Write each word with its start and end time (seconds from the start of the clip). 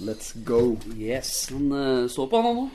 Let's 0.00 0.32
go. 0.46 0.76
Yes. 0.96 1.48
Han 1.52 1.72
eh, 1.74 2.06
så 2.12 2.26
på 2.30 2.40
han 2.44 2.54
nå. 2.56 2.66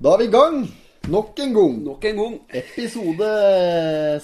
Da 0.00 0.14
er 0.14 0.18
vi 0.22 0.28
i 0.28 0.32
gang. 0.34 0.62
Nok 1.10 1.38
en 1.40 1.54
gang. 1.56 1.76
Nok 1.86 2.02
en 2.10 2.18
gang. 2.20 2.34
Episode 2.60 3.28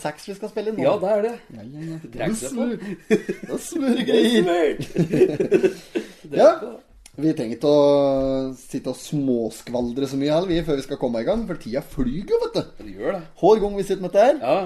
seks 0.03 0.27
vi 0.29 0.35
skal 0.37 0.51
spille 0.53 0.73
inn 0.73 0.77
nå. 0.77 0.85
Ja, 0.85 0.97
det 1.01 1.13
er 1.15 1.23
det. 1.25 1.35
Ja, 1.57 1.63
ja, 1.65 1.81
ja. 1.93 1.97
Drekk 2.17 2.35
seg 2.37 2.51
på. 2.53 2.67
smør- 3.63 3.63
smørgreier. 3.71 4.75
Ja. 6.37 6.51
Vi 7.17 7.33
trenger 7.33 7.57
ikke 7.57 7.71
å 7.73 8.53
sitte 8.61 8.93
og 8.93 8.99
småskvaldre 9.01 10.05
så 10.11 10.19
mye 10.21 10.35
heller, 10.35 10.51
vi, 10.53 10.59
før 10.67 10.77
vi 10.77 10.85
skal 10.85 10.99
komme 11.01 11.23
i 11.23 11.29
gang. 11.29 11.47
For 11.49 11.57
tida 11.63 11.81
flyr 11.81 12.29
jo, 12.29 12.41
vet 12.45 12.59
du. 12.59 12.65
Det 12.85 12.93
gjør 12.99 13.17
det. 13.17 13.23
Hver 13.41 13.63
gang 13.63 13.79
vi 13.79 13.87
sitter 13.89 14.05
med 14.05 14.13
dette 14.13 14.27
her, 14.27 14.37
Ja, 14.45 14.59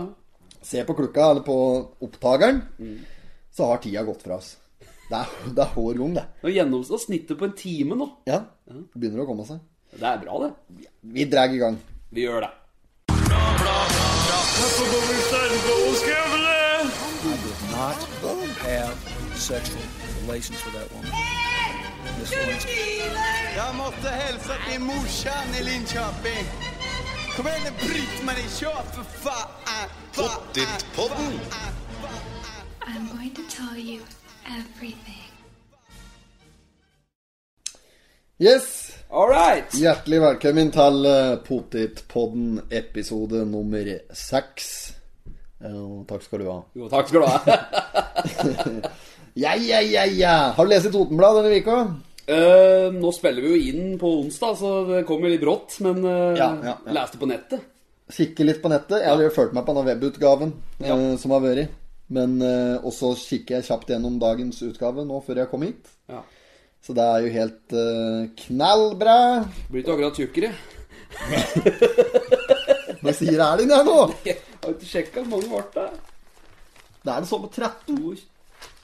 ser 0.67 0.89
på 0.89 0.97
klokka 0.99 1.29
eller 1.31 1.45
på 1.47 1.55
opptakeren, 2.03 2.59
så 3.55 3.71
har 3.71 3.79
tida 3.85 4.03
gått 4.09 4.27
fra 4.27 4.41
oss. 4.43 4.57
Det 5.11 5.19
er, 5.19 5.31
det 5.57 5.59
er 5.59 5.71
hår 5.75 5.97
gang, 5.99 6.13
det. 6.15 6.23
Nå 6.45 6.51
gjennomstår 6.55 7.01
snittet 7.03 7.39
på 7.39 7.49
en 7.49 7.55
time 7.59 7.97
nå. 7.99 8.07
Ja, 8.31 8.45
det 8.71 8.85
begynner 8.95 9.25
å 9.25 9.27
komme 9.27 9.43
seg. 9.49 9.59
Det 9.91 10.07
er 10.07 10.21
bra, 10.23 10.37
det. 10.45 10.51
Vi 11.03 11.25
drar 11.27 11.51
i 11.51 11.59
gang. 11.59 11.79
Vi 12.15 12.29
gjør 12.29 12.45
det. 12.47 12.51
Jeg 23.57 23.75
måtte 23.81 24.15
hilse 24.21 24.61
till 24.69 24.81
morsan 24.87 25.59
i 25.59 25.67
Linköping. 25.73 26.55
Kom 27.35 27.51
igjen, 27.51 27.75
bryt 27.83 28.25
meg 28.31 28.39
i 28.39 28.47
kör 28.61 28.81
for 28.95 29.11
faen! 29.27 29.91
Pottit-podden. 30.15 31.35
I'm 32.87 33.11
going 33.11 33.35
to 33.35 33.43
tell 33.51 33.77
you 33.77 34.03
everything. 34.47 35.17
Yes! 38.39 38.97
All 39.11 39.29
right. 39.29 39.67
Hjertelig 39.77 40.21
velkommen 40.23 40.71
til 40.73 41.07
eh, 41.11 41.35
Potetpodden 41.45 42.61
episode 42.73 43.43
nummer 43.51 43.91
seks. 44.17 44.71
Uh, 45.61 46.07
takk 46.09 46.23
skal 46.25 46.41
du 46.41 46.47
ha. 46.49 46.59
Jo, 46.79 46.87
takk 46.89 47.11
skal 47.11 47.25
du 47.25 47.29
ha. 47.29 47.41
Ja, 49.39 49.53
ja, 49.55 49.79
ja, 49.87 50.03
ja. 50.11 50.31
Har 50.57 50.67
du 50.67 50.73
lest 50.73 50.89
i 50.89 50.91
Totenblad 50.91 51.37
denne 51.39 51.61
uka? 51.63 51.75
Uh, 52.31 52.89
nå 52.97 53.13
spiller 53.15 53.45
vi 53.45 53.53
jo 53.53 53.69
inn 53.71 53.93
på 54.01 54.09
onsdag, 54.25 54.57
så 54.59 54.71
det 54.89 55.05
kommer 55.09 55.31
litt 55.31 55.43
brått. 55.45 55.77
Men 55.85 56.01
uh, 56.03 56.33
Ja, 56.39 56.49
ja, 56.65 56.73
ja. 56.83 56.95
leste 56.97 57.21
på 57.21 57.29
nettet. 57.31 57.63
Kikke 58.11 58.47
litt 58.49 58.59
på 58.65 58.73
nettet. 58.73 59.05
Jeg 59.05 59.13
har 59.13 59.23
jo 59.23 59.31
fulgt 59.37 59.55
meg 59.55 59.63
på 59.69 59.75
denne 59.77 59.87
webutgaven 59.93 60.51
Ja. 60.83 60.97
eh, 60.97 61.15
som 61.23 61.31
har 61.37 61.45
vært. 61.45 61.71
Men 62.11 62.41
uh, 62.43 62.83
også 62.87 63.13
kikker 63.21 63.59
jeg 63.59 63.69
kjapt 63.69 63.93
gjennom 63.93 64.19
dagens 64.23 64.59
utgave 64.67 65.05
nå 65.07 65.21
før 65.23 65.45
jeg 65.45 65.51
kom 65.53 65.63
hit. 65.67 65.91
Ja. 66.11 66.25
Så 66.83 66.97
det 66.97 67.05
er 67.05 67.23
jo 67.23 67.33
helt 67.37 67.77
uh, 67.77 68.27
knallbra. 68.47 69.19
Blir 69.69 69.85
ikke 69.85 69.95
akkurat 69.95 70.19
tjukkere. 70.19 70.51
Hva 73.01 73.15
sier 73.17 73.41
Erling 73.41 73.73
her 73.73 73.87
nå? 73.87 73.97
Jeg 74.29 74.41
har 74.61 74.75
ikke 74.75 74.89
sjekka 74.89 75.23
hvor 75.25 75.31
mange 75.39 75.49
ble 75.51 75.63
det. 75.77 75.89
Det 77.01 77.15
er 77.15 77.23
det 77.23 77.31
sånn 77.31 77.47
på 77.47 77.51
13. 77.55 78.19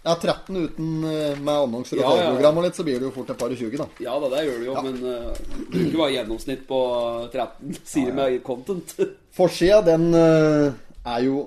Ja, 0.07 0.15
13 0.15 0.57
uten 0.57 0.91
eh, 1.05 1.35
med 1.43 1.51
annonser 1.51 1.99
og 1.99 2.05
Ja, 2.05 2.07
ja, 2.07 2.15
ja. 2.15 2.27
TV-program 2.31 2.61
og 2.61 2.65
litt, 2.69 2.77
så 2.79 2.85
blir 2.87 3.01
det 3.01 3.09
jo 3.09 3.13
fort 3.17 3.33
et 3.33 3.41
par 3.41 3.51
og 3.51 3.59
20, 3.59 3.81
da. 3.81 3.87
Ja 4.05 4.15
da, 4.23 4.31
det 4.33 4.45
gjør 4.47 4.61
det 4.63 4.69
jo, 4.69 4.75
men 4.87 5.01
uh, 5.03 5.41
bruker 5.73 5.99
bare 5.99 6.13
gjennomsnitt 6.15 6.63
på 6.69 6.81
13, 7.33 7.81
sier 7.91 8.15
med 8.15 8.39
content. 8.47 8.95
Forsida, 9.35 9.81
den 9.89 10.07
uh, 10.15 10.71
er 11.03 11.27
jo 11.27 11.43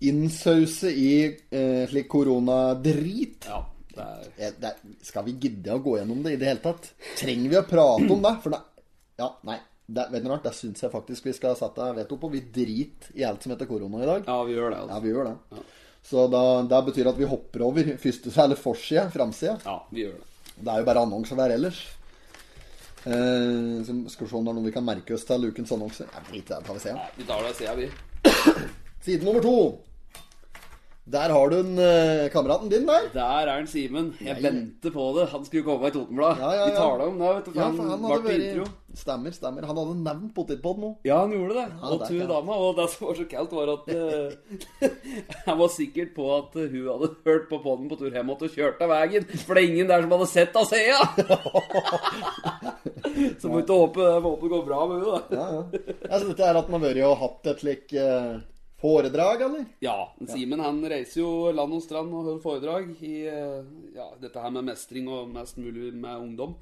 innsause 0.00 0.90
i 0.92 1.08
eh, 1.50 1.86
slik 1.90 2.08
koronadrit. 2.12 3.48
Ja, 3.48 3.64
det 3.94 4.04
er 4.04 4.26
Eh, 4.38 4.74
Skal 5.02 5.24
vi 5.26 5.32
gidde 5.42 5.74
å 5.74 5.80
gå 5.82 5.96
gjennom 5.98 6.20
det 6.22 6.36
i 6.36 6.38
det 6.38 6.46
hele 6.46 6.62
tatt? 6.62 6.92
Trenger 7.18 7.50
vi 7.50 7.56
å 7.58 7.64
prate 7.66 8.06
om 8.14 8.22
det? 8.22 8.34
For 8.44 8.54
det 8.54 8.60
Ja, 9.18 9.32
nei. 9.42 9.58
Det, 9.88 10.04
vet 10.12 10.22
du 10.22 10.28
noe, 10.28 10.38
det 10.44 10.52
syns 10.54 10.82
jeg 10.84 10.92
faktisk 10.92 11.24
vi 11.24 11.32
skal 11.32 11.56
sette 11.56 11.86
veto 11.96 12.18
på. 12.20 12.28
Vi 12.30 12.42
driter 12.52 13.16
i 13.18 13.24
alt 13.24 13.42
som 13.42 13.54
heter 13.54 13.66
korona 13.66 14.02
i 14.04 14.06
dag. 14.06 14.24
Ja, 14.28 14.42
vi 14.44 14.52
gjør 14.54 14.70
det, 14.70 14.78
Ja, 14.78 14.84
altså. 14.84 15.00
vi 15.02 15.08
gjør 15.14 15.24
det. 15.30 15.62
Så 16.08 16.26
da, 16.30 16.42
det 16.68 16.80
betyr 16.86 17.08
at 17.10 17.16
vi 17.18 17.24
hopper 17.28 17.64
over 17.66 17.88
første, 17.98 18.30
eller 18.44 18.56
forsida, 18.60 19.06
framsida. 19.10 19.56
Ja, 19.64 19.78
vi 19.90 20.04
gjør 20.04 20.18
det. 20.20 20.28
Det 20.60 20.72
er 20.74 20.78
jo 20.84 20.86
bare 20.90 21.02
annonser 21.08 21.36
der 21.40 21.56
ellers. 21.56 21.80
Eh, 23.08 23.82
skal 24.12 24.26
vi 24.26 24.30
se 24.30 24.36
om 24.36 24.44
det 24.44 24.52
er 24.52 24.58
noe 24.60 24.66
vi 24.68 24.74
kan 24.76 24.84
merke 24.86 25.14
oss 25.16 25.24
til 25.26 25.48
ukens 25.48 25.72
annonser. 25.74 26.06
Ja, 26.12 26.22
Drit 26.28 26.44
i 26.44 26.54
det, 26.54 26.60
tar 26.66 26.74
vi 26.78 26.84
se. 26.84 26.94
Vi 27.16 27.26
tar 27.28 27.44
det, 27.48 27.52
sier 27.58 27.76
vi. 27.78 27.88
Side 29.08 29.24
nummer 29.24 29.40
to. 29.44 29.56
Der 31.08 31.32
har 31.32 31.48
du 31.48 31.56
en, 31.56 31.78
eh, 31.78 32.28
kameraten 32.28 32.68
din 32.68 32.86
der. 32.86 33.08
Der 33.14 33.46
er 33.48 33.56
han 33.56 33.66
Simen. 33.66 34.14
Jeg 34.20 34.36
ja. 34.36 34.42
venter 34.50 34.90
på 34.92 35.14
det. 35.16 35.28
Han 35.30 35.44
skulle 35.44 35.62
komme 35.64 35.86
i 35.88 35.90
Totenbladet. 35.90 36.38
Ja, 36.38 36.52
ja, 36.52 36.64
Vi 36.66 36.70
ja. 36.72 36.76
taler 36.76 37.06
om 37.06 37.18
det, 37.18 37.28
vet 37.36 37.44
du. 37.46 37.50
For 37.52 37.58
Ja, 37.58 37.64
han, 37.64 37.76
for 37.76 37.82
han 37.82 37.90
hadde 38.04 38.20
på 38.20 38.28
vært 38.28 38.40
intro. 38.48 38.64
Stemmer, 38.98 39.30
stemmer. 39.32 39.62
Han 39.68 39.76
hadde 39.78 39.94
nevnt 40.02 40.34
potetpod 40.34 40.78
nå. 40.82 40.88
Ja, 41.08 41.16
han 41.22 41.32
gjorde 41.32 41.54
det. 41.56 41.66
Ja, 41.70 41.76
og 41.88 42.00
det 42.08 42.28
dama. 42.28 42.52
Og 42.60 42.76
det 42.76 42.88
som 42.92 43.06
var 43.06 43.14
så 43.14 43.24
kaldt, 43.30 43.52
var 43.56 43.68
at 43.72 43.88
eh, 43.94 44.30
Han 45.46 45.58
var 45.62 45.68
sikker 45.72 46.06
på 46.16 46.24
at 46.36 46.56
eh, 46.60 46.68
hun 46.74 46.86
hadde 46.92 47.08
hørt 47.24 47.46
på 47.48 47.56
podden 47.64 47.88
på 47.88 47.96
tur 48.00 48.12
hjem 48.12 48.30
og 48.34 48.38
kjørt 48.44 48.82
av 48.84 48.88
veien. 48.92 49.24
For 49.46 49.52
det 49.54 49.60
er 49.64 49.68
ingen 49.72 49.88
der 49.88 50.02
som 50.04 50.12
hadde 50.16 50.28
sett 50.34 50.52
av 50.60 50.64
Sea! 50.68 51.00
så 53.40 53.44
må 53.48 53.54
vi 53.56 53.62
ikke 53.64 53.80
håpe, 53.80 54.04
håpe 54.28 54.42
det 54.44 54.52
går 54.52 54.62
bra 54.68 54.80
med 54.90 54.96
henne, 55.00 55.12
da. 55.16 55.20
Ja, 55.32 55.46
ja. 55.56 55.62
Altså, 56.10 56.24
dette 56.28 56.44
er 56.44 56.52
at 56.60 56.68
han 56.68 56.76
har 56.76 56.84
vært 56.84 57.00
og 57.08 57.20
hatt 57.24 57.40
et 57.54 57.60
slik 57.64 57.86
eh, 57.96 58.36
foredrag, 58.80 59.42
eller? 59.42 59.64
Ja, 59.82 60.14
Simen 60.28 60.60
han 60.62 60.78
reiser 60.86 61.22
jo 61.22 61.30
land 61.54 61.74
og 61.74 61.82
strand 61.82 62.12
og 62.12 62.22
holder 62.22 62.42
foredrag 62.42 62.90
i 63.02 63.14
eh, 63.26 63.62
ja, 63.96 64.06
dette 64.22 64.42
her 64.42 64.52
med 64.54 64.68
mestring 64.70 65.08
og 65.10 65.32
mest 65.34 65.58
mulig 65.58 65.90
med 65.94 66.22
ungdom. 66.22 66.54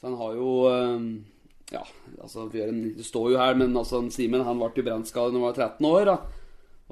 Så 0.00 0.08
han 0.08 0.18
har 0.20 0.38
jo 0.38 0.50
eh, 0.70 0.98
Ja, 1.70 1.84
altså 2.18 2.48
Det 2.50 3.04
står 3.06 3.32
jo 3.34 3.38
her, 3.38 3.54
men 3.54 3.76
altså 3.76 4.00
Simen 4.10 4.42
han 4.46 4.58
ble 4.58 4.72
jo 4.74 4.86
brannskadet 4.88 5.34
da 5.34 5.38
han 5.38 5.48
var 5.48 5.58
13 5.58 5.90
år. 5.90 6.04
da 6.08 6.16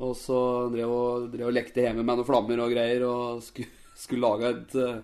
Og 0.04 0.16
så 0.16 0.40
drev 0.74 0.92
og, 0.92 1.30
drev 1.32 1.48
og 1.48 1.56
lekte 1.56 1.86
hjemme 1.86 2.04
med 2.04 2.20
noen 2.20 2.28
flammer 2.28 2.60
og 2.62 2.74
greier 2.74 3.06
og 3.08 3.40
skulle, 3.42 3.72
skulle 3.96 4.28
lage 4.28 4.52
et, 4.52 4.76
eh, 4.76 5.00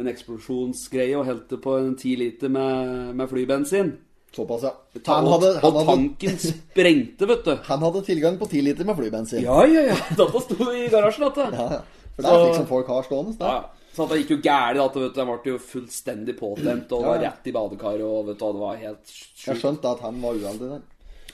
en 0.00 0.12
eksplosjonsgreie 0.12 1.18
og 1.18 1.26
helte 1.26 1.58
på 1.58 1.74
en 1.80 1.98
ti 1.98 2.14
liter 2.16 2.48
med, 2.48 3.10
med 3.18 3.28
flybensin. 3.28 3.96
Såpass, 4.30 4.62
ja. 4.62 4.70
Han 5.08 5.26
hadde, 5.26 5.48
han, 5.58 5.64
og 5.64 5.80
hadde, 5.80 5.86
tanken 5.88 6.36
sprengte, 6.38 7.26
vet 7.26 7.42
du. 7.44 7.56
han 7.66 7.82
hadde 7.82 8.02
tilgang 8.06 8.36
på 8.38 8.46
ti 8.50 8.60
liter 8.62 8.86
med 8.86 8.94
flybensin. 8.98 9.42
Ja, 9.42 9.64
ja, 9.66 9.82
ja. 9.90 9.96
Dette 10.20 10.42
sto 10.44 10.68
i 10.70 10.86
garasjen, 10.92 11.26
dette. 11.26 11.48
Ja, 11.50 11.66
ja. 11.80 11.80
For 12.14 12.22
det 12.26 12.30
er 12.30 12.44
slik 12.44 12.58
som 12.60 12.68
folk 12.68 12.92
har 12.92 13.06
stående. 13.08 13.34
Ja, 13.40 13.88
så 13.96 14.06
det 14.06 14.20
gikk 14.20 14.30
jo 14.36 14.38
gærent. 14.44 14.98
Jeg 15.00 15.26
ble 15.26 15.54
jo 15.54 15.58
fullstendig 15.64 16.36
påtent 16.38 16.92
og 16.94 17.06
var 17.08 17.22
rett 17.24 17.48
i 17.50 17.54
badekaret. 17.56 18.04
Og 18.06 18.28
vet 18.28 18.38
du, 18.38 18.46
det 18.54 18.62
var 18.62 18.78
helt 18.78 19.14
Jeg 19.14 19.40
sjukt. 19.42 19.62
skjønte 19.64 19.94
at 19.96 20.04
han 20.06 20.20
var 20.22 20.38
uheldig 20.38 20.68
der. 20.76 20.84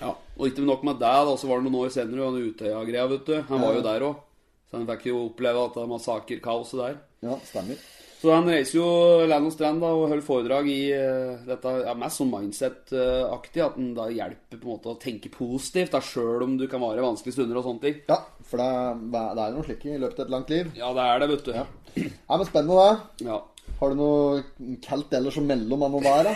Ja. 0.01 0.13
Og 0.37 0.47
ikke 0.49 0.65
nok 0.65 0.85
med 0.85 1.01
det, 1.01 1.13
da, 1.29 1.35
så 1.41 1.49
var 1.51 1.61
det 1.61 1.69
noen 1.69 1.83
år 1.83 1.93
senere, 1.93 2.29
og 2.29 2.41
Utøya-greia, 2.53 3.07
vet 3.13 3.29
du. 3.29 3.37
Han 3.51 3.65
var 3.65 3.77
jo 3.77 3.85
der 3.85 4.07
òg. 4.09 4.23
Så 4.71 4.79
han 4.79 4.89
fikk 4.89 5.07
jo 5.11 5.21
oppleve 5.29 5.67
at 5.69 5.77
det 5.77 5.83
var 5.85 5.93
massakerkaoset 5.93 6.81
der. 6.81 6.97
Ja, 7.27 7.37
stemmer. 7.49 7.79
Så 8.27 8.33
han 8.35 8.49
reiser 8.51 8.81
jo 8.81 8.87
land 9.31 9.47
og 9.47 9.53
strand 9.55 9.79
da, 9.85 9.93
og 9.95 10.09
holder 10.11 10.25
foredrag 10.27 10.67
i 10.73 10.81
uh, 10.91 11.37
dette 11.47 11.73
ja, 11.87 11.93
mest 11.95 12.19
sånn 12.19 12.33
mindset-aktig. 12.33 13.63
At 13.63 13.77
han 13.79 13.93
da 13.95 14.09
hjelper 14.11 14.59
på 14.59 14.67
en 14.67 14.73
måte 14.75 14.91
å 14.91 14.99
tenke 14.99 15.31
positivt, 15.31 15.93
da, 15.95 16.01
sjøl 16.03 16.43
om 16.43 16.57
du 16.59 16.67
kan 16.71 16.83
være 16.83 16.99
i 16.99 17.07
vanskelige 17.07 17.37
stunder 17.39 17.61
og 17.61 17.69
sånne 17.69 17.85
ting. 17.85 18.01
Ja, 18.11 18.19
for 18.51 18.59
det, 18.59 18.67
er- 18.67 19.35
det 19.39 19.45
er 19.47 19.55
noe 19.55 19.67
slikt 19.69 19.87
i 19.87 19.99
løpet 20.03 20.19
av 20.19 20.27
et 20.27 20.35
langt 20.35 20.51
liv. 20.57 20.73
Ja, 20.81 20.91
det 20.97 21.05
er 21.07 21.23
det, 21.23 21.29
vet 21.37 21.47
du. 21.47 21.53
Ja. 21.55 21.67
Ja, 22.03 22.37
men 22.41 22.49
Spennende, 22.51 22.89
det. 23.23 23.29
Ja. 23.31 23.39
Har 23.77 23.93
du 23.93 23.97
noe 23.99 24.77
kaldt 24.85 25.13
ellers 25.19 25.37
mellom 25.45 25.83
han 25.87 25.97
og 26.01 26.05
der, 26.07 26.27
da? 26.27 26.35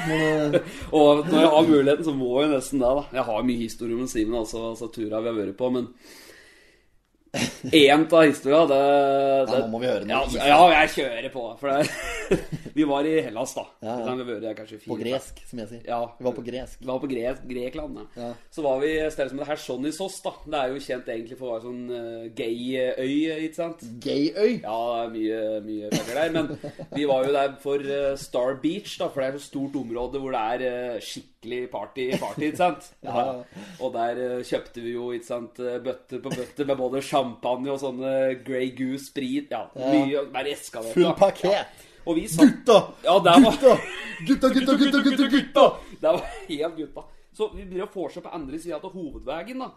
Du- 0.55 0.73
Og 1.01 1.27
når 1.27 1.39
jeg 1.43 1.53
har 1.57 1.69
muligheten, 1.75 2.07
så 2.07 2.15
må 2.17 2.33
jeg 2.45 2.55
nesten 2.55 2.83
det, 2.85 2.95
da. 3.01 3.05
Jeg 3.19 3.27
har 3.33 3.47
mye 3.51 3.63
historie 3.67 3.99
med 3.99 4.11
Simen, 4.15 4.39
altså, 4.45 4.69
altså 4.75 4.91
turer 4.95 5.19
vi 5.25 5.33
har 5.33 5.39
vært 5.43 5.57
på, 5.59 5.71
men 5.75 5.91
Én 7.73 8.07
av 8.11 8.23
historia, 8.25 8.65
det, 8.67 8.79
det 9.47 9.55
Ja, 9.55 9.59
nå 9.63 9.69
må 9.71 9.79
vi 9.83 9.87
høre 9.87 10.07
noe 10.09 10.33
Ja, 10.35 10.47
ja, 10.51 10.81
jeg 10.81 10.91
kjører 10.97 11.29
på. 11.31 11.45
For 11.61 11.71
det, 11.71 12.39
vi 12.79 12.87
var 12.89 13.07
i 13.07 13.13
Hellas, 13.23 13.53
da. 13.55 13.65
Ja, 13.87 13.97
ja. 14.03 14.15
Fire, 14.41 14.81
På 14.87 14.97
gresk, 14.99 15.43
som 15.47 15.61
jeg 15.63 15.71
sier. 15.71 15.85
Ja. 15.87 16.01
Vi 16.19 16.27
var 16.27 16.35
på 16.35 16.45
gresk. 16.47 16.81
Vi 16.83 16.89
var 16.91 16.99
på 17.03 17.11
Gre 17.11 17.35
Grekland, 17.53 18.01
ja. 18.19 18.33
Så 18.51 18.65
var 18.67 18.83
vi 18.83 18.97
et 18.99 19.15
sted 19.15 19.31
som 19.31 19.39
heter 19.39 19.53
Hersonisos, 19.53 20.19
da. 20.25 20.35
Det 20.43 20.63
er 20.63 20.75
jo 20.75 20.83
kjent 20.89 21.13
egentlig 21.15 21.39
for 21.39 21.51
å 21.51 21.55
være 21.55 21.67
sånn 21.69 21.85
uh, 21.95 22.27
gay-øy, 22.41 23.15
ikke 23.47 23.61
sant? 23.61 23.87
Gayøy. 24.03 24.61
Ja, 24.65 24.81
det 24.91 25.05
er 25.05 25.15
mye, 25.15 25.43
mye 25.69 25.93
penger 25.95 26.21
der. 26.23 26.35
Men 26.35 26.53
vi 26.97 27.07
var 27.13 27.29
jo 27.29 27.37
der 27.37 27.55
for 27.63 27.91
uh, 27.93 28.15
Star 28.19 28.59
Beach, 28.65 28.97
da, 28.99 29.11
for 29.13 29.23
det 29.23 29.31
er 29.31 29.39
så 29.39 29.53
stort 29.53 29.79
område 29.79 30.23
hvor 30.23 30.35
det 30.35 30.43
er 30.57 30.67
eh, 30.71 31.05
skikkelig 31.41 31.71
party, 31.73 32.11
party, 32.21 32.49
ikke 32.51 32.57
sant? 32.61 32.91
Ja. 33.03 33.43
Og 33.81 33.93
der 33.95 34.19
eh, 34.21 34.43
kjøpte 34.45 34.83
vi 34.85 34.93
jo 34.93 35.11
ikke 35.17 35.27
sant, 35.27 35.61
eh, 35.61 35.79
bøtter 35.83 36.21
på 36.21 36.33
bøtter 36.35 36.67
med 36.69 36.77
både 36.79 37.01
champagne 37.03 37.71
og 37.73 37.81
sånne 37.81 38.13
Grey 38.45 38.73
Goose 38.77 39.07
sprit. 39.11 39.51
Ja, 39.51 39.65
mye 39.75 40.27
bare 40.33 40.53
eskalert. 40.53 40.93
Full 40.95 41.09
da. 41.09 41.15
pakket. 41.19 41.87
Og 42.09 42.17
vi 42.17 42.27
satt 42.33 42.49
Gutta! 42.49 42.77
Ja, 43.05 43.19
der 43.25 43.41
var 43.45 43.57
Gutta! 43.61 43.75
Gutta, 44.27 44.49
gutta, 44.53 45.01
gutta, 45.05 45.27
gutta! 45.33 45.65
Det 46.01 46.13
var 46.17 46.29
helt 46.49 46.77
gutta. 46.77 47.05
Så 47.37 47.47
vi 47.55 47.63
drev 47.71 47.87
vorset 47.95 48.25
på 48.25 48.33
andre 48.35 48.59
sida 48.59 48.77
av 48.81 48.91
hovedveien, 48.93 49.61
da. 49.63 49.69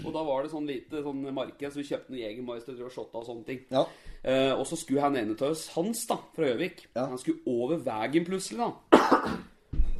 Og 0.00 0.08
da 0.14 0.22
var 0.26 0.42
det 0.46 0.50
sånn 0.54 0.66
lite 0.66 1.02
sånn 1.04 1.20
marked, 1.36 1.68
så 1.70 1.78
vi 1.78 1.84
kjøpte 1.90 2.14
noen 2.14 2.22
Jegermeister 2.22 2.78
og 2.82 2.94
shotta 2.94 3.20
og 3.20 3.26
sånne 3.28 3.44
ting. 3.46 3.60
Ja. 3.70 3.82
Eh, 4.24 4.54
og 4.56 4.64
så 4.66 4.78
skulle 4.80 5.04
han 5.04 5.18
ene 5.20 5.36
til 5.38 5.52
oss, 5.52 5.66
Hans 5.76 6.02
da, 6.08 6.16
fra 6.34 6.48
Gjøvik, 6.48 6.86
Ja. 6.96 7.06
han 7.12 7.20
skulle 7.20 7.44
over 7.46 7.82
veien 7.84 8.26
plutselig, 8.26 8.64
da. 8.64 9.36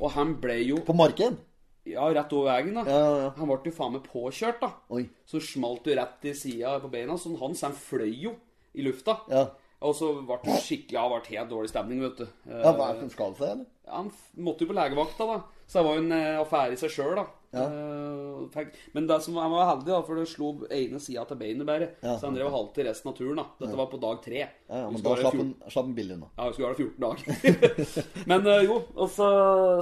Og 0.02 0.12
han 0.16 0.37
ble 0.43 0.58
jo 0.66 0.82
På 0.87 0.96
marken? 0.99 1.38
Ja, 1.87 2.04
rett 2.14 2.31
over 2.34 2.52
veien, 2.52 2.76
da. 2.78 2.84
Ja, 2.87 3.06
ja. 3.25 3.31
Han 3.38 3.50
ble 3.50 3.70
jo 3.70 3.75
faen 3.75 3.96
meg 3.96 4.04
påkjørt, 4.06 4.60
da. 4.62 4.70
Oi. 4.94 5.06
Så 5.26 5.40
smalt 5.43 5.87
jo 5.88 5.96
rett 5.99 6.28
i 6.31 6.34
sida 6.38 6.76
på 6.82 6.90
beina. 6.93 7.16
Så 7.19 7.32
hans 7.40 7.64
han 7.66 7.75
fløy 7.75 8.12
jo 8.28 8.37
i 8.78 8.87
lufta. 8.87 9.16
Ja. 9.31 9.49
Og 9.82 9.96
så 9.99 10.12
ble 10.22 10.38
det 10.44 10.60
skikkelig 10.62 10.94
Ja, 10.94 11.08
ble 11.10 11.20
helt 11.26 11.50
dårlig 11.50 11.72
stemning, 11.72 12.02
vet 12.04 12.22
du. 12.22 12.26
Ja, 12.46 12.70
hva 12.70 12.88
er 12.93 12.99
det 13.00 13.06
som 13.08 13.14
skal 13.16 13.34
seg, 13.38 13.54
eller? 13.56 13.66
Ja, 13.82 13.96
han 13.99 14.12
måtte 14.46 14.62
jo 14.62 14.70
på 14.70 14.78
legevakta, 14.78 15.26
da. 15.26 15.40
Så 15.66 15.81
det 15.81 15.87
var 15.88 15.99
jo 15.99 16.04
en 16.04 16.14
eh, 16.19 16.38
affære 16.38 16.76
i 16.76 16.78
seg 16.78 16.94
sjøl, 16.94 17.16
da. 17.19 17.26
Ja. 17.52 17.66
Eh, 17.69 18.69
men 18.93 19.06
det 19.06 19.19
som, 19.25 19.37
han 19.37 19.52
var 19.52 19.69
heldig, 19.69 19.88
da, 19.90 20.00
for 20.06 20.19
det 20.19 20.25
slo 20.31 20.52
ene 20.72 21.00
sida 21.02 21.25
til 21.28 21.38
beinet 21.40 21.69
bare. 21.69 21.90
Ja. 22.00 22.16
Så 22.16 22.28
han 22.28 22.37
drev 22.37 22.49
og 22.49 22.56
halte 22.56 22.87
resten 22.87 23.10
av 23.12 23.16
turen. 23.19 23.38
da 23.40 23.44
Dette 23.60 23.78
var 23.78 23.90
på 23.93 24.00
dag 24.02 24.22
tre. 24.25 24.40
Ja, 24.40 24.81
ja, 24.82 24.88
men 24.90 25.04
da 25.04 25.14
slapp 25.20 25.37
14 25.37 25.43
han, 25.43 25.52
slapp 25.75 25.88
han 25.88 25.94
billig 25.99 26.16
unna. 26.16 26.31
ja, 26.38 26.49
vi 26.49 26.56
skulle 26.56 26.69
ha 26.69 26.75
det 26.75 26.88
14 26.88 27.04
dager. 27.06 28.08
Men 28.32 28.50
eh, 28.54 28.64
jo, 28.66 28.78
og 28.96 29.12
så 29.12 29.28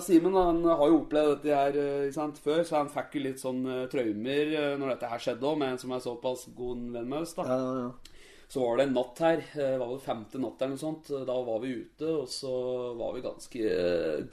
Simen 0.04 0.36
han 0.38 0.62
har 0.66 0.84
jo 0.90 1.00
opplevd 1.04 1.32
dette 1.36 1.56
her 1.62 1.80
eh, 1.80 2.10
sant, 2.14 2.38
før, 2.42 2.62
så 2.66 2.80
han 2.80 2.92
fikk 2.92 3.18
jo 3.18 3.24
litt 3.28 3.42
sånn 3.42 3.62
traumer 3.92 4.54
når 4.80 4.94
dette 4.94 5.10
her 5.10 5.22
skjedde 5.22 5.46
òg, 5.46 5.58
med 5.60 5.74
en 5.74 5.80
som 5.82 5.92
er 5.94 6.02
såpass 6.04 6.48
god 6.56 6.82
venn 6.94 7.08
med 7.10 7.22
oss. 7.22 7.36
da 7.38 7.46
Ja, 7.46 7.58
ja, 7.60 7.74
ja. 7.86 8.16
Så 8.50 8.64
var 8.64 8.80
det 8.80 8.88
en 8.88 8.96
natt 8.96 9.20
her, 9.22 9.42
det 9.54 9.74
var 9.78 9.90
vel 9.92 10.00
femte 10.02 10.38
natt 10.42 10.58
eller 10.58 10.74
noe 10.74 10.80
sånt. 10.82 11.10
Da 11.28 11.36
var 11.46 11.60
vi 11.62 11.68
ute, 11.84 12.08
og 12.10 12.24
så 12.34 12.50
var 12.98 13.12
vi 13.14 13.22
ganske 13.22 13.74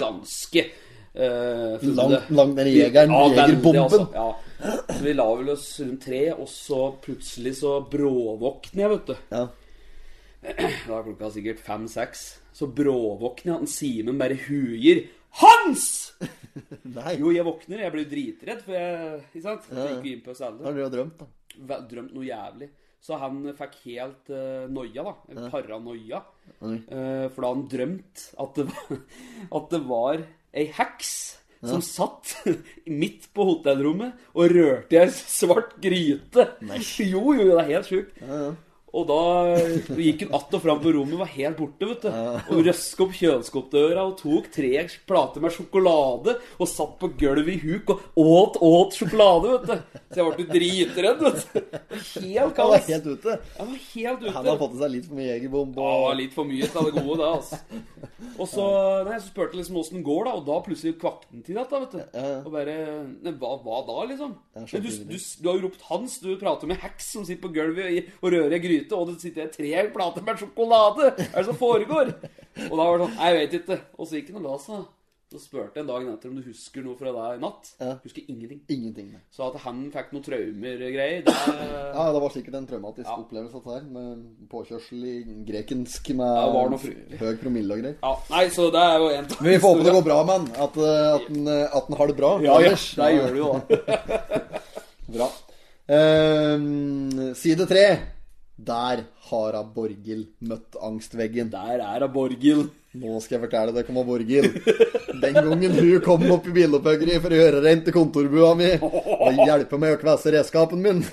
Ganske 0.01 0.63
eh, 1.17 1.77
fulle. 1.81 1.95
Langt, 1.97 2.29
langt 2.39 2.55
ned 2.59 2.69
i 2.71 2.75
jegeren, 2.77 3.11
Ja, 3.11 3.27
jegerbomben. 3.41 3.83
altså, 3.83 4.07
ja. 4.13 4.27
Så 4.89 5.03
vi 5.03 5.13
la 5.13 5.27
vel 5.37 5.49
oss 5.53 5.67
rundt 5.83 6.01
tre, 6.07 6.21
og 6.33 6.47
så 6.49 6.81
plutselig 7.03 7.55
så 7.59 7.75
bråvåkner 7.91 8.83
jeg, 8.85 8.89
vet 8.95 9.11
du. 9.11 9.15
Ja. 9.35 9.43
Da 10.47 10.97
er 10.97 11.03
klokka 11.03 11.29
sikkert 11.33 11.61
fem-seks. 11.65 12.25
Så 12.57 12.69
bråvåkner 12.73 13.53
jeg, 13.53 13.67
at 13.67 13.69
Simen 13.73 14.17
bare 14.21 14.37
huier 14.47 15.03
'Hans!' 15.37 16.13
Nei, 16.97 17.13
Jo, 17.19 17.29
jeg 17.35 17.45
våkner. 17.45 17.83
Jeg 17.83 17.93
blir 17.93 18.07
dritredd, 18.09 18.61
for 18.65 18.73
jeg 18.73 19.21
Ikke 19.35 19.43
sant? 19.43 19.67
Jeg 19.69 19.97
gikk 19.97 20.07
inn 20.13 20.23
på 20.25 20.31
oss 20.33 20.41
har 20.41 20.73
du 20.73 20.81
jo 20.81 20.89
drømt, 20.89 21.19
da. 21.21 21.77
Drømt 21.85 22.13
noe 22.15 22.25
jævlig. 22.25 22.69
Så 23.07 23.17
han 23.21 23.43
fikk 23.55 23.75
helt 23.85 24.31
uh, 24.33 24.65
noia, 24.73 25.03
da. 25.05 25.49
Paranoia. 25.53 26.23
Oi. 26.65 26.79
Eh, 26.89 27.27
for 27.29 27.43
da 27.45 27.51
han 27.53 27.67
drømt 27.69 28.23
at 28.41 28.57
det 28.57 28.65
var, 28.71 28.97
at 29.59 29.69
det 29.75 29.81
var 29.85 30.23
ei 30.53 30.69
heks 30.77 31.11
som 31.65 31.81
satt 31.81 32.35
midt 33.01 33.27
på 33.33 33.47
hotellrommet 33.47 34.29
og 34.37 34.53
rørte 34.53 34.95
i 34.97 35.01
ei 35.01 35.11
svart 35.13 35.75
gryte. 35.81 36.51
Nei. 36.61 36.79
Jo, 37.07 37.33
jo, 37.33 37.49
det 37.49 37.59
er 37.63 37.71
helt 37.73 37.89
sjukt. 37.89 38.23
Og 38.97 39.03
da 39.05 39.21
gikk 39.93 40.23
hun 40.25 40.33
att 40.33 40.53
og 40.57 40.61
fram 40.63 40.79
på 40.81 40.91
rommet, 40.95 41.19
var 41.19 41.29
helt 41.29 41.57
borte, 41.59 41.85
vet 41.85 42.05
du. 42.07 42.09
Og 42.55 42.63
røska 42.65 43.03
opp 43.05 43.13
kjøleskapsdøra 43.17 44.05
og 44.07 44.15
tok 44.21 44.49
tre 44.55 44.71
plater 45.09 45.43
med 45.43 45.53
sjokolade 45.53 46.37
og 46.57 46.69
satt 46.71 46.95
på 47.01 47.11
gulvet 47.19 47.53
i 47.53 47.59
huk 47.61 47.91
og 47.93 48.01
åt, 48.17 48.57
åt 48.63 48.97
sjokolade, 48.97 49.53
vet 49.53 49.67
du. 49.69 49.99
Så 50.09 50.21
jeg 50.21 50.37
ble 50.37 50.47
dritredd, 50.49 51.23
vet 51.27 51.45
du. 51.53 51.77
Helt 52.23 52.57
Han 52.57 52.71
var 52.73 52.85
helt 52.87 53.07
ute. 53.11 53.37
Han 53.57 53.71
var 53.71 53.83
helt 53.93 54.23
ute. 54.23 54.33
Han 54.37 54.49
har 54.51 54.59
fått 54.63 54.77
i 54.77 54.81
seg 54.81 54.93
litt 54.95 55.07
for 55.09 55.19
mye 55.19 55.29
jegerbomb. 55.29 55.77
Ja, 55.77 55.91
det 55.93 56.05
var 56.07 56.19
litt 56.21 56.37
for 56.37 56.49
mye 56.49 56.71
til 56.73 56.89
det 56.89 56.95
gode, 56.97 57.17
det, 57.21 57.29
altså. 57.37 57.61
Og 58.37 58.49
så, 58.49 58.65
nei, 59.07 59.17
så 59.21 59.29
spurte 59.29 59.53
jeg 59.55 59.61
liksom 59.61 59.79
åssen 59.81 60.03
går, 60.05 60.23
da, 60.27 60.35
og 60.39 60.45
da 60.47 60.57
plutselig 60.65 60.97
kvakk 61.01 61.27
han 61.29 61.45
til 61.45 61.57
dette, 61.57 61.81
vet 61.83 61.93
du. 61.93 62.19
Og 62.47 62.49
bare 62.53 62.75
nei, 63.25 63.33
hva, 63.41 63.53
hva 63.65 63.81
da, 63.87 63.97
liksom? 64.11 64.33
Ja, 64.57 64.81
du, 64.81 64.89
du, 64.89 65.17
du 65.17 65.49
har 65.49 65.57
jo 65.59 65.65
ropt 65.67 65.85
Hans, 65.89 66.17
du 66.23 66.31
prater 66.41 66.69
med 66.69 66.81
heks 66.81 67.11
som 67.15 67.25
sitter 67.27 67.43
på 67.45 67.53
gulvet 67.55 68.11
og 68.21 68.31
rører 68.33 68.57
i 68.57 68.61
gryte, 68.63 68.86
og 68.95 69.07
det 69.11 69.21
sitter 69.21 69.47
tre 69.51 69.87
plater 69.93 70.21
med 70.23 70.37
sjokolade! 70.39 71.09
Hva 71.17 71.25
er 71.33 71.41
det 71.41 71.47
som 71.49 71.57
foregår? 71.59 72.13
Og 72.69 72.77
da 72.77 72.83
var 72.83 72.97
det 72.97 73.07
sånn 73.07 73.17
jeg 73.25 73.39
vet 73.41 73.57
ikke. 73.61 73.81
Og 73.97 74.07
så 74.07 74.15
gikk 74.21 74.31
han 74.33 74.39
og 74.43 74.47
la 74.51 74.61
seg. 74.61 74.85
Så 75.27 75.41
spurte 75.43 75.75
jeg 75.75 75.83
en 75.83 75.89
dag 75.89 76.05
etter 76.07 76.29
om 76.31 76.37
du 76.39 76.45
husker 76.47 76.85
noe 76.85 76.95
fra 76.95 77.11
deg 77.11 77.33
i 77.35 77.41
natt. 77.43 77.73
Ja. 77.83 77.97
Husker 77.99 78.23
ingenting. 78.31 78.61
Ingenting. 78.71 79.09
nei. 79.11 79.19
Så 79.35 79.43
at 79.49 79.57
han 79.65 79.81
fikk 79.91 80.13
noen 80.15 80.23
traumer 80.23 80.83
og 80.87 80.93
greier, 80.95 81.25
det 81.25 81.33
Ja, 81.35 82.05
det 82.15 82.21
var 82.23 82.31
sikkert 82.31 82.55
en 82.55 82.67
traumatisk 82.69 83.09
Ja. 83.09 83.17
opplevelse 83.19 83.59
dette 83.59 83.73
her, 83.75 83.83
med 83.91 84.21
påkjørsel 84.47 85.03
i 85.03 85.15
grekensk 85.49 86.13
med 86.15 86.77
høy 87.19 87.35
promille 87.43 87.75
og 87.75 87.83
greier. 87.83 87.97
Ja, 87.99 88.13
nei, 88.31 88.45
så 88.55 88.69
det 88.71 88.79
er 88.79 88.97
jo 89.03 89.09
en 89.17 89.27
Men 89.41 89.51
vi 89.51 89.59
får 89.59 89.75
håpe 89.75 89.83
det 89.83 89.95
går 89.97 90.05
bra 90.07 90.23
med 90.23 90.33
han. 90.37 90.47
At, 90.63 90.77
eh, 90.77 91.15
at, 91.17 91.29
eh, 91.35 91.75
at 91.75 91.97
har 91.99 92.07
det 92.07 92.17
bra. 92.23 92.31
Ja, 92.47 92.59
ja, 92.63 92.71
det 92.71 93.11
gjør 93.17 93.35
det 93.35 93.43
jo 93.43 93.51
da. 93.51 94.61
Bra. 95.17 95.27
Um, 95.87 97.33
side 97.35 97.67
tre. 97.67 97.85
Der 98.57 99.03
har 99.29 99.55
Aborgil 99.59 100.27
møtt 100.41 100.77
angstveggen. 100.81 101.51
Der 101.53 101.83
er 101.83 102.05
Aborgil. 102.07 102.67
Nå 102.97 103.19
skal 103.21 103.37
jeg 103.37 103.43
fortelle 103.45 103.73
dere 103.75 103.93
om 103.93 103.99
Borghild. 104.07 104.55
Den 105.21 105.35
gangen 105.35 105.75
hun 105.77 105.99
kom 106.05 106.23
opp 106.33 106.47
i 106.49 106.53
bilopphuggeriet 106.55 107.21
for 107.21 107.35
å 107.35 107.41
gjøre 107.41 107.61
rent 107.65 107.85
til 107.85 107.93
kontorbua 107.93 108.53
mi 108.57 108.71
og 108.79 109.43
hjelpe 109.43 109.77
meg 109.81 109.97
å 109.97 109.99
kvesse 110.01 110.33
redskapen 110.33 110.81
min, 110.81 111.03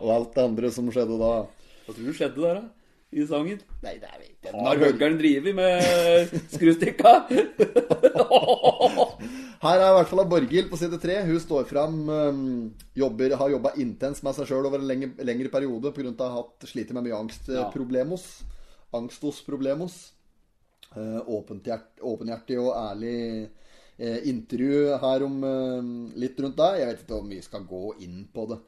og 0.00 0.08
alt 0.16 0.34
det 0.34 0.46
andre 0.48 0.72
som 0.74 0.88
skjedde 0.90 1.20
da. 1.20 1.32
Hva 1.86 1.94
tror 1.94 2.08
du 2.08 2.16
skjedde 2.16 2.42
der, 2.42 2.58
da? 2.58 2.77
I 3.10 3.24
sangen? 3.24 3.60
Nei, 3.80 3.94
det 4.02 4.10
vet 4.20 4.44
jeg 4.44 4.52
Når 4.52 4.80
høggeren 4.82 5.14
driver 5.16 5.54
med 5.56 6.32
skrustikka? 6.52 7.12
Her 9.62 9.80
er 9.80 9.88
i 9.88 9.94
hvert 9.96 10.10
fall 10.10 10.22
Borghild 10.30 10.68
på 10.70 10.78
side 10.78 10.98
tre. 11.02 11.16
Hun 11.26 11.40
står 11.42 11.64
fram, 11.70 11.96
jobber, 12.98 13.34
har 13.40 13.50
jobba 13.54 13.72
intenst 13.82 14.22
med 14.26 14.36
seg 14.36 14.46
sjøl 14.50 14.68
over 14.68 14.78
en 14.82 14.86
lengre, 14.90 15.10
lengre 15.26 15.50
periode 15.52 15.90
pga. 15.96 16.04
hun 16.06 16.18
har 16.20 16.36
hatt 16.36 16.68
slitt 16.70 16.92
med 16.94 17.08
mye 17.08 17.16
angstproblemos. 17.18 18.26
Angstos 18.94 19.40
problemos. 19.46 19.96
Eh, 20.96 21.20
åpenhjert- 21.28 22.00
Åpenhjertig 22.00 22.56
og 22.62 22.70
ærlig 22.76 23.48
eh, 23.98 24.20
intervju 24.30 24.96
her 25.02 25.24
om 25.26 25.40
litt 26.16 26.38
rundt 26.40 26.56
deg. 26.60 26.78
Jeg 26.80 26.92
vet 26.92 27.02
ikke 27.04 27.18
om 27.18 27.28
vi 27.34 27.40
skal 27.44 27.66
gå 27.68 27.82
inn 28.06 28.22
på 28.32 28.46
det. 28.52 28.60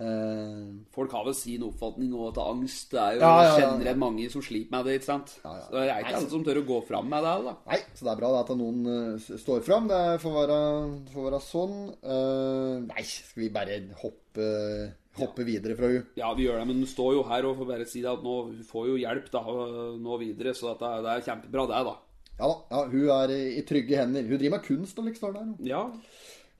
Eh, 0.00 0.68
Folk 0.94 1.12
har 1.12 1.26
vel 1.26 1.34
sin 1.36 1.64
oppfatning 1.66 2.14
og 2.16 2.30
at 2.30 2.38
angst 2.40 2.94
Det 2.94 3.00
er 3.02 3.16
jo 3.18 3.20
Ja, 3.20 3.32
ja, 3.44 3.48
ja. 3.50 3.72
generelt 3.74 4.00
mange 4.00 4.28
som 4.32 4.44
sliter 4.44 4.72
med 4.72 4.86
det, 4.88 4.94
ikke 4.96 5.08
sant? 5.10 5.34
Så 5.42 5.74
det 5.74 5.82
er 5.82 6.00
ikke 6.00 6.14
alle 6.22 6.30
som 6.32 6.46
tør 6.46 6.60
å 6.62 6.68
gå 6.70 6.78
fram 6.88 7.10
med 7.12 7.26
det, 7.26 7.34
da. 7.44 7.54
Nei, 7.68 7.80
så 7.98 8.06
det 8.06 8.12
er 8.14 8.22
bra 8.22 8.30
at 8.38 8.54
noen 8.56 8.80
uh, 8.88 9.28
står 9.44 9.66
fram. 9.66 9.90
Det 9.90 10.00
får 10.22 10.36
være, 10.38 10.58
får 11.12 11.28
være 11.28 11.42
sånn. 11.44 11.76
Uh, 12.00 12.88
nei, 12.88 13.04
skal 13.04 13.44
vi 13.44 13.50
bare 13.52 13.78
hoppe, 14.00 14.48
hoppe 15.20 15.46
videre 15.48 15.76
fra 15.76 15.92
hun? 15.92 16.08
Ja, 16.16 16.32
vi 16.38 16.48
gjør 16.48 16.62
det, 16.62 16.68
men 16.72 16.80
hun 16.80 16.90
står 16.96 17.18
jo 17.18 17.26
her 17.28 17.50
og 17.50 17.60
får 17.60 17.70
bare 17.74 17.88
si 17.92 18.00
det 18.00 18.12
at 18.14 18.24
nå 18.24 18.38
får 18.70 18.88
jo 18.94 18.98
hjelp 19.04 19.28
da, 19.36 19.44
nå 20.00 20.20
videre, 20.24 20.56
så 20.56 20.72
at 20.72 20.80
det, 20.86 20.94
det 21.04 21.12
er 21.18 21.28
kjempebra, 21.28 21.68
det, 21.74 21.84
da. 21.90 21.98
Ja 22.40 22.48
da, 22.48 22.58
ja, 22.72 22.84
hun 22.88 23.08
er 23.20 23.36
i, 23.36 23.40
i 23.60 23.64
trygge 23.68 24.00
hender. 24.00 24.24
Hun 24.24 24.40
driver 24.40 24.56
med 24.56 24.64
kunst 24.64 24.96
og 24.96 25.10
liksom 25.10 25.28
står 25.28 25.36
der. 25.36 25.50
Ja. 25.68 25.84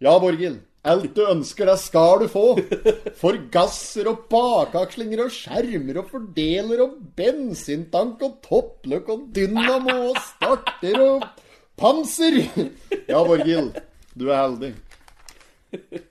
Ja, 0.01 0.15
Borghild. 0.21 0.63
Alt 0.89 1.13
du 1.13 1.27
ønsker, 1.29 1.69
det 1.69 1.77
skal 1.83 2.23
du 2.23 2.29
få. 2.33 2.45
Forgasser 3.21 4.09
og 4.09 4.23
bakakslinger 4.33 5.27
og 5.27 5.35
skjermer 5.35 5.99
og 6.01 6.09
fordeler 6.09 6.81
og 6.87 6.95
bensintank 7.19 8.25
og 8.25 8.39
toppløk 8.47 9.11
og 9.13 9.27
dynamo 9.37 9.99
og 10.09 10.17
starter 10.25 10.97
og 11.05 11.27
panser. 11.77 12.41
Ja, 13.11 13.21
Borghild. 13.21 13.77
Du 14.17 14.31
er 14.31 14.41
heldig. 14.41 14.73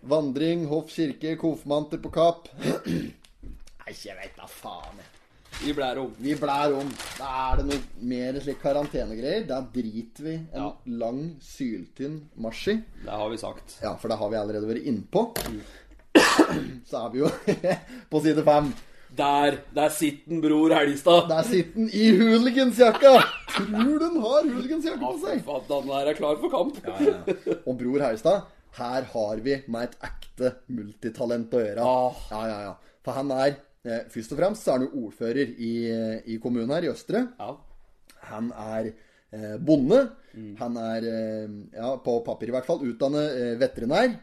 Vandring, 0.06 0.68
hoff 0.70 0.94
kirke, 0.94 1.34
konfirmanter 1.42 1.98
på 2.06 2.14
Kapp. 2.14 2.54
Nei, 2.86 3.96
jeg 4.06 4.22
veit 4.22 4.38
da 4.38 4.46
faen, 4.46 5.02
jeg. 5.02 5.19
Vi 5.60 5.74
blær 5.76 5.98
om. 6.00 6.12
Vi 6.24 6.34
blær 6.40 6.72
om. 6.80 6.90
Da 7.20 7.30
er 7.50 7.60
det 7.60 7.66
noe 7.68 7.80
mer 8.08 8.38
slik 8.40 8.62
karantenegreier. 8.64 9.44
Da 9.50 9.60
driter 9.74 10.24
vi 10.24 10.36
en 10.38 10.48
Ja. 10.56 10.70
lang, 10.86 11.36
syltynn 11.44 12.22
marsj 12.40 12.68
i. 12.72 12.76
Det 13.04 13.12
har 13.12 13.30
vi 13.30 13.38
sagt. 13.38 13.76
Ja, 13.84 13.96
for 14.00 14.08
det 14.08 14.18
har 14.18 14.30
vi 14.30 14.38
allerede 14.40 14.70
vært 14.70 14.86
innpå. 14.88 15.26
Så 16.90 17.02
er 17.06 17.10
vi 17.12 17.20
jo 17.20 17.30
på 18.12 18.22
side 18.24 18.44
fem. 18.48 18.72
Der! 19.18 19.58
Der 19.76 19.90
sitter 19.90 20.30
den, 20.32 20.42
bror 20.42 20.72
Helgestad. 20.74 21.28
Der 21.30 21.44
sitter 21.44 21.74
den 21.76 21.90
i 21.92 22.08
hooligansjakka! 22.16 23.14
Tror 23.58 24.00
du 24.00 24.00
den 24.06 24.20
har 24.24 24.44
hooligansjakke 24.48 25.02
Ja, 25.02 25.08
på 25.12 25.20
seg? 25.26 25.44
faen, 25.44 25.66
han 25.70 25.88
der 25.92 26.12
er 26.14 26.20
klar 26.20 26.38
for 26.40 26.50
kamp. 26.50 26.78
Og 27.66 27.74
bror 27.82 28.00
Helgstad, 28.06 28.46
her 28.80 29.02
har 29.12 29.42
vi 29.44 29.58
med 29.68 29.90
et 29.90 29.98
ekte 30.08 30.54
multitalent 30.70 31.52
å 31.58 31.64
gjøre. 31.66 31.84
Ah. 31.84 32.22
Ja, 32.32 32.44
ja, 32.48 32.60
ja. 32.70 32.76
For 33.04 33.18
han 33.18 33.32
er 33.34 33.58
Først 33.84 34.34
og 34.36 34.40
fremst 34.42 34.66
så 34.66 34.74
er 34.74 34.80
han 34.80 34.88
jo 34.90 35.06
ordfører 35.08 35.54
i, 35.56 35.74
i 36.34 36.38
kommunen 36.44 36.72
her, 36.76 36.84
i 36.84 36.92
Østre. 36.92 37.22
Ja. 37.40 37.54
Han 38.30 38.50
er 38.52 38.90
eh, 39.32 39.56
bonde. 39.64 40.02
Han 40.60 40.76
er, 40.78 41.06
eh, 41.08 41.54
ja, 41.78 41.94
på 42.04 42.18
papir 42.28 42.52
i 42.52 42.56
hvert 42.58 42.68
fall, 42.68 42.84
utdannet 42.90 43.38
eh, 43.40 43.54
veterinær. 43.62 44.18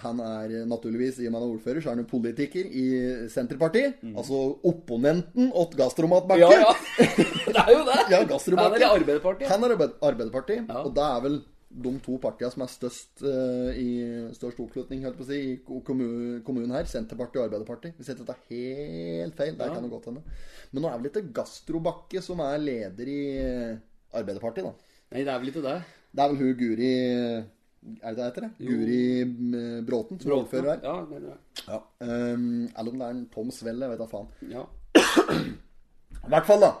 Han 0.00 0.22
er 0.24 0.54
eh, 0.62 0.64
naturligvis, 0.64 1.18
i 1.20 1.28
og 1.28 1.34
med 1.34 1.42
han 1.42 1.50
er 1.50 1.54
ordfører, 1.58 1.82
så 1.84 1.90
er 1.92 1.98
han 1.98 2.04
jo 2.06 2.08
politiker 2.14 2.64
i 2.64 2.86
Senterpartiet. 3.30 4.00
Altså 4.16 4.40
opponenten 4.64 5.52
åt 5.52 5.76
Gastromat 5.76 6.24
Bakke. 6.30 6.48
ja, 6.48 6.64
ja. 6.64 7.06
Det 7.52 7.60
er 7.60 7.72
jo 7.76 7.82
det. 7.84 7.98
Ja, 8.14 8.22
Gastrobakke. 8.32 8.72
Han 8.72 8.80
er 8.80 8.86
i 8.86 8.90
Arbeiderpartiet. 9.02 9.48
Han 9.52 9.66
er 9.68 9.74
i 9.76 9.90
Arbeiderpartiet, 10.08 10.64
Ja. 10.72 10.80
og 10.86 10.94
det 10.96 11.04
er 11.10 11.20
vel 11.28 11.42
de 11.72 11.92
to 12.04 12.18
partiene 12.20 12.52
som 12.52 12.64
er 12.64 12.70
størst 12.70 13.22
eh, 13.24 13.78
i 13.80 13.88
størst 14.36 14.60
oppslutning 14.60 15.04
helt 15.06 15.16
på 15.16 15.24
å 15.24 15.28
si, 15.28 15.38
i 15.54 15.80
kommun, 15.86 16.42
kommunen 16.46 16.74
her. 16.76 16.88
Senterpartiet 16.90 17.40
og 17.40 17.46
Arbeiderpartiet. 17.48 17.96
Hvis 17.96 18.10
jeg 18.10 18.18
ikke 18.18 18.28
tar 18.28 18.42
helt 18.50 19.38
feil. 19.38 19.56
Det 19.56 19.70
kan 19.72 19.86
det 19.86 19.92
godt 19.92 20.10
hende. 20.10 20.22
Men 20.72 20.84
nå 20.84 20.90
er 20.90 21.00
vel 21.00 21.10
ikke 21.10 21.24
Gastrobakke 21.40 22.22
som 22.24 22.42
er 22.44 22.60
leder 22.60 23.10
i 23.12 23.18
eh, 23.40 23.80
Arbeiderpartiet, 24.20 24.68
da. 24.68 24.94
Nei, 25.12 25.24
det 25.24 25.32
er 25.32 25.42
vel 25.42 25.52
ikke 25.52 25.64
det. 25.64 25.74
Det 26.12 26.24
er 26.24 26.32
vel 26.32 26.40
hun 26.42 26.54
Guri 26.60 26.92
Er 26.92 28.14
det 28.14 28.16
det 28.18 28.26
heter? 28.28 28.46
det? 28.46 28.68
Guri 28.68 29.02
mm, 29.24 29.82
Bråten, 29.88 30.20
som 30.20 30.30
er 30.30 30.38
ordfører 30.38 30.70
her. 30.74 30.84
Ja, 30.84 30.96
det 31.08 31.18
er 31.18 31.26
det. 31.26 31.36
Ja. 31.66 31.80
Um, 32.04 32.68
eller 32.68 32.92
om 32.92 33.00
det 33.00 33.08
er 33.08 33.16
en 33.16 33.26
Tom 33.32 33.50
Svelle, 33.54 33.88
jeg 33.88 33.94
vet 33.94 34.02
da 34.04 34.08
faen. 34.12 34.28
Ja. 34.52 34.66
I 36.22 36.30
hvert 36.30 36.46
fall, 36.46 36.62
da. 36.62 36.74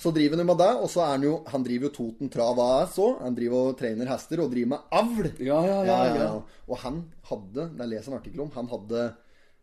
Så 0.00 0.08
driver 0.14 0.40
han 0.40 0.48
med 0.48 0.56
det, 0.56 0.70
og 0.80 0.88
så 0.88 1.02
er 1.04 1.10
han 1.18 1.24
jo 1.26 1.32
Han 1.52 1.64
driver 1.66 1.90
jo 1.90 1.92
Toten 1.92 2.30
Trav 2.32 2.60
AS 2.64 2.94
òg. 3.02 3.18
Han 3.26 3.34
driver 3.36 3.72
og 3.72 3.74
trener 3.80 4.08
hester 4.08 4.40
og 4.40 4.52
driver 4.54 4.70
med 4.72 4.94
avl. 5.00 5.28
Ja, 5.44 5.58
ja, 5.68 5.80
ja, 5.84 5.98
ja. 6.16 6.30
Og 6.68 6.80
han 6.80 7.02
hadde, 7.28 7.66
det 7.76 7.90
leser 7.90 8.12
en 8.12 8.20
artikkel 8.20 8.46
om, 8.46 8.54
han 8.54 8.70
hadde 8.72 9.02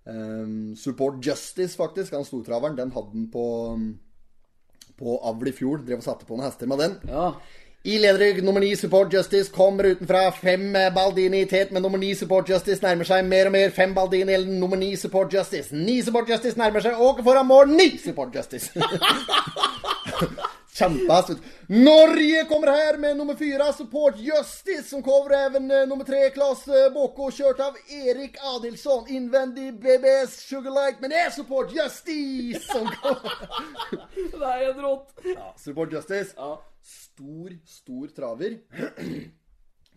um, 0.05 0.75
Support 0.77 1.17
Justice, 1.25 1.74
faktisk, 1.79 2.13
han 2.13 2.27
stortraveren. 2.27 2.77
Den 2.77 2.93
hadde 2.93 3.15
han 3.15 3.25
på 3.33 3.48
på 5.00 5.15
avl 5.24 5.48
i 5.48 5.55
fjor. 5.55 5.81
Drev 5.88 6.01
og 6.01 6.05
satte 6.05 6.27
på 6.27 6.36
noen 6.36 6.50
hester 6.50 6.69
med 6.69 6.86
den. 6.86 7.01
ja. 7.09 7.31
I 7.88 7.93
leder 7.95 8.41
nummer 8.43 8.59
ni 8.59 8.74
Support 8.75 9.13
Justice 9.13 9.53
kommer 9.55 9.88
utenfra. 9.88 10.25
Fem 10.36 10.75
eh, 10.75 10.89
Baldini 10.93 11.45
i 11.45 11.48
tet, 11.48 11.71
men 11.71 11.81
nummer 11.81 11.98
ni 11.98 12.09
Support 12.13 12.50
Justice 12.51 12.83
nærmer 12.83 13.07
seg 13.07 13.24
mer 13.24 13.48
og 13.48 13.53
mer. 13.55 13.71
Fem 13.71 13.93
Baldini 13.95 14.33
eller 14.36 14.51
nummer 14.51 14.75
ni 14.75 14.89
Support 15.00 15.31
Justice. 15.33 15.71
Ni 15.71 16.01
Support 16.03 16.27
Justice 16.29 16.59
nærmer 16.59 16.83
seg. 16.83 17.00
Åker 17.00 17.24
foran 17.24 17.48
mål. 17.48 17.71
Ni 17.71 17.93
Support 18.03 18.36
Justice. 18.36 18.75
Kjempehest. 20.73 21.41
Norge 21.67 22.45
kommer 22.49 22.67
her 22.67 22.97
med 22.97 23.17
nummer 23.17 23.35
fyra 23.35 23.73
Support 23.73 24.19
Justice, 24.19 24.83
som 24.83 25.03
cover 25.03 25.35
även 25.45 25.71
eh, 25.71 25.88
nummer 25.88 26.05
tre 26.05 26.29
Klas 26.29 26.67
eh, 26.67 27.31
kjørt 27.31 27.59
av 27.59 27.75
Erik 27.89 28.38
Adilsson. 28.55 29.07
Innvendig 29.09 29.73
BBS 29.79 30.39
Sugarlight, 30.47 31.01
men 31.01 31.09
det 31.09 31.19
er 31.25 31.29
Support 31.29 31.73
Justice 31.73 32.61
som 32.71 32.88
kommer. 33.01 33.29
Det 34.13 34.45
er 34.45 34.65
helt 34.65 34.81
rått. 34.83 35.13
Ja, 35.25 35.53
Support 35.57 35.93
Justice. 35.93 36.33
Ja. 36.38 36.55
Stor, 36.81 37.55
stor 37.65 38.07
traver. 38.15 38.59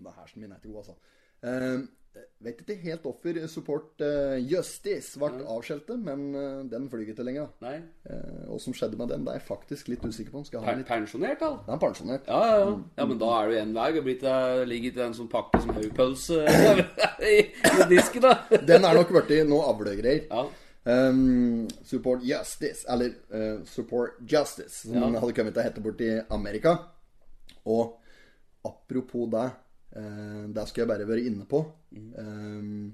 Det 0.02 0.10
er 0.10 0.14
hersen 0.18 0.42
min 0.42 0.50
er 0.50 0.58
ikke 0.58 0.72
god, 0.72 0.78
altså. 0.82 0.94
Eh, 1.46 1.82
vet 2.42 2.60
ikke 2.62 2.74
helt 2.82 3.04
hvorfor 3.06 3.38
Support 3.50 4.02
uh, 4.04 4.34
Justice 4.40 5.18
ble 5.20 5.44
avskjeltet, 5.48 6.00
men 6.02 6.24
uh, 6.34 6.62
den 6.68 6.88
flyr 6.90 7.12
ikke 7.12 7.24
lenger. 7.26 7.50
Nei. 7.62 7.76
Uh, 8.08 8.52
og 8.52 8.60
som 8.62 8.74
skjedde 8.76 8.98
med 9.00 9.12
den, 9.12 9.24
det 9.26 9.34
er 9.34 9.38
jeg 9.40 9.46
faktisk 9.48 9.92
litt 9.92 10.04
usikker 10.04 10.34
på. 10.34 10.42
Skal 10.48 10.66
litt 10.80 10.88
pensjonert, 10.88 11.40
da? 11.42 11.52
Ja, 11.66 11.76
er 11.76 11.82
pensjonert. 11.82 12.28
Ja, 12.28 12.40
ja, 12.50 12.58
ja. 12.64 12.74
ja, 12.98 13.06
men 13.08 13.20
da 13.22 13.30
er 13.38 13.52
det 13.52 13.60
én 13.62 13.76
vei. 13.76 13.88
Det 13.96 14.04
blitt, 14.08 14.26
uh, 14.26 14.64
ligger 14.68 14.92
ikke 14.92 15.06
en 15.06 15.16
sånn 15.20 15.30
pakke 15.32 15.62
som 15.62 15.74
haugpølse 15.76 16.42
i, 17.32 17.38
i 17.46 17.88
disken, 17.92 18.26
da. 18.26 18.36
Den 18.72 18.88
er 18.88 18.98
nok 18.98 19.14
blitt 19.14 19.34
noe 19.50 19.70
avlegreier. 19.72 20.26
Ja. 20.28 20.46
Um, 20.82 21.68
support 21.86 22.24
Justice, 22.26 22.82
eller 22.90 23.12
Support 23.70 24.18
Justice, 24.26 24.80
som 24.82 24.98
Ja. 24.98 25.12
hadde 25.22 25.36
kommet 25.36 25.54
til 25.54 25.62
å 25.62 25.66
hete 25.68 25.84
borti 25.84 26.08
Amerika. 26.34 26.74
Og 27.70 28.00
apropos 28.66 29.30
det, 29.30 29.46
uh, 29.96 30.42
det 30.54 30.66
skal 30.70 30.84
jeg 30.84 30.90
bare 30.92 31.08
være 31.08 31.26
inne 31.28 31.46
på. 31.48 31.62
Um, 32.18 32.90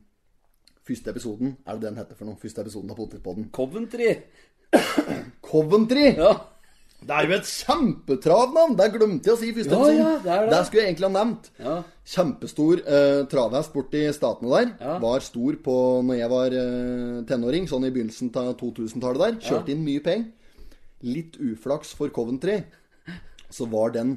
første 0.89 1.11
episoden, 1.13 1.57
er 1.67 1.77
det 1.79 1.89
den 1.89 1.99
heter 2.01 2.17
for 2.19 2.29
noe? 2.29 2.39
Første 2.41 2.63
episoden 2.65 2.91
av 2.91 2.97
Potetpodden. 3.01 3.51
Coventry. 3.53 4.15
Coventry! 5.49 6.13
Ja. 6.19 6.33
Det 6.99 7.15
er 7.15 7.29
jo 7.29 7.35
et 7.37 7.47
kjempetravnavn! 7.47 8.73
Det 8.79 8.89
glemte 8.97 9.29
jeg 9.31 9.37
å 9.37 9.39
si 9.39 9.51
i 9.53 9.55
første 9.55 9.71
Ja, 9.71 9.83
episoden. 9.85 10.01
ja, 10.03 10.15
det 10.25 10.33
er 10.35 10.49
det. 10.51 10.57
skulle 10.67 10.83
jeg 10.83 10.91
egentlig 10.91 11.07
ha 11.07 11.13
nevnt. 11.15 11.51
Ja. 11.63 11.75
Kjempestor 12.15 12.81
eh, 12.83 13.21
travhest 13.31 13.71
borti 13.77 14.01
statene 14.17 14.51
der. 14.51 14.73
Ja. 14.83 14.97
Var 15.05 15.23
stor 15.23 15.59
på 15.63 15.77
når 16.09 16.19
jeg 16.19 16.33
var 16.33 16.57
eh, 16.59 17.21
tenåring, 17.31 17.69
sånn 17.71 17.87
i 17.87 17.93
begynnelsen 17.95 18.33
av 18.43 18.51
2000-tallet 18.59 19.23
der. 19.23 19.39
Kjørte 19.47 19.75
inn 19.77 19.85
mye 19.87 20.03
penger. 20.03 20.27
Litt 21.07 21.39
uflaks 21.39 21.93
for 21.95 22.11
Coventry, 22.11 22.57
så 23.55 23.69
var 23.71 23.95
den 23.95 24.17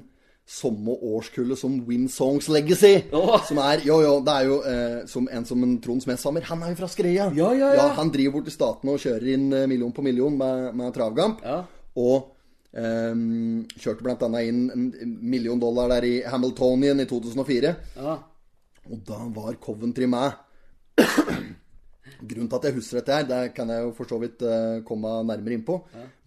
samme 0.52 0.92
årskullet 0.92 1.60
som 1.60 1.78
Winsongs 1.88 2.50
Legacy. 2.52 3.06
Oh. 3.16 3.38
Som 3.48 3.62
er 3.64 3.86
Jo, 3.88 4.02
jo, 4.04 4.18
det 4.26 4.34
er 4.36 4.50
jo 4.50 4.58
eh, 4.68 4.98
som 5.08 5.30
en 5.32 5.48
som 5.48 5.64
en 5.64 5.78
Trond 5.84 6.04
Smedshammer. 6.04 6.44
Han 6.50 6.66
er 6.66 6.74
jo 6.74 6.82
fra 6.82 6.90
Skreia. 6.92 7.30
Ja, 7.38 7.54
ja, 7.56 7.72
ja. 7.78 7.88
Han 7.98 8.12
driver 8.12 8.38
bort 8.38 8.50
til 8.50 8.58
statene 8.58 8.96
og 8.96 9.02
kjører 9.04 9.32
inn 9.36 9.48
eh, 9.56 9.68
million 9.72 9.94
på 9.96 10.04
million 10.06 10.36
med, 10.38 10.72
med 10.78 10.94
travgamp. 10.98 11.44
Ja. 11.48 11.64
Og 12.02 12.38
Um, 12.72 13.66
kjørte 13.84 14.14
annet 14.24 14.48
inn 14.48 14.60
en 14.72 15.16
million 15.28 15.60
dollar 15.60 15.90
der 15.92 16.06
i 16.08 16.14
Hamiltonian 16.24 17.04
i 17.04 17.06
2004. 17.10 17.74
Ja. 17.98 18.14
Og 18.88 19.02
da 19.10 19.18
var 19.36 19.58
Coventry 19.60 20.08
med. 20.08 20.38
Grunnen 22.30 22.48
til 22.48 22.56
at 22.56 22.68
jeg 22.70 22.78
husker 22.78 23.02
dette 23.02 23.18
her, 23.18 23.28
det 23.28 23.42
kan 23.58 23.68
jeg 23.76 23.84
jo 23.84 23.92
for 23.98 24.08
så 24.08 24.22
vidt 24.24 24.46
uh, 24.48 24.80
komme 24.88 25.12
nærmere 25.28 25.58
inn 25.58 25.66
på. 25.68 25.82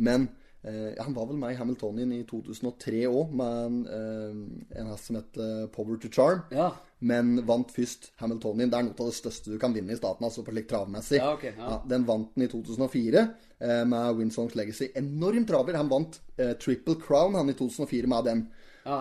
Men 0.05 0.29
eh, 0.65 1.03
han 1.03 1.15
var 1.17 1.29
vel 1.31 1.39
med 1.41 1.55
i 1.55 1.59
Hamiltonian 1.59 2.13
i 2.17 2.23
2003 2.29 3.05
òg, 3.09 3.33
med 3.37 3.61
en, 3.67 3.79
eh, 3.87 4.81
en 4.81 4.91
hest 4.93 5.11
som 5.11 5.19
het 5.21 5.39
eh, 5.41 5.67
Power 5.75 6.01
to 6.01 6.11
Charm. 6.13 6.45
Ja. 6.55 6.73
Men 7.05 7.37
vant 7.47 7.73
først 7.73 8.11
Hamiltonian. 8.23 8.71
Det 8.73 8.79
er 8.79 8.87
noe 8.87 8.97
av 8.97 9.11
det 9.11 9.19
største 9.19 9.53
du 9.53 9.59
kan 9.61 9.75
vinne 9.77 9.93
i 9.93 9.99
staten, 9.99 10.25
altså 10.25 10.45
på 10.45 10.55
slik 10.55 10.69
travmessig. 10.71 11.21
Ja, 11.21 11.35
okay, 11.37 11.53
ja. 11.59 11.79
den 11.91 12.07
vant 12.09 12.33
den 12.35 12.47
i 12.47 12.51
2004 12.53 13.25
eh, 13.25 13.83
med 13.91 14.21
Winsongs 14.21 14.57
Legacy. 14.57 14.91
Enorm 14.97 15.47
traver. 15.49 15.77
Han 15.81 15.93
vant 15.93 16.21
eh, 16.39 16.55
Triple 16.61 16.97
Crown 17.03 17.37
han 17.39 17.53
i 17.53 17.57
2004 17.59 18.11
med 18.11 18.31
den. 18.31 18.47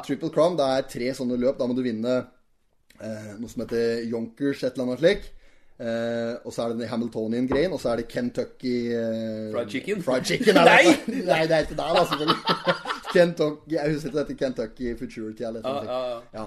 Triple 0.08 0.32
Crown, 0.32 0.56
det 0.56 0.66
er 0.66 0.86
tre 0.88 1.10
sånne 1.16 1.38
løp. 1.40 1.58
Da 1.60 1.68
må 1.68 1.76
du 1.76 1.84
vinne 1.84 2.20
eh, 3.00 3.32
noe 3.40 3.52
som 3.52 3.66
heter 3.66 4.06
Yonkers, 4.08 4.64
et 4.64 4.76
eller 4.76 4.90
annet 4.90 5.04
slik. 5.04 5.32
Eh, 5.80 6.36
og 6.46 6.54
så 6.54 6.64
er 6.64 6.74
det 6.74 6.80
den 6.80 6.88
Hamiltonian-greien, 6.88 7.74
og 7.74 7.80
så 7.82 7.90
er 7.90 7.96
det 8.04 8.08
Kentucky 8.08 8.94
uh, 8.94 9.50
Fried 9.56 9.70
chicken? 9.70 10.04
Fried 10.06 10.26
chicken 10.26 10.58
er 10.58 10.70
det. 10.70 11.24
Nei, 11.26 11.40
det 11.50 11.56
er 11.58 11.66
ikke 11.66 11.78
der, 11.80 11.96
da, 11.98 12.04
selvfølgelig. 12.12 12.38
Kentucky, 13.14 13.74
jeg 13.74 13.94
husker 13.94 14.10
ikke 14.10 14.20
dette 14.20 14.38
Kentucky 14.38 14.94
Futurity 15.00 15.48
eller 15.48 15.66
noe 15.66 15.80
sånt. 15.80 15.90
Ja, 15.90 16.04
ja, 16.12 16.44
Ja. 16.44 16.46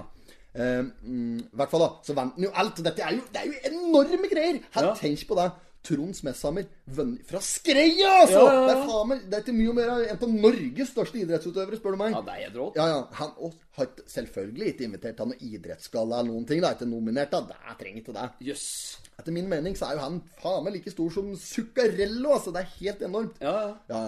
Eh, 0.57 0.83
mm, 1.03 1.37
I 1.37 1.59
hvert 1.59 1.69
fall, 1.69 1.83
da. 1.85 1.89
Så 2.07 2.15
vant 2.17 2.33
han 2.33 2.47
jo 2.47 2.49
alt. 2.55 2.79
Dette 2.81 3.03
er 3.05 3.13
jo, 3.13 3.21
det 3.33 3.43
er 3.43 3.51
jo 3.51 3.59
enorme 3.69 4.29
greier! 4.31 4.61
Her, 4.73 4.87
Ja. 4.87 4.93
Tenk 4.97 5.27
på 5.29 5.37
det. 5.37 5.51
Trond 5.87 6.15
Smesshammer 6.17 6.67
fra 6.91 7.41
Skreia, 7.43 8.09
altså! 8.23 8.41
Ja, 8.41 8.51
ja, 8.51 8.59
ja. 8.59 8.65
Det, 8.67 8.75
er 8.75 8.83
faen 8.89 9.13
det 9.23 9.37
er 9.37 9.45
ikke 9.45 9.55
mye 9.55 9.75
mer 9.77 9.91
enn 9.93 10.03
en 10.11 10.21
av 10.27 10.35
Norges 10.47 10.91
største 10.91 11.21
idrettsutøvere, 11.21 11.79
spør 11.79 11.95
du 11.95 12.01
meg. 12.01 12.15
ja, 12.15 12.21
det 12.27 12.35
er 12.35 12.43
helt 12.43 12.59
rått. 12.59 12.79
Ja, 12.79 12.87
ja. 12.91 12.99
Han 13.21 13.33
og, 13.47 13.57
har 13.79 13.89
selvfølgelig 14.11 14.69
ikke 14.73 14.87
invitert 14.89 15.19
til 15.19 15.31
noen 15.31 15.49
idrettsgalla 15.49 16.19
eller 16.19 16.33
noen 16.33 16.47
ting. 16.49 16.63
Det 16.63 16.69
er 16.69 16.79
ikke 16.79 16.89
nominert, 16.91 17.33
da. 17.33 17.43
Det 17.47 17.79
trenger 17.81 18.03
ikke 18.03 18.17
det. 18.17 18.29
Jøss. 18.49 18.69
Etter 19.17 19.33
min 19.33 19.49
mening 19.49 19.77
så 19.79 19.89
er 19.89 19.97
jo 19.97 20.05
han 20.05 20.21
faen 20.41 20.65
meg 20.65 20.77
like 20.77 20.93
stor 20.93 21.13
som 21.13 21.33
Zuccarello, 21.41 22.35
altså. 22.35 22.55
Det 22.55 22.63
er 22.63 22.73
helt 22.77 23.05
enormt. 23.07 23.39
Ja, 23.43 23.57
ja. 23.91 24.03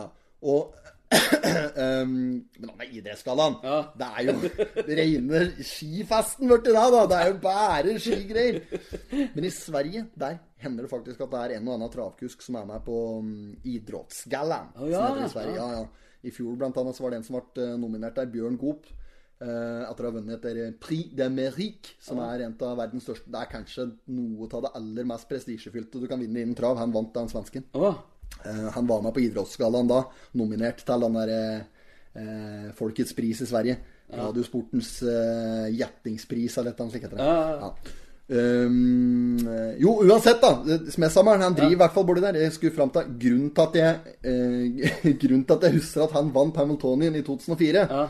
Og 0.49 0.75
um, 1.09 2.11
Men 2.59 2.69
han 2.73 2.83
er 2.83 2.91
idrettsgallaen. 2.99 3.57
Ja. 3.63 3.79
Det 3.97 4.11
er 4.11 4.27
jo 4.27 4.35
rene 4.89 5.41
skifesten 5.63 6.51
borti 6.51 6.75
der, 6.75 6.93
da. 6.97 7.07
Det 7.09 7.23
er 7.23 7.31
jo 7.31 7.39
bare 7.47 7.97
skigreier. 8.03 8.61
Men 9.33 9.47
i 9.47 9.53
Sverige, 9.53 10.05
der 10.19 10.37
hender 10.59 10.85
det 10.85 10.91
faktisk 10.91 11.21
at 11.25 11.31
det 11.31 11.39
er 11.45 11.55
en 11.57 11.67
og 11.69 11.77
annen 11.77 11.91
travkusk 11.93 12.41
som 12.43 12.57
er 12.59 12.65
med 12.67 12.83
på 12.85 12.95
um, 13.23 13.33
Idrettsgallaen. 13.63 14.73
Oh, 14.77 14.87
ja, 14.91 15.01
som 15.07 15.17
heter 15.17 15.25
i 15.29 15.33
Sverige. 15.33 15.55
ja. 15.55 15.67
Ja, 15.73 15.81
ja. 15.83 16.07
I 16.27 16.31
fjor 16.35 16.57
blant 16.59 16.75
annet 16.75 16.97
så 16.97 17.03
var 17.05 17.13
det 17.13 17.21
en 17.21 17.23
som 17.23 17.37
ble 17.37 17.63
eh, 17.63 17.77
nominert 17.79 18.17
der, 18.19 18.27
Bjørn 18.27 18.57
Goop. 18.59 18.89
eh, 19.39 19.83
etter 19.87 20.03
å 20.03 20.09
ha 20.09 20.15
vunnet 20.17 20.35
etter 20.35 20.73
Prix 20.83 21.13
de 21.15 21.27
Mérique, 21.31 21.93
som 22.03 22.19
er 22.19 22.43
en 22.43 22.55
av 22.67 22.73
verdens 22.75 23.05
største 23.07 23.31
Det 23.31 23.39
er 23.39 23.51
kanskje 23.53 23.85
noe 24.11 24.49
av 24.51 24.65
det 24.65 24.71
aller 24.75 25.07
mest 25.07 25.29
prestisjefylte 25.29 26.01
du 26.01 26.07
kan 26.11 26.19
vinne 26.19 26.41
innen 26.43 26.57
trav. 26.59 26.75
Han 26.81 26.91
vant 26.91 27.13
den 27.15 27.31
svensken. 27.31 27.63
Oh. 27.71 27.95
Eh, 28.43 28.67
han 28.75 28.87
var 28.91 29.01
med 29.05 29.15
på 29.15 29.23
Idrettsgallaen 29.23 29.87
da, 29.87 30.01
nominert 30.35 30.83
til 30.83 31.07
den 31.07 31.15
der 31.21 31.31
eh, 32.19 32.67
Folkets 32.75 33.15
pris 33.15 33.39
i 33.45 33.47
Sverige. 33.47 33.77
Radiosportens 34.09 34.91
eh, 35.05 35.67
gjettingspris 35.77 36.57
eller 36.59 36.75
noe 36.75 36.91
slikt. 36.91 37.15
Ja, 37.15 37.31
ja, 37.31 37.57
Ja. 37.63 37.73
Um, 38.29 39.37
jo, 39.81 39.95
uansett, 40.05 40.37
da. 40.43 40.77
Smedsammeren 40.93 41.41
han 41.41 41.55
driver 41.57 41.73
i 41.73 41.79
hvert 41.81 41.95
fall 41.95 42.05
borti 42.05 42.21
der. 42.21 42.37
Jeg 42.43 42.53
skulle 42.53 42.75
fram 42.75 42.91
til 42.93 43.07
Grunnen 43.23 43.51
til 43.57 43.63
at 43.65 43.77
jeg 43.79 44.15
eh, 44.21 45.13
Grunnen 45.21 45.45
til 45.49 45.55
at 45.57 45.65
jeg 45.65 45.77
husker 45.79 46.03
at 46.05 46.13
han 46.17 46.29
vant 46.35 46.59
Hamiltonian 46.61 47.17
i 47.17 47.23
2004, 47.25 47.85
Ja. 47.89 48.03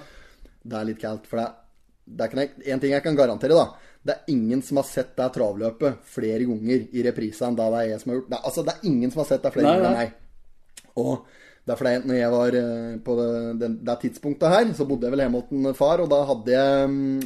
det 0.63 0.79
er 0.81 0.89
litt 0.89 0.99
kaldt. 1.01 1.29
For 1.31 1.39
det, 1.39 1.47
det 2.09 2.25
er 2.25 2.33
ikke 2.33 2.73
en 2.75 2.83
ting 2.83 2.95
jeg 2.97 3.05
kan 3.05 3.15
garantere, 3.19 3.55
da. 3.55 3.95
Det 4.03 4.15
er 4.15 4.31
ingen 4.35 4.61
som 4.63 4.79
har 4.79 4.87
sett 4.87 5.15
det 5.19 5.27
travløpet 5.35 6.03
flere 6.07 6.45
ganger 6.47 6.85
i 6.95 7.01
reprise 7.03 7.43
enn 7.47 7.57
da 7.59 7.65
det 7.73 7.81
er 7.85 7.89
jeg 7.93 8.03
som 8.03 8.11
har 8.13 8.19
gjort 8.21 8.29
det. 8.31 8.39
Altså, 8.47 8.63
det 8.67 8.73
er 8.75 8.87
ingen 8.91 9.11
som 9.11 9.21
har 9.23 9.27
sett 9.33 9.43
det 9.43 9.51
flere 9.55 9.67
Nei, 9.67 9.73
ganger 9.75 9.89
enn 9.89 9.99
meg. 9.99 10.93
Og 10.99 11.15
det 11.69 11.75
er 11.75 11.77
fordi 11.77 12.09
når 12.09 12.15
jeg 12.17 12.29
var 12.33 12.55
eh, 12.57 12.93
på 13.05 13.15
det, 13.19 13.25
det, 13.61 13.67
det 13.85 13.95
tidspunktet 14.01 14.49
her, 14.49 14.69
så 14.73 14.87
bodde 14.89 15.05
jeg 15.05 15.13
vel 15.13 15.21
hjemme 15.21 15.41
hos 15.43 15.51
en 15.53 15.75
far, 15.77 16.01
og 16.01 16.07
da 16.09 16.17
hadde 16.25 16.55
jeg 16.55 16.87
mm, 16.89 17.19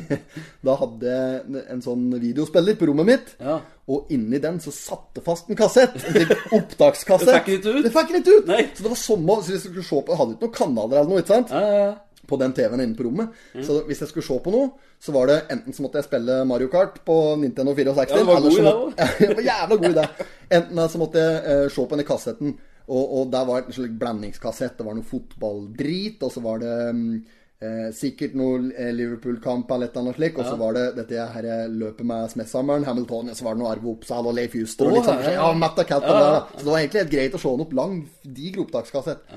Da 0.66 0.76
hadde 0.80 1.10
jeg 1.18 1.64
en 1.74 1.82
sånn 1.84 2.06
videospiller 2.22 2.78
på 2.80 2.88
rommet 2.88 3.10
mitt. 3.10 3.34
Ja. 3.36 3.58
Og 3.92 4.08
inni 4.16 4.40
den 4.40 4.62
så 4.64 4.72
satte 4.72 5.20
fast 5.26 5.50
en 5.52 5.58
kassett. 5.60 5.92
En 6.08 6.32
opptakskassett. 6.62 7.28
Det 7.28 7.42
fikk 7.42 7.50
ikke 7.58 7.74
ut? 7.74 7.82
Det 7.84 7.92
fikk 7.98 8.14
ikke 8.16 8.38
ut! 8.38 8.48
Nei. 8.48 8.62
Så 8.70 8.86
det 8.86 8.92
var 8.94 9.02
sommer, 9.02 9.42
så 9.42 9.52
hvis 9.52 9.58
jeg 9.58 9.74
skulle 9.74 9.88
se 9.90 10.00
på 10.00 10.14
Jeg 10.14 10.20
hadde 10.22 10.36
ikke 10.38 10.46
noen 10.46 10.56
kanaler 10.56 11.00
eller 11.02 11.12
noe, 11.12 11.20
ikke 11.20 11.34
sant? 11.34 11.52
Ja, 11.52 11.60
ja, 11.66 11.82
ja. 11.90 12.22
på 12.30 12.38
den 12.40 12.54
TV-en 12.56 12.84
inne 12.86 12.96
på 12.96 13.04
rommet. 13.10 13.42
Så 13.60 13.76
hvis 13.90 14.00
jeg 14.06 14.12
skulle 14.14 14.28
se 14.30 14.38
på 14.46 14.54
noe, 14.54 14.70
så 15.04 15.12
var 15.18 15.28
det 15.28 15.36
enten 15.52 15.76
så 15.76 15.84
måtte 15.84 16.00
jeg 16.00 16.08
spille 16.08 16.38
Mario 16.48 16.70
Kart 16.72 16.96
på 17.04 17.18
Nintendo 17.42 17.76
64 17.76 18.08
Ja, 18.08 18.22
det 18.22 18.30
var 18.30 18.40
god 18.40 18.56
i 18.56 18.64
idé 18.64 18.72
det 19.20 19.36
var 19.36 19.50
jævla 19.50 19.78
god 19.84 19.92
idé. 19.92 20.06
Enten 20.62 20.82
så 20.94 21.02
måtte 21.04 21.26
jeg 21.26 21.44
uh, 21.44 21.68
se 21.76 21.84
på 21.84 21.92
denne 21.92 22.08
kassetten, 22.08 22.56
og, 22.86 23.04
og 23.18 23.32
der 23.32 23.46
var 23.48 23.64
en 23.64 23.74
slik 23.74 23.96
blandingskassett. 23.98 24.76
Det 24.78 24.86
var 24.86 24.94
noe 24.94 25.06
fotballdrit, 25.06 26.22
og 26.22 26.30
så 26.32 26.42
var 26.44 26.60
det 26.62 26.74
mm, 26.94 27.08
eh, 27.66 27.88
sikkert 27.96 28.36
noe 28.38 28.60
eh, 28.70 28.92
Liverpool-kamp 28.94 29.72
eller 29.74 29.88
et 29.88 29.96
eller 29.96 30.04
annet 30.04 30.20
slik. 30.20 30.38
Og 30.38 30.46
så 30.46 30.58
var 30.60 30.76
det 30.76 30.84
dette 31.00 31.26
her 31.34 31.48
eh, 31.50 31.64
løpet 31.72 32.06
med 32.06 32.30
Smesshammeren, 32.34 32.86
Hamilton, 32.86 33.32
og 33.32 33.38
så 33.38 33.48
var 33.48 33.56
det 33.56 33.64
noe 33.64 33.72
Arve 33.72 33.90
Oppsal 33.96 34.30
og 34.30 34.36
Leif 34.38 34.54
Juster 34.58 34.86
og 34.86 34.98
litt 34.98 35.08
sånn. 35.08 35.24
ja, 35.24 35.34
ja. 35.34 35.48
Ja, 35.48 35.58
Matt 35.58 35.82
og 35.82 35.90
Cat 35.90 36.06
ja. 36.06 36.14
det, 36.14 36.30
da. 36.36 36.44
Så 36.54 36.62
det 36.62 36.70
var 36.70 36.84
egentlig 36.84 37.02
helt 37.02 37.16
greit 37.16 37.38
å 37.38 37.42
se 37.42 37.54
den 37.56 37.66
opp 37.66 37.76
lang, 37.80 37.98
diger 38.38 38.62
opptakskassett. 38.66 39.36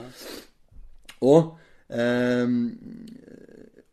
Og 1.26 1.56
eh, 1.90 2.58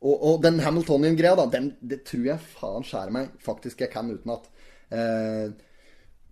og, 0.06 0.16
og 0.20 0.42
den 0.44 0.60
Hamiltonian-greia, 0.62 1.34
da, 1.38 1.46
den, 1.50 1.70
det 1.80 2.02
tror 2.06 2.26
jeg 2.28 2.50
faen 2.52 2.84
skjærer 2.86 3.14
meg 3.14 3.32
faktisk 3.42 3.80
jeg 3.82 3.90
kan 3.90 4.12
utenat. 4.12 4.44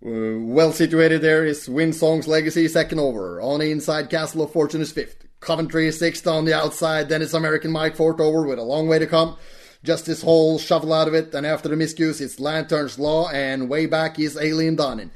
Uh, 0.03 0.39
well 0.39 0.71
situated 0.71 1.21
there 1.21 1.45
is 1.45 1.67
Winsong's 1.67 2.27
legacy 2.27 2.67
second 2.67 2.99
over. 2.99 3.39
On 3.41 3.59
the 3.59 3.71
inside, 3.71 4.09
Castle 4.09 4.43
of 4.43 4.51
Fortune 4.51 4.81
is 4.81 4.91
fifth. 4.91 5.25
Coventry 5.39 5.87
is 5.87 5.99
sixth 5.99 6.25
on 6.27 6.45
the 6.45 6.53
outside. 6.53 7.09
Then 7.09 7.21
it's 7.21 7.33
American 7.33 7.71
Mike 7.71 7.95
Fort 7.95 8.19
over 8.19 8.45
with 8.45 8.59
a 8.59 8.63
long 8.63 8.87
way 8.87 8.99
to 8.99 9.07
come. 9.07 9.37
Justice 9.83 10.23
Hall 10.23 10.57
shovel 10.57 10.91
out 10.91 11.07
of 11.07 11.13
it, 11.13 11.33
and 11.35 11.45
after 11.45 11.69
the 11.69 11.75
miscues, 11.75 12.19
it's 12.19 12.39
Lantern's 12.39 12.97
Law, 12.97 13.29
and 13.29 13.69
way 13.69 13.85
back 13.85 14.17
is 14.19 14.35
Alien 14.35 14.75
Dawning. 14.75 15.11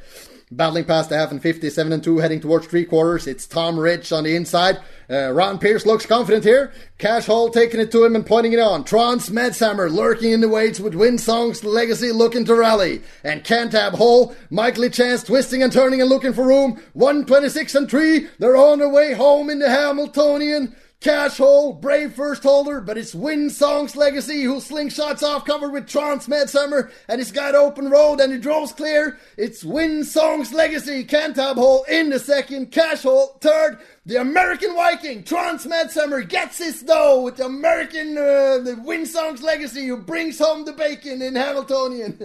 Battling 0.51 0.85
past 0.85 1.09
the 1.09 1.17
half 1.17 1.29
and 1.29 1.39
50, 1.39 1.69
7 1.69 1.93
and 1.93 2.03
2, 2.03 2.17
heading 2.17 2.39
towards 2.39 2.65
three 2.65 2.83
quarters. 2.83 3.27
It's 3.27 3.45
Tom 3.45 3.79
Rich 3.79 4.11
on 4.11 4.23
the 4.23 4.35
inside. 4.35 4.79
Uh, 5.07 5.31
Ron 5.31 5.59
Pierce 5.59 5.85
looks 5.85 6.07
confident 6.07 6.43
here. 6.43 6.73
Cash 6.97 7.27
Hall 7.27 7.51
taking 7.51 7.79
it 7.79 7.91
to 7.91 8.03
him 8.03 8.15
and 8.15 8.25
pointing 8.25 8.53
it 8.53 8.59
on. 8.59 8.83
Trons 8.83 9.29
Medshammer 9.29 9.91
lurking 9.91 10.31
in 10.31 10.41
the 10.41 10.49
weights 10.49 10.79
with 10.79 10.95
Winsong's 10.95 11.63
legacy 11.63 12.11
looking 12.11 12.45
to 12.45 12.55
rally. 12.55 13.03
And 13.23 13.43
Cantab 13.43 13.93
Hall, 13.93 14.35
Michael 14.49 14.89
Chance 14.89 15.25
twisting 15.25 15.61
and 15.61 15.71
turning 15.71 16.01
and 16.01 16.09
looking 16.09 16.33
for 16.33 16.47
room. 16.47 16.81
126 16.93 17.75
and 17.75 17.87
3. 17.87 18.27
They're 18.39 18.57
on 18.57 18.79
their 18.79 18.89
way 18.89 19.13
home 19.13 19.51
in 19.51 19.59
the 19.59 19.69
Hamiltonian. 19.69 20.75
Cash 21.01 21.37
hole, 21.37 21.71
brave 21.71 22.13
first 22.13 22.43
holder, 22.43 22.81
but 22.81 22.97
it's 22.97 23.15
Winsong's 23.15 23.95
legacy 23.95 24.43
who 24.43 24.55
slingshots 24.55 25.23
off 25.23 25.45
covered 25.45 25.71
with 25.71 25.87
Trance 25.87 26.27
Medsummer 26.27 26.91
and 27.07 27.21
he's 27.21 27.31
got 27.31 27.55
open 27.55 27.89
road 27.89 28.19
and 28.19 28.33
he 28.33 28.37
draws 28.37 28.73
clear. 28.73 29.17
It's 29.37 29.63
Winsong's 29.63 30.51
legacy, 30.51 31.05
Cantab 31.05 31.55
hole 31.55 31.85
in 31.85 32.09
the 32.09 32.19
second, 32.19 32.73
Cash 32.73 33.03
hole 33.03 33.37
third. 33.39 33.79
The 34.09 34.19
American 34.19 34.73
Viking, 34.73 35.23
Trance 35.23 35.67
Medsummer, 35.67 36.27
gets 36.27 36.57
his 36.57 36.81
dough 36.81 37.21
with 37.21 37.37
the 37.37 37.45
American, 37.45 38.17
uh, 38.17 38.57
the 38.57 38.75
Winsong's 38.83 39.43
legacy 39.43 39.85
who 39.85 39.97
brings 39.97 40.39
home 40.39 40.65
the 40.65 40.73
bacon 40.73 41.21
in 41.21 41.35
Hamiltonian. 41.35 42.17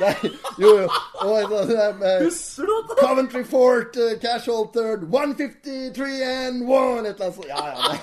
Nei, 0.00 0.14
jo, 0.58 0.82
jo. 0.82 0.88
Og, 1.22 1.50
uh, 1.50 1.94
uh, 2.04 2.96
Coventry 3.00 3.42
Fort, 3.42 3.96
uh, 3.96 4.18
Casual 4.18 4.66
third, 4.66 5.10
153 5.10 6.22
and 6.22 6.68
1 6.68 7.06
Et 7.06 7.14
eller 7.14 7.24
annet 7.24 7.34
sånt. 7.34 7.46
Ja, 7.48 7.68
ja, 7.68 7.96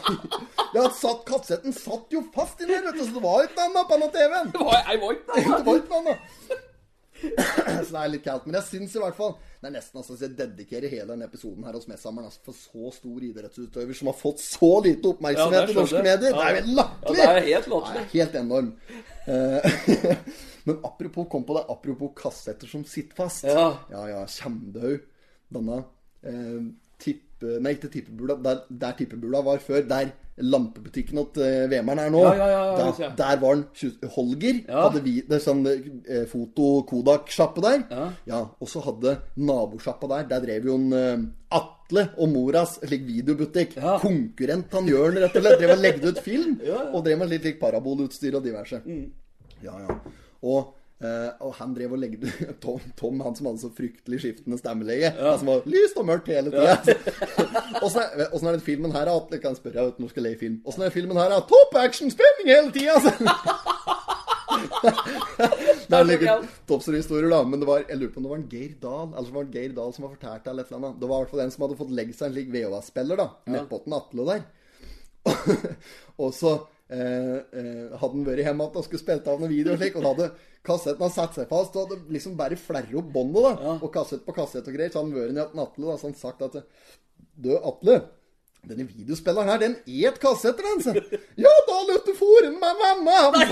nei. 0.73 0.89
Satt, 0.99 1.25
kassetten 1.29 1.73
satt 1.73 2.09
jo 2.09 2.25
fast 2.33 2.59
inni 2.59 2.73
der, 2.73 2.89
vet 2.89 2.97
du, 2.97 3.05
så 3.05 3.19
det 3.19 3.21
var 3.29 3.45
ikke 3.45 3.69
noe 3.69 3.85
annet 3.85 4.09
på 4.09 4.13
TV-en. 4.17 4.53
Det 4.55 4.65
var, 4.65 4.81
jeg 4.89 5.01
var 5.05 5.83
ikke 5.83 6.61
Så 7.85 7.91
det 7.93 8.01
er 8.01 8.11
litt 8.11 8.25
kaldt. 8.25 8.47
Men 8.47 8.57
jeg 8.59 8.67
syns 8.67 8.95
i 8.97 9.01
hvert 9.01 9.15
fall 9.17 9.35
Det 9.39 9.69
er 9.69 9.73
nesten 9.77 10.01
altså, 10.01 10.17
så 10.17 10.25
jeg 10.25 10.35
dedikerer 10.35 10.91
hele 10.91 11.07
denne 11.13 11.27
episoden 11.29 11.63
her 11.67 11.77
hos 11.77 11.87
Messhammeren 11.89 12.27
altså, 12.27 12.41
for 12.49 12.57
så 12.57 12.91
stor 12.97 13.25
idrettsutøver 13.29 13.97
som 13.97 14.11
har 14.11 14.17
fått 14.19 14.43
så 14.43 14.71
lite 14.85 15.13
oppmerksomhet 15.13 15.61
Ja, 15.61 15.71
i 15.71 15.77
norske 15.79 16.03
medier. 16.05 16.35
Ja. 16.35 16.35
Det 16.35 16.45
er 16.45 16.51
jo 16.51 16.59
helt 16.59 16.73
latterlig! 16.79 17.21
Ja, 17.21 17.29
det 17.31 17.43
er 17.43 17.49
helt 17.49 17.69
latterlig. 17.73 18.05
Helt 18.15 18.37
enorm. 18.41 18.71
Eh, 19.25 19.69
Men 20.65 20.79
apropos, 20.83 21.27
kom 21.29 21.45
på 21.45 21.57
det, 21.57 21.65
apropos 21.69 22.13
kassetter 22.17 22.69
som 22.69 22.85
sitter 22.89 23.17
fast. 23.19 23.45
Ja. 23.45 23.67
ja, 23.91 24.03
ja 24.09 24.21
Kjem. 24.29 24.59
Denne 24.73 25.81
eh, 26.25 26.61
tippe... 27.01 27.57
Nei, 27.61 27.75
ikke 27.77 27.91
tippebula. 27.93 28.39
Der, 28.41 28.63
der 28.69 28.95
tippebula 28.97 29.43
var 29.45 29.61
før. 29.61 29.85
Der 29.85 30.11
lampebutikken 30.37 31.19
at 31.21 31.37
uh, 31.39 31.69
Vemeren 31.71 31.99
er 32.03 32.09
nå. 32.11 32.21
Ja, 32.25 32.33
ja, 32.35 32.47
ja, 32.51 32.91
Da- 32.97 33.09
der 33.15 33.37
var 33.41 33.55
han 33.55 33.65
Holger. 34.15 34.57
Hadde 34.67 35.01
vi 35.05 35.13
det 35.29 35.39
sånn 35.43 35.61
eh, 35.67 36.25
foto-Kodak-sjappe 36.27 37.61
der. 37.63 37.85
Ja. 38.27 38.41
Og 38.59 38.67
så 38.69 38.81
hadde 38.85 39.17
nabosjappa 39.37 40.09
der 40.11 40.27
Der 40.29 40.43
drev 40.45 40.65
jo 40.69 40.75
en 40.75 40.93
eh, 40.93 41.25
Atle 41.55 42.07
og 42.17 42.29
Moras 42.33 42.79
slik 42.83 43.05
videobutikk. 43.07 43.75
Konkurrent 44.01 44.73
han 44.75 44.87
Jørn, 44.89 45.19
rett 45.23 45.35
og 45.37 45.45
slett. 45.45 45.59
Drev 45.61 45.75
og 45.77 45.83
legde 45.83 46.11
ut 46.11 46.19
film. 46.25 46.57
Og 46.95 47.03
drev 47.05 47.19
med 47.21 47.29
litt 47.31 47.43
lik 47.47 47.59
parabolutstyr 47.61 48.35
og 48.39 48.43
diverse. 48.43 48.81
Mm. 48.85 49.05
Ja, 49.63 49.77
ja. 49.85 49.99
Og, 50.45 50.73
eh, 51.03 51.31
og 51.43 51.55
han 51.59 51.73
drev 51.75 51.95
og 51.95 52.01
legde 52.01 52.31
Tom, 52.63 52.83
Tom, 52.99 53.19
han 53.25 53.35
som 53.37 53.49
hadde 53.49 53.63
så 53.63 53.71
fryktelig 53.75 54.21
skiftende 54.23 54.59
stemmelege 54.61 55.11
Han 55.17 55.39
som 55.41 55.51
var 55.51 55.67
lyst 55.69 55.99
og 55.99 56.07
mørkt 56.07 56.31
hele 56.31 56.53
tida. 56.53 56.77
Åssen 57.81 58.01
er, 58.03 58.27
er 58.29 58.51
den 58.55 58.65
filmen 58.65 58.95
her, 58.95 59.09
da? 59.09 59.17
Jeg 59.35 59.43
kan 59.43 59.57
spørre 59.57 59.89
uten 59.91 60.07
å 60.07 60.11
skal 60.11 60.27
leie 60.29 60.39
film. 60.39 60.61
Åssen 60.65 60.85
er 60.85 60.91
den 60.91 60.97
filmen 60.97 61.19
her, 61.19 61.31
da? 61.33 61.41
Topp 61.49 61.79
action-spenning 61.83 62.51
hele 62.53 62.71
tida! 62.75 62.95
det 65.89 65.97
er 65.97 66.07
like 66.07 66.35
toppstorier, 66.69 67.27
da. 67.31 67.41
Men 67.47 67.61
det 67.61 67.69
var, 67.69 67.83
jeg 67.89 67.99
lurer 67.99 68.13
på 68.13 68.21
om 68.21 68.27
det 68.27 68.31
var 68.31 68.41
en 68.41 68.47
Geir 68.51 68.75
Dahl 68.81 69.09
Eller 69.09 69.27
så 69.27 69.35
var 69.35 69.47
det 69.47 69.59
Geir 69.59 69.73
Dahl 69.75 69.95
som 69.95 70.05
har 70.05 70.13
fortalt 70.15 70.47
eller 70.51 70.63
et 70.63 70.71
eller 70.71 70.81
annet. 70.81 71.01
Det 71.01 71.09
var 71.09 71.17
i 71.17 71.25
hvert 71.25 71.33
fall 71.33 71.43
en 71.45 71.55
som 71.55 71.65
hadde 71.65 71.79
fått 71.81 71.97
legge 71.99 72.15
seg 72.15 72.29
en 72.29 72.35
slik 72.35 72.53
VHS-spiller, 72.53 73.21
da. 73.21 73.27
Nedpå 73.55 73.81
den 73.85 73.97
Atle 73.99 74.27
der. 74.29 74.45
og 76.21 76.33
så 76.37 76.55
eh, 76.89 77.37
eh, 77.59 77.95
hadde 77.97 78.11
han 78.13 78.25
vært 78.27 78.43
hjemme 78.43 78.65
igjen 78.67 78.81
og 78.81 78.85
skulle 78.85 79.01
spilt 79.01 79.29
av 79.31 79.39
noen 79.41 79.53
videoer 79.53 79.77
og 79.77 79.81
slik, 79.81 79.95
og 79.97 80.05
da 80.05 80.11
hadde 80.13 80.27
kassetten 80.65 81.05
hadde 81.05 81.15
satt 81.15 81.37
seg 81.37 81.49
fast, 81.49 81.75
og 81.77 81.89
hadde 81.89 82.13
liksom 82.13 82.35
bare 82.39 82.57
flerret 82.59 82.97
opp 82.99 83.09
båndet, 83.13 83.45
da. 83.45 83.77
Og 83.79 83.89
kassett 83.93 84.25
på 84.25 84.35
kassett 84.35 84.67
og 84.67 84.77
greier. 84.77 84.91
Så 84.93 85.01
hadde 85.01 85.11
han 85.11 85.17
vært 85.17 85.33
igjen 85.33 85.65
Atle, 85.65 85.87
da, 85.89 85.97
så 86.01 86.09
han 86.09 86.19
sagt 86.19 86.45
at 86.45 86.61
Du, 87.35 87.51
Atle. 87.57 87.99
Denne 88.65 88.87
videospilleren 88.89 89.51
her, 89.51 89.59
den 89.61 89.75
et 89.85 90.15
kassetter, 90.21 90.65
den, 90.65 90.81
sa. 90.81 90.93
Ja, 91.37 91.51
da 91.67 91.81
løp 91.85 92.07
du 92.07 92.15
foren 92.17 92.55
med 92.63 92.79
mamma! 92.81 93.45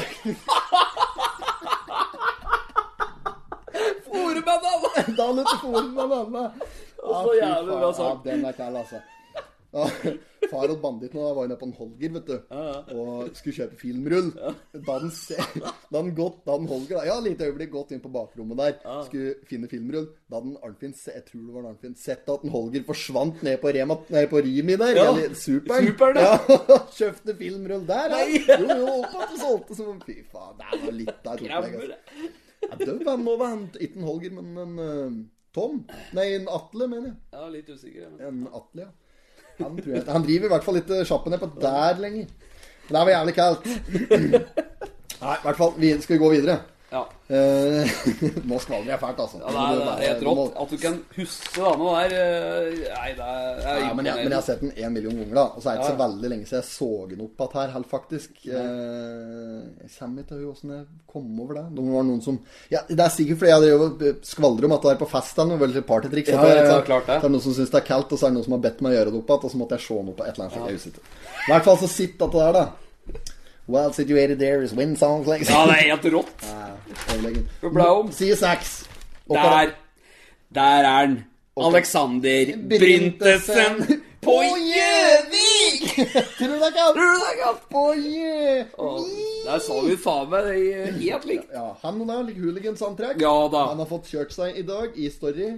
Forebanna! 4.08 4.74
Da 5.17 5.28
løp 5.38 5.52
du 5.52 5.58
foren 5.62 5.91
med 5.93 6.15
mamma. 6.15 6.48
så 6.98 7.36
jævlig 7.38 7.78
bra 7.78 7.91
sagt. 7.93 8.26
Ja, 8.26 8.32
den 8.32 8.46
er 8.50 8.58
kall, 8.58 8.80
altså. 8.82 9.04
Ja, 9.73 9.88
far 10.51 10.69
og 10.69 10.81
banditten 10.83 11.21
var 11.23 11.47
inne 11.47 11.57
på 11.57 11.65
en 11.65 11.73
Holger, 11.77 12.12
vet 12.17 12.27
du. 12.29 12.36
Og 12.93 13.31
skulle 13.38 13.55
kjøpe 13.57 13.77
filmrull. 13.79 14.29
Da 14.36 14.97
han, 14.99 15.09
da 15.89 16.03
gått, 16.13 16.43
da 16.45 16.57
han 16.57 16.69
Holger 16.69 16.99
da, 16.99 17.05
Ja, 17.09 17.17
lite 17.23 17.47
øyeblikk 17.49 17.73
gått 17.73 17.95
inn 17.95 18.03
på 18.03 18.12
bakrommet 18.13 18.59
der. 18.62 18.77
Skulle 19.07 19.33
finne 19.49 19.69
filmrull. 19.71 20.12
Da 20.29 20.39
hadde 20.39 20.62
Arnfinn 20.65 20.93
Jeg 20.93 21.25
tror 21.27 21.41
det 21.47 21.55
var 21.57 21.67
Arnfinn 21.71 21.97
Sett 21.99 22.29
at 22.29 22.45
en 22.45 22.53
Holger 22.53 22.86
forsvant 22.88 23.41
ned 23.45 23.59
på, 23.63 23.73
Rema, 23.73 23.97
ned 24.13 24.29
på 24.29 24.43
Rimi 24.45 24.77
der. 24.77 24.95
Ja. 24.99 25.09
Eller 25.09 25.36
Superen. 25.38 25.89
Superen, 25.89 26.21
ja. 26.21 26.38
Kjøpte 26.99 27.38
filmrull 27.41 27.86
der, 27.89 28.13
ja. 28.13 28.23
Jo, 28.59 28.79
jo, 28.83 28.95
Oppe 29.03 29.25
at 29.25 29.33
du 29.33 29.41
solgte 29.41 29.77
som 29.79 30.01
Fy 30.03 30.19
faen, 30.29 30.57
det 30.59 30.81
var 30.83 30.97
litt 30.97 31.29
av 31.29 31.38
et 31.38 31.47
opplegg. 31.47 31.77
Altså. 31.83 32.33
Ja, 32.63 32.97
var 33.05 33.17
nå 33.19 33.38
var 33.39 33.55
han 33.55 33.63
ikke 33.75 33.99
en 33.99 34.07
Holger, 34.07 34.36
men 34.38 34.59
en 34.63 34.83
eh, 34.83 35.15
Tom. 35.53 35.83
Nei, 36.17 36.27
en 36.38 36.47
Atle, 36.49 36.88
mener 36.89 37.12
jeg. 37.12 37.17
Ja, 37.36 37.47
litt 37.53 37.69
usikker. 37.69 38.13
Men... 38.15 38.21
En 38.27 38.45
Atle, 38.57 38.88
ja. 38.88 38.91
Han, 39.61 39.77
jeg, 39.85 40.03
han 40.07 40.25
driver 40.25 40.47
i 40.47 40.51
hvert 40.55 40.65
fall 40.65 40.79
ikke 40.79 41.03
sjappen 41.07 41.35
nedpå 41.35 41.49
der 41.61 41.99
lenger. 42.01 42.29
Det 42.87 42.93
var 42.99 43.11
jævlig 43.13 43.33
kaldt. 43.37 43.67
Nei, 45.23 45.35
i 45.37 45.43
hvert 45.45 45.59
fall. 45.59 45.75
Vi 45.79 45.91
skal 46.03 46.17
vi 46.17 46.21
gå 46.23 46.31
videre. 46.33 46.57
Ja. 46.93 47.01
Eh, 47.34 47.89
nå 48.49 48.58
skvalmer 48.62 48.91
jeg 48.93 48.99
fælt, 49.01 49.19
altså. 49.23 49.39
Ja, 49.41 49.49
det 49.49 49.62
er, 49.63 49.79
det 49.82 49.93
er 50.06 50.12
helt 50.13 50.25
rått. 50.27 50.51
At 50.62 50.69
du 50.69 50.77
kan 50.84 50.97
huske 51.15 51.63
da 51.63 51.71
noe 51.79 51.93
der 52.03 52.13
eh, 52.19 52.67
Nei, 52.93 53.08
det 53.17 53.25
er, 53.25 53.47
det 53.58 53.65
er 53.71 53.79
Ja, 53.82 53.93
men, 53.97 54.06
jeg, 54.06 54.19
men 54.19 54.29
jeg 54.29 54.38
har 54.38 54.45
sett 54.45 54.62
den 54.62 54.73
en 54.77 54.93
million 54.93 55.15
ganger, 55.17 55.34
da. 55.39 55.45
Og 55.58 55.63
så 55.63 55.71
er 55.71 55.79
det 55.79 55.82
ikke 55.82 55.95
så 55.95 56.01
veldig 56.03 56.32
lenge 56.36 56.45
siden 56.51 56.60
jeg 56.62 56.69
så 56.69 56.89
den 57.10 57.23
opp 57.25 57.41
igjen 57.47 57.58
her, 57.58 57.73
helt 57.73 57.89
faktisk. 57.95 58.29
Eh, 58.45 59.58
jeg 59.84 59.91
kommer 59.97 60.21
ikke 60.23 60.29
til 60.36 60.45
åssen 60.51 60.75
jeg 60.77 60.86
kom 61.13 61.39
over 61.43 61.58
det. 61.60 61.65
Det 61.77 61.88
var 61.95 62.06
noen 62.12 62.21
som 62.25 62.38
ja, 62.73 62.84
Det 62.89 62.99
er 63.08 63.13
sikkert 63.17 63.41
fordi 63.41 63.51
jeg 63.53 63.65
drev 63.65 63.86
og 63.88 64.06
skvaldrer 64.29 64.69
om 64.69 64.77
at 64.77 64.86
det 64.88 64.93
er 64.93 65.01
på 65.01 65.10
fest 65.15 65.41
eller 65.41 65.58
noe, 65.58 65.86
partytriks. 65.89 66.29
Ja, 66.29 66.39
at 66.43 66.53
det- 66.62 66.69
ja, 66.69 66.79
klart 66.91 67.10
det. 67.10 67.17
Så 67.17 67.25
er 67.25 67.29
det 67.29 67.36
noen 67.38 67.45
som 67.47 67.58
syns 67.58 67.73
det 67.73 67.82
er 67.82 67.88
kaldt, 67.89 68.13
og 68.13 68.19
så 68.21 68.27
er 68.27 68.29
det 68.34 68.38
noen 68.38 68.47
som 68.51 68.58
har 68.60 68.63
bedt 68.69 68.86
meg 68.86 68.93
gjøre 68.99 69.12
det 69.13 69.19
opp 69.23 69.34
igjen, 69.34 69.49
og 69.49 69.51
så 69.58 69.62
måtte 69.63 69.77
jeg 69.82 69.88
se 69.89 69.99
noe 70.03 70.13
på 70.21 70.27
et 70.29 70.38
eller 70.38 70.45
annet. 70.45 70.88
er. 70.93 71.03
I 71.43 71.51
hvert 71.51 71.65
fall 71.67 71.77
så 71.82 71.89
sitter 71.89 72.27
dette 72.27 72.38
der, 72.45 72.53
da. 72.62 72.65
Well 73.67 73.93
situated 73.93 74.39
there 74.39 74.63
is 74.63 74.73
wind 74.73 74.97
songs 74.99 75.28
liksom. 75.28 75.56
Ja, 75.56 75.65
det 75.65 75.78
er 75.78 75.95
helt 75.95 76.06
rått. 76.13 76.43
Side 78.17 78.36
seks. 78.36 78.84
Og 79.30 79.38
Der. 79.38 79.71
Der 80.54 80.62
er 80.84 80.99
han. 80.99 81.23
Alexander 81.58 82.45
Brintesen 82.69 84.02
på 84.21 84.32
Gjøvik! 84.41 85.42
Det 86.39 86.47
er 86.47 86.73
kaldt? 86.75 87.65
På 87.69 87.84
Gjøvik! 87.97 89.43
Der 89.43 89.60
sa 89.62 89.77
vi 89.84 89.95
faen 89.99 90.29
meg 90.32 90.47
det 90.47 90.93
helt 91.01 91.27
likt. 91.27 91.51
Ja, 91.53 91.65
han 91.84 92.01
og 92.01 92.10
der 92.10 92.23
ligger 92.27 92.47
hooligans-antrekk. 92.47 93.21
Ja 93.21 93.34
da. 93.51 93.65
Han 93.71 93.82
har 93.84 93.89
fått 93.89 94.10
kjørt 94.12 94.34
seg 94.36 94.58
i 94.60 94.65
dag 94.67 94.95
i 94.95 95.10
Story. 95.13 95.49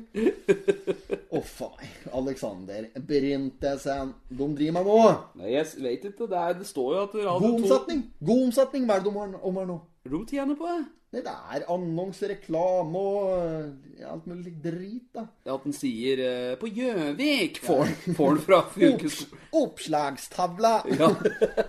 Å 1.35 1.41
faen. 1.45 1.93
Alexander 2.19 2.89
Brintesen. 2.95 4.13
De 4.29 4.49
driver 4.59 4.77
med 4.79 4.89
nå. 4.89 4.99
Nei, 5.41 5.53
jeg 5.55 5.71
vet 5.85 6.09
ikke. 6.09 6.27
Det, 6.27 6.41
er, 6.41 6.59
det 6.59 6.69
står 6.69 6.91
jo 6.95 7.01
at 7.05 7.17
Radio 7.21 7.39
God 7.45 7.63
omsetning. 7.63 8.05
God 8.19 8.45
omsetning. 8.49 8.89
Hva 8.89 8.99
er 8.99 9.05
det 9.05 9.11
de 9.11 9.17
har 9.59 9.71
nå? 9.71 9.79
De 10.05 10.21
tjener 10.29 10.57
på 10.59 10.69
det. 10.69 10.83
Nei, 11.15 11.21
det 11.23 11.31
er 11.55 11.63
annonser, 11.71 12.33
reklame 12.33 12.99
og 12.99 14.03
alt 14.05 14.25
mulig 14.27 14.51
drit, 14.61 15.05
da. 15.15 15.21
At 15.47 15.63
den 15.63 15.71
sier 15.73 16.19
uh, 16.19 16.55
på 16.59 16.67
Gjøvik 16.75 17.61
får 17.63 17.85
han 18.19 18.39
fra 18.43 18.57
fylkeskolen. 18.73 19.41
Opps, 19.55 19.85
oppslagstavla. 19.85 20.73
Ja. 20.99 21.07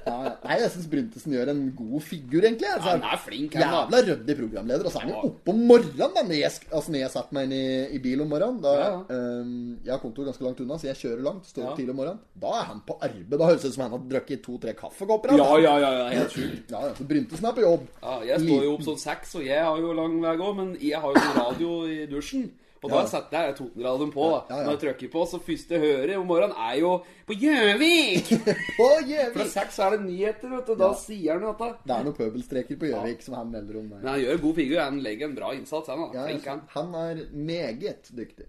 Ja, 0.07 0.15
ja. 0.27 0.33
Nei, 0.43 0.57
jeg 0.63 0.71
syns 0.75 0.89
Bryntesen 0.91 1.35
gjør 1.35 1.51
en 1.53 1.61
god 1.79 2.03
figur, 2.05 2.43
egentlig. 2.45 2.67
Altså, 2.73 2.93
Han 2.97 3.05
er 3.07 3.21
flink, 3.23 3.55
han. 3.55 3.63
Jævla 3.67 4.01
ryddig 4.09 4.37
programleder. 4.41 4.87
Og 4.89 4.93
så 4.95 4.99
er 5.01 5.05
han 5.07 5.13
jo 5.15 5.21
oppe 5.31 5.53
om 5.55 5.63
morgenen, 5.71 6.15
da. 6.17 6.25
Når 6.27 6.39
jeg, 6.41 6.53
altså, 6.73 6.93
når 6.95 7.01
jeg 7.05 7.13
satt 7.15 7.33
meg 7.37 7.47
inn 7.47 7.55
i, 7.57 7.63
i 7.97 8.01
bil 8.03 8.25
om 8.27 8.31
morgenen 8.35 8.59
da, 8.65 8.73
Ja, 8.77 8.89
ja. 8.91 9.01
ehm, 9.15 9.55
Jeg 9.87 9.95
har 9.95 10.03
kontor 10.03 10.27
ganske 10.29 10.47
langt 10.47 10.63
unna, 10.65 10.79
så 10.83 10.91
jeg 10.91 10.99
kjører 11.05 11.23
langt. 11.29 11.47
Står 11.51 11.63
opp 11.69 11.71
Ja. 11.71 11.77
tidlig 11.79 11.95
om 11.95 12.01
morgenen. 12.03 12.21
Da 12.47 12.53
er 12.61 12.69
han 12.73 12.83
på 12.91 12.99
arbeid. 12.99 13.37
Da 13.39 13.51
høres 13.53 13.63
det 13.63 13.71
ut 13.71 13.79
som 13.79 13.87
han 13.87 13.95
har 13.97 14.05
drukket 14.17 14.43
to-tre 14.47 14.75
kaffekopper. 14.83 15.37
Ja, 15.39 15.47
altså. 15.47 15.63
ja, 15.63 15.75
ja, 15.85 15.93
ja, 16.01 16.07
helt 16.19 16.35
sjukt. 16.37 16.75
ja, 16.75 16.83
ja. 16.91 16.95
Så 16.99 17.07
Bryntesen 17.11 17.51
er 17.53 17.57
på 17.61 17.65
jobb. 17.67 17.87
Ja, 18.03 18.19
jeg 18.33 18.45
står 18.49 18.67
jo 18.67 18.75
opp 18.77 18.87
sånn 18.91 19.01
seks, 19.07 19.36
og 19.37 19.45
jeg 19.47 19.65
har 19.65 19.83
jo 19.83 19.97
lang 19.97 20.21
vei 20.23 20.37
å 20.37 20.41
gå, 20.41 20.53
men 20.61 20.77
jeg 20.81 21.03
har 21.03 21.19
jo 21.19 21.35
radio 21.37 21.75
i 21.91 22.07
dusjen. 22.11 22.49
Og 22.87 22.93
da 22.93 23.01
setter 23.11 23.49
jeg 23.49 23.55
Totenradioen 23.59 24.11
på. 24.15 24.27
da. 24.31 24.59
Når 24.63 24.75
jeg 24.77 24.81
trykker 24.85 25.11
på, 25.11 25.23
så 25.27 25.41
første 25.43 25.75
jeg 25.75 25.83
hører 25.83 26.19
om 26.21 26.27
morgenen, 26.29 26.55
er 26.69 26.77
jo 26.79 26.91
på 27.27 27.35
Gjøvik! 27.41 28.29
På 28.79 28.87
Fra 28.87 29.07
Gjøvik! 29.09 29.49
seks 29.51 29.79
er 29.83 29.97
det 29.97 30.03
nyheter, 30.05 30.53
vet 30.53 30.69
du. 30.71 30.75
Da 30.79 30.91
sier 31.01 31.33
han 31.35 31.47
jo 31.49 31.55
dette. 31.57 31.71
Det 31.89 31.97
er 31.97 32.05
noen 32.07 32.19
pøbelstreker 32.19 32.79
på 32.79 32.91
Gjøvik 32.93 33.25
som 33.25 33.39
han 33.41 33.51
melder 33.51 33.81
om. 33.81 33.89
Men 33.97 34.07
han 34.13 34.21
gjør 34.23 34.43
god 34.45 34.61
figur. 34.61 34.83
Han 34.85 35.01
legger 35.03 35.31
en 35.31 35.39
bra 35.39 35.55
innsats, 35.57 35.91
han. 35.91 36.05
da. 36.13 36.29
Ja, 36.37 36.59
han 36.77 36.95
er 37.01 37.25
meget 37.33 38.13
dyktig. 38.15 38.47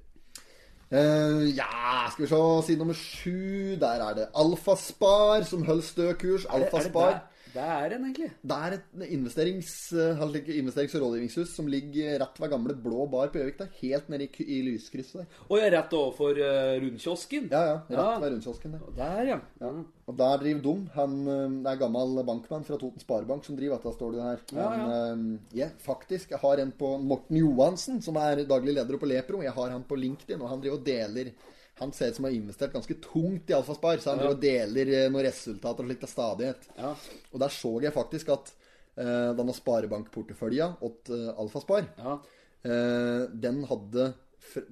Uh, 0.88 1.44
ja, 1.52 2.06
skal 2.14 2.24
vi 2.24 2.30
se 2.32 2.44
Side 2.68 2.80
nummer 2.80 2.96
sju. 2.96 3.76
Der 3.82 4.04
er 4.06 4.14
det 4.22 4.30
Alfaspar 4.38 5.44
som 5.50 5.66
holder 5.68 5.84
stø 5.88 6.12
kurs. 6.20 6.46
Alfaspar. 6.46 7.24
Det 7.54 7.64
er 7.64 7.94
en, 7.96 8.06
egentlig. 8.08 8.30
Det 8.52 8.58
er 8.58 8.76
et 8.78 9.04
investerings, 9.16 9.72
eh, 9.94 10.22
ikke 10.40 10.56
investerings- 10.62 10.96
og 10.98 11.04
rådgivningshus 11.06 11.54
som 11.56 11.68
ligger 11.72 12.20
rett 12.22 12.40
ved 12.42 12.52
gamle 12.54 12.76
Blå 12.76 13.06
Bar 13.10 13.32
på 13.34 13.40
Gjøvik. 13.42 13.62
Helt 13.82 14.10
nede 14.10 14.28
i, 14.28 14.46
i 14.58 14.62
lyskrysset 14.66 15.22
der. 15.24 15.26
Og 15.50 15.58
jeg 15.60 15.68
er 15.70 15.76
rett 15.78 15.96
overfor 15.98 16.38
uh, 16.42 16.76
rundkiosken. 16.84 17.50
Ja, 17.52 17.64
ja. 17.72 17.78
Rett 17.90 17.98
Ja. 17.98 18.20
ved 18.20 18.36
rundkiosken 18.36 18.76
der. 18.76 18.86
Der, 18.98 19.24
ja. 19.32 19.40
ja. 19.62 19.72
Og 20.08 20.18
der 20.18 20.38
driver 20.44 20.62
de. 20.68 20.76
Han 20.96 21.18
eh, 21.28 21.58
det 21.64 21.74
er 21.74 21.82
gammel 21.82 22.24
bankmann 22.28 22.64
fra 22.68 22.78
Toten 22.80 23.04
Sparebank 23.04 23.46
som 23.46 23.58
driver 23.58 23.78
dette, 23.82 23.96
står 23.98 24.16
det 24.16 24.24
her. 24.28 24.46
Ja, 24.56 24.70
eh, 24.94 25.26
ja, 25.64 25.70
faktisk. 25.84 26.32
Jeg 26.36 26.40
har 26.44 26.64
en 26.64 26.72
på 26.72 26.94
Morten 27.02 27.38
Johansen, 27.42 28.02
som 28.02 28.16
er 28.22 28.46
daglig 28.48 28.74
leder 28.78 28.96
oppe 28.96 29.06
på 29.06 29.12
Lepro. 29.12 29.42
Jeg 29.44 29.56
har 29.58 29.70
han 29.76 29.84
på 29.88 30.00
LinkedIn, 30.00 30.42
og 30.42 30.50
han 30.54 30.62
driver 30.64 30.80
og 30.80 30.86
deler 30.88 31.34
Han 31.80 31.94
ser 31.94 32.12
ut 32.12 32.20
som 32.20 32.28
har 32.28 32.36
investert 32.36 32.74
ganske 32.74 32.98
tungt 33.04 33.50
i 33.50 33.56
Alfaspar, 33.58 34.00
så 34.02 34.16
han 34.16 34.24
ja. 34.26 34.34
deler 34.42 34.94
eh, 34.94 35.10
noen 35.12 35.28
resultater 35.28 35.86
og 35.86 35.92
slikt 35.92 36.04
til 36.06 36.12
stadighet. 36.12 36.70
Ja. 36.78 36.94
Og 37.32 37.44
der 37.44 37.54
så 37.54 37.74
jeg 37.84 37.96
faktisk 37.96 38.32
at 38.34 38.54
uh, 38.98 39.32
denne 39.38 39.54
sparebankporteføljen 39.54 40.80
åt 40.88 41.12
uh, 41.14 41.28
Alfaspar 41.38 41.86
ja. 42.00 42.16
uh, 42.18 43.24
den 43.34 43.62
hadde 43.70 44.12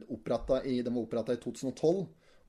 oppretta 0.10 0.64
i, 0.64 0.80
den 0.82 0.96
var 0.96 1.06
oppretta 1.06 1.36
i 1.36 1.42
2012, 1.44 2.06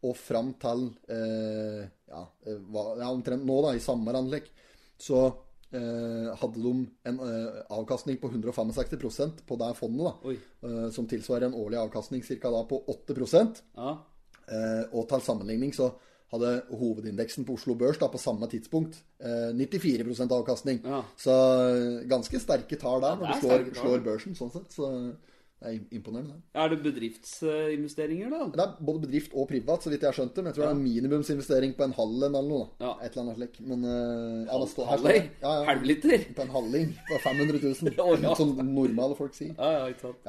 og 0.07 0.17
fram 0.21 0.53
til 0.63 0.89
uh, 1.11 1.85
ja, 2.11 2.23
eh, 2.47 3.11
omtrent 3.11 3.45
nå, 3.47 3.57
da, 3.65 3.75
i 3.75 3.83
samme 3.83 4.15
anlegg, 4.17 4.49
så 4.99 5.25
eh, 5.75 6.29
hadde 6.41 6.63
de 6.63 6.73
en 7.11 7.23
eh, 7.27 7.63
avkastning 7.75 8.21
på 8.23 8.31
165% 8.33 9.43
på 9.47 9.59
det 9.61 9.73
fondet, 9.79 10.07
da, 10.07 10.35
eh, 10.69 10.85
som 10.95 11.09
tilsvarer 11.11 11.49
en 11.49 11.59
årlig 11.59 11.81
avkastning 11.83 12.23
ca. 12.27 12.53
da 12.53 12.63
på 12.69 12.83
8 12.95 13.17
ja. 13.75 13.97
Eh, 14.47 14.85
og 14.93 15.09
til 15.11 15.25
sammenligning 15.27 15.75
så 15.75 15.91
hadde 16.33 16.57
hovedindeksen 16.75 17.47
på 17.47 17.55
Oslo 17.55 17.77
Børs 17.79 18.01
da 18.01 18.09
på 18.11 18.19
samme 18.19 18.49
tidspunkt 18.51 18.99
eh, 19.23 19.53
94 19.55 20.27
avkastning. 20.27 20.83
Ja. 20.85 21.03
Så 21.19 21.37
eh, 21.71 22.09
ganske 22.11 22.41
sterke 22.43 22.79
tall 22.81 23.05
der 23.05 23.21
når 23.21 23.33
du 23.33 23.41
slår, 23.45 23.67
slår 23.79 24.05
børsen, 24.07 24.35
sånn 24.39 24.53
sett. 24.55 24.75
Så 24.75 24.91
det 25.57 25.71
er 25.71 25.77
imponerende. 25.97 26.35
Ja, 26.53 26.67
Er 26.67 26.75
det 26.75 26.83
bedriftsinvesteringer, 26.85 28.29
da? 28.29 28.41
Det 28.53 28.65
er 28.65 28.73
både 28.85 29.07
bedrift 29.07 29.33
og 29.33 29.47
privat, 29.49 29.83
så 29.87 29.93
vidt 29.93 30.03
jeg 30.05 30.11
har 30.11 30.19
skjønt 30.19 30.35
det. 30.37 30.43
Men 30.45 30.51
jeg 30.51 30.59
tror 30.59 30.67
det 30.67 30.73
er 30.73 30.77
en 30.77 30.83
minimumsinvestering 30.85 31.73
på 31.79 31.87
en 31.87 31.95
halv 31.97 32.27
en 32.27 32.27
eller 32.27 32.51
noe. 32.51 32.67
da. 32.77 32.91
Ja. 32.91 32.93
Et 33.07 33.15
eller 33.15 33.23
annet 33.25 33.39
slik. 33.41 33.57
Men 33.71 33.87
eh, 33.87 34.43
ja, 34.51 34.59
det 34.61 34.69
står, 34.75 34.91
her 34.91 35.07
ja, 35.07 35.23
ja, 35.47 35.55
Halvliter? 35.71 36.27
På 36.37 36.45
en 36.45 36.53
halving 36.59 36.93
på 37.09 37.23
500 37.25 37.63
000. 37.63 37.97
Ja, 37.97 38.11
ja. 38.27 38.35
Som 38.37 38.53
normale 38.61 39.17
folk 39.17 39.39
sier. 39.39 39.55
Ja, 39.57 39.73
ja, 39.79 39.89
ikke 39.95 40.11
sant. 40.11 40.29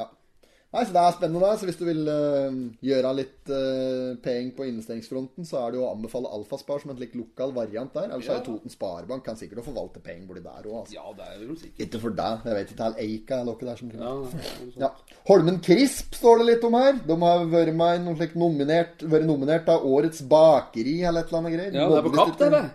Nei, 0.77 0.83
så 0.85 0.93
Det 0.93 1.01
er 1.01 1.15
spennende. 1.15 1.41
da, 1.41 1.55
så 1.57 1.65
Hvis 1.65 1.79
du 1.79 1.85
vil 1.87 2.01
uh, 2.05 2.57
gjøre 2.85 3.13
litt 3.17 3.49
uh, 3.49 4.13
penger 4.21 4.51
på 4.57 4.67
investeringsfronten, 4.69 5.47
så 5.47 5.63
er 5.63 5.73
det 5.73 5.79
jo 5.79 5.87
å 5.87 5.93
anbefale 5.95 6.29
Alfaspar 6.37 6.83
som 6.83 6.93
en 6.93 6.99
slik 6.99 7.15
lokal 7.17 7.53
variant 7.55 7.93
der. 7.97 8.11
Ellers 8.11 8.29
Ja. 8.29 8.37
er 8.37 8.45
Toten 8.45 8.69
Sparebank 8.73 9.25
kan 9.25 9.39
sikkert 9.39 9.65
forvalte 9.65 10.03
penger 10.05 10.27
borti 10.29 10.43
der 10.45 10.69
òg. 10.69 10.77
Altså. 10.83 10.93
Ja, 10.93 11.09
det 11.17 11.25
er 11.25 11.45
jo 11.47 11.57
sikkert. 11.57 11.81
Ikke 11.87 12.01
for 12.05 12.17
deg. 12.21 12.45
Jeg 12.45 12.59
vet 12.59 12.73
ikke 12.75 12.87
helt 12.87 13.01
Eika 13.07 13.39
eller 13.41 13.53
noe 13.57 13.69
der 13.71 13.75
som 13.81 13.91
Ja, 13.97 14.15
det 14.31 14.79
er 14.79 14.81
ja. 14.85 14.91
Holmen 15.27 15.61
Crisp 15.65 16.13
står 16.15 16.43
det 16.43 16.49
litt 16.53 16.63
om 16.67 16.73
her. 16.77 16.99
De 17.07 17.17
har 17.25 17.45
vært 17.51 17.73
med 17.75 18.35
nominert, 18.37 19.01
vært 19.01 19.25
nominert 19.25 19.69
av 19.73 19.85
Årets 19.85 20.21
bakeri 20.29 21.01
eller 21.03 21.21
et 21.25 21.31
eller 21.31 21.41
annet 21.41 21.57
greier. 21.57 21.73
Ja, 21.73 21.87
det 21.89 21.97
er 21.97 22.05
på 22.05 22.13
Kapp, 22.15 22.37
det, 22.37 22.47
eller? 22.51 22.69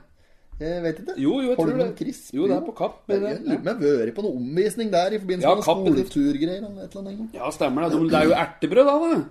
Jeg 0.60 0.82
vet 0.84 0.98
ikke. 1.02 1.14
Jo, 1.18 1.32
jo, 1.40 1.48
jeg 1.48 1.56
tror 1.56 1.66
Holmen 1.70 1.86
det. 1.88 1.94
Crisp. 1.98 2.34
Jo, 2.36 2.46
det 2.46 2.56
er 2.56 2.64
på 2.66 2.74
Kapp, 2.78 2.98
men 3.08 3.22
jeg 3.26 3.38
lurer 3.42 3.60
på 3.62 3.70
om 3.72 3.78
jeg 3.80 3.92
har 3.92 4.02
vært 4.04 4.14
på 4.18 4.24
noen 4.26 4.36
omvisning 4.42 4.90
der 4.92 5.16
i 5.16 5.20
forbindelse 5.22 5.48
Ja, 5.48 5.54
med 5.58 5.64
Kapp 5.66 5.80
skoleturgreier 5.82 6.58
eller 6.68 6.84
et 6.84 6.96
eller 6.96 7.10
annet. 7.12 7.38
Ja, 7.38 7.50
stemmer 7.56 7.88
det. 7.88 8.02
Det 8.12 8.18
er 8.20 8.28
jo 8.28 8.36
ertebrød, 8.44 8.90
da. 8.90 8.96
da. 9.02 9.22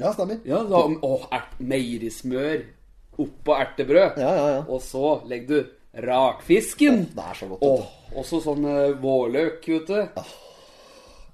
Ja, 0.00 0.12
stemmer. 0.16 0.38
Ja, 0.48 0.62
da, 0.70 0.82
Åh, 1.10 1.26
ert, 1.36 1.58
meierismør 1.60 2.62
oppå 3.20 3.56
ertebrød. 3.60 4.20
Ja, 4.22 4.30
ja, 4.38 4.46
ja. 4.54 4.60
Og 4.68 4.80
så 4.84 5.18
legger 5.28 5.48
du 5.50 6.04
rakfisken. 6.06 7.02
Det 7.16 7.24
er 7.26 7.34
så 7.42 7.50
godt. 7.50 7.66
Åh, 7.66 8.14
også 8.22 8.40
sånn 8.46 8.64
eh, 8.70 8.94
vårløk, 9.02 9.66
vet 9.66 9.90
du. 9.90 9.98
Det 9.98 10.24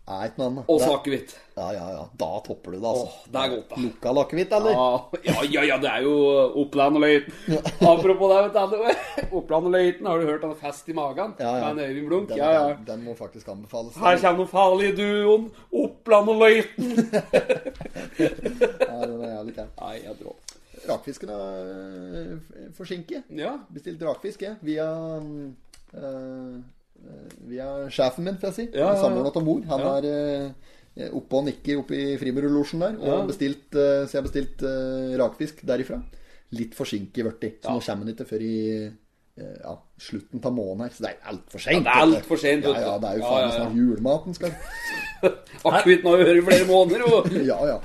er 0.07 0.29
ikke 0.29 0.39
noe 0.39 0.47
annet. 0.51 0.69
Og 0.71 0.83
akevitt. 0.95 1.33
Ja, 1.57 1.67
ja, 1.75 1.87
ja. 1.97 2.03
Da 2.21 2.29
topper 2.47 2.75
du 2.75 2.79
det, 2.79 2.87
altså. 2.87 3.07
Åh, 3.07 3.29
det 3.33 3.41
er 3.43 3.49
godt, 3.55 3.71
da. 3.73 3.77
Lokal 3.83 4.21
akevitt, 4.23 4.53
eller? 4.59 4.77
Ja, 4.77 4.91
ja, 5.27 5.35
ja, 5.51 5.63
ja, 5.71 5.79
det 5.83 5.91
er 5.91 6.05
jo 6.07 6.13
Oppland 6.63 6.99
og 7.01 7.03
Løiten. 7.03 7.35
Apropos 7.91 8.33
det, 8.33 8.39
vet 8.45 8.55
du. 8.71 9.33
Oppland 9.41 9.67
og 9.71 9.75
Løiten, 9.75 10.07
har 10.07 10.21
du 10.23 10.29
hørt 10.31 10.45
den 10.47 10.55
Fest 10.61 10.89
i 10.93 10.97
magen? 10.97 11.35
Ja, 11.43 11.57
ja. 11.59 11.73
Med 11.75 11.89
Øyvind 11.91 12.07
Blunk? 12.13 12.29
Den, 12.31 12.39
Ja, 12.39 12.51
ja. 12.55 12.67
den, 12.75 12.85
den 12.91 13.05
må 13.09 13.17
faktisk 13.19 13.49
anbefales. 13.49 13.97
Her 13.99 14.21
kommer 14.23 14.45
den 14.45 14.53
farlige 14.53 14.97
duoen. 15.01 15.51
Oppland 15.73 16.29
og 16.35 16.43
Løiten. 16.45 16.93
Ja, 18.17 19.03
den 19.05 19.21
er 19.21 19.35
jævlig 19.35 19.55
kæl. 19.59 19.67
Nei, 19.81 19.97
jeg 20.05 20.15
drar. 20.23 20.37
Rakfisken 20.89 21.29
er 21.29 21.43
øh, 21.67 22.39
forsinket. 22.77 23.27
Ja. 23.37 23.57
Bestilt 23.75 24.03
rakfisk, 24.07 24.43
jeg. 24.43 24.55
Via 24.63 24.87
øh, 25.19 26.63
Via 27.47 27.67
sjefen 27.93 28.25
min, 28.27 28.39
får 28.41 28.49
jeg 28.51 28.57
si. 28.57 28.65
Ja, 28.75 28.89
ja, 28.89 28.93
ja. 28.95 29.01
Samordna 29.03 29.43
mor. 29.45 29.61
Han 29.71 29.81
Ja. 29.81 29.95
er 30.01 30.53
uh, 31.07 31.17
oppe 31.21 31.37
og 31.39 31.45
nikker 31.47 31.79
oppe 31.83 31.95
i 31.95 32.17
Frimurlosjen 32.19 32.81
der. 32.83 32.97
Og 32.99 33.07
Ja. 33.07 33.27
bestilt, 33.29 33.69
uh, 33.75 34.03
så 34.07 34.17
jeg 34.17 34.23
har 34.23 34.27
bestilt 34.29 34.63
uh, 34.67 35.17
rakfisk 35.21 35.63
derifra. 35.67 36.01
Litt 36.57 36.75
forsinket 36.75 37.27
blitt. 37.27 37.63
Så 37.63 37.71
nå 37.75 37.81
kommer 37.85 38.05
den 38.07 38.15
ikke 38.15 38.29
før 38.29 38.43
i 38.43 38.57
ja, 39.37 39.75
slutten 40.01 40.41
av 40.41 40.53
måneden 40.57 40.87
her. 40.87 40.93
Så 40.97 41.03
det 41.05 41.11
er 41.11 41.27
altfor 41.29 41.61
seint. 41.61 41.85
Ja, 41.85 42.07
det 42.07 42.23
er 42.25 42.47
Ja, 42.65 42.81
ja, 42.81 42.99
det 42.99 43.09
er 43.11 43.17
jo 43.19 43.25
faen 43.27 43.43
ja. 43.43 43.51
snart 43.53 43.75
julematen 43.77 44.35
skal 44.35 44.55
Akevitten 45.65 46.09
har 46.09 46.19
jo 46.23 46.25
hørt 46.25 46.39
i 46.41 46.45
flere 46.47 46.67
måneder, 46.71 47.03
jo. 47.05 47.19
Ja, 47.51 47.59
ja. 47.67 47.79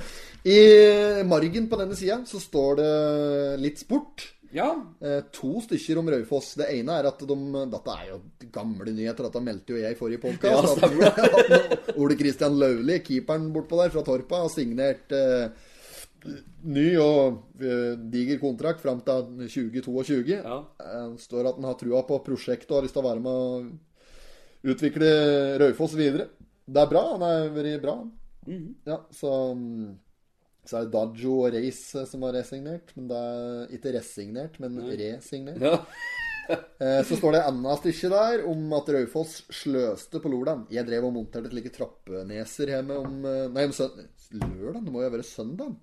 I 0.47 1.23
margen 1.27 1.67
på 1.69 1.77
denne 1.77 1.95
sida 1.97 2.21
så 2.25 2.39
står 2.39 2.79
det 2.79 3.59
litt 3.61 3.81
sport. 3.83 4.23
Ja. 4.55 4.69
Eh, 5.01 5.19
to 5.33 5.61
stykker 5.63 5.99
om 6.01 6.09
Raufoss. 6.11 6.53
Det 6.59 6.67
ene 6.75 6.97
er 6.99 7.09
at 7.09 7.23
de 7.27 7.37
Dette 7.71 7.95
er 7.95 8.07
jo 8.11 8.19
gamle 8.53 8.93
nyheter, 8.93 9.27
dette 9.27 9.43
meldte 9.43 9.75
jo 9.75 9.81
jeg 9.81 9.95
i 9.95 9.99
forrige 9.99 10.21
podkast. 10.23 10.81
Ja, 10.83 11.11
at 11.11 11.91
Ole 11.95 12.17
Christian 12.19 12.57
Lauli, 12.59 12.99
keeperen 13.05 13.51
bortpå 13.55 13.79
der 13.81 13.93
fra 13.93 14.03
Torpa, 14.07 14.43
har 14.43 14.51
signert 14.53 15.15
eh, 15.15 15.53
ny 16.67 16.87
og 17.01 17.61
eh, 17.61 17.95
diger 18.11 18.41
kontrakt 18.41 18.83
fram 18.83 19.01
til 19.07 19.47
2022. 19.47 20.37
Ja. 20.37 20.59
Eh, 20.83 21.07
står 21.21 21.51
at 21.51 21.61
han 21.61 21.69
har 21.71 21.79
trua 21.79 22.03
på 22.07 22.19
prosjektet 22.25 22.71
og 22.71 22.81
har 22.81 22.87
lyst 22.89 22.97
til 22.97 23.05
å 23.05 23.09
være 23.09 23.25
med 23.25 23.31
å 23.31 24.71
utvikle 24.71 25.11
Raufoss 25.61 25.97
videre. 25.97 26.29
Det 26.71 26.81
er 26.83 26.91
bra. 26.91 27.07
Han 27.15 27.25
har 27.25 27.51
vært 27.55 27.83
bra. 27.83 27.99
Mhm. 28.47 28.69
Ja, 28.89 29.03
så 29.13 29.53
mm, 29.57 29.91
så 30.65 30.77
er 30.77 30.85
det 30.87 30.93
Dajo 30.93 31.37
og 31.45 31.53
Race 31.55 32.03
som 32.09 32.21
var 32.25 32.33
resignert. 32.37 32.91
Men 32.95 33.07
er 33.19 33.75
ikke 33.77 33.93
resignert, 33.97 34.59
men 34.63 34.79
resignert. 34.89 35.61
ja. 35.61 35.77
Eh, 36.81 36.99
Så 37.07 37.15
står 37.15 37.35
det 37.35 37.41
enda 37.47 37.75
stykke 37.79 38.09
der 38.11 38.41
om 38.49 38.73
at 38.75 38.89
Raufoss 38.91 39.37
sløste 39.55 40.19
på 40.19 40.27
lørdag. 40.33 40.65
Jeg 40.73 40.83
drev 40.89 41.05
og 41.07 41.13
monterte 41.15 41.47
slike 41.53 41.69
trappeneser 41.71 42.71
hjemme 42.73 42.97
om 42.99 43.21
eh, 43.29 43.45
Nei, 43.53 43.63
om. 43.69 43.75
Lørdag? 44.33 44.81
Det 44.83 44.91
må 44.91 45.03
jo 45.05 45.11
være 45.13 45.23
søndag. 45.23 45.77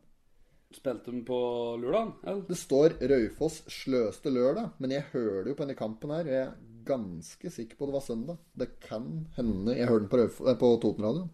Spilte 0.75 1.15
de 1.15 1.23
på 1.25 1.39
lørdag? 1.81 2.11
eller? 2.27 2.43
Det 2.51 2.59
står 2.59 2.99
Raufoss 3.15 3.63
sløste 3.73 4.35
lørdag, 4.35 4.75
men 4.83 4.93
jeg 4.99 5.07
hører 5.15 5.49
jo 5.49 5.57
på 5.57 5.65
denne 5.65 5.79
kampen 5.79 6.13
her, 6.13 6.27
og 6.27 6.37
jeg 6.37 6.45
er 6.51 6.59
ganske 6.91 7.55
sikker 7.55 7.79
på 7.79 7.89
det 7.89 7.97
var 7.97 8.05
søndag. 8.11 8.37
Det 8.59 8.69
kan 8.85 9.09
hende 9.39 9.79
jeg 9.79 9.89
hører 9.89 10.05
den 10.05 10.13
på, 10.13 10.21
Rauf- 10.21 10.43
eh, 10.53 10.59
på 10.61 10.75
Totenradioen. 10.85 11.31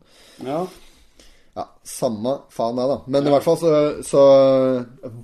Ja. 0.46 0.60
Ja, 1.54 1.68
samme 1.86 2.32
faen 2.50 2.78
det, 2.80 2.84
da. 2.90 2.96
Men 3.06 3.28
i 3.28 3.30
hvert 3.30 3.44
fall 3.46 3.58
så, 3.60 3.72
så 4.02 4.22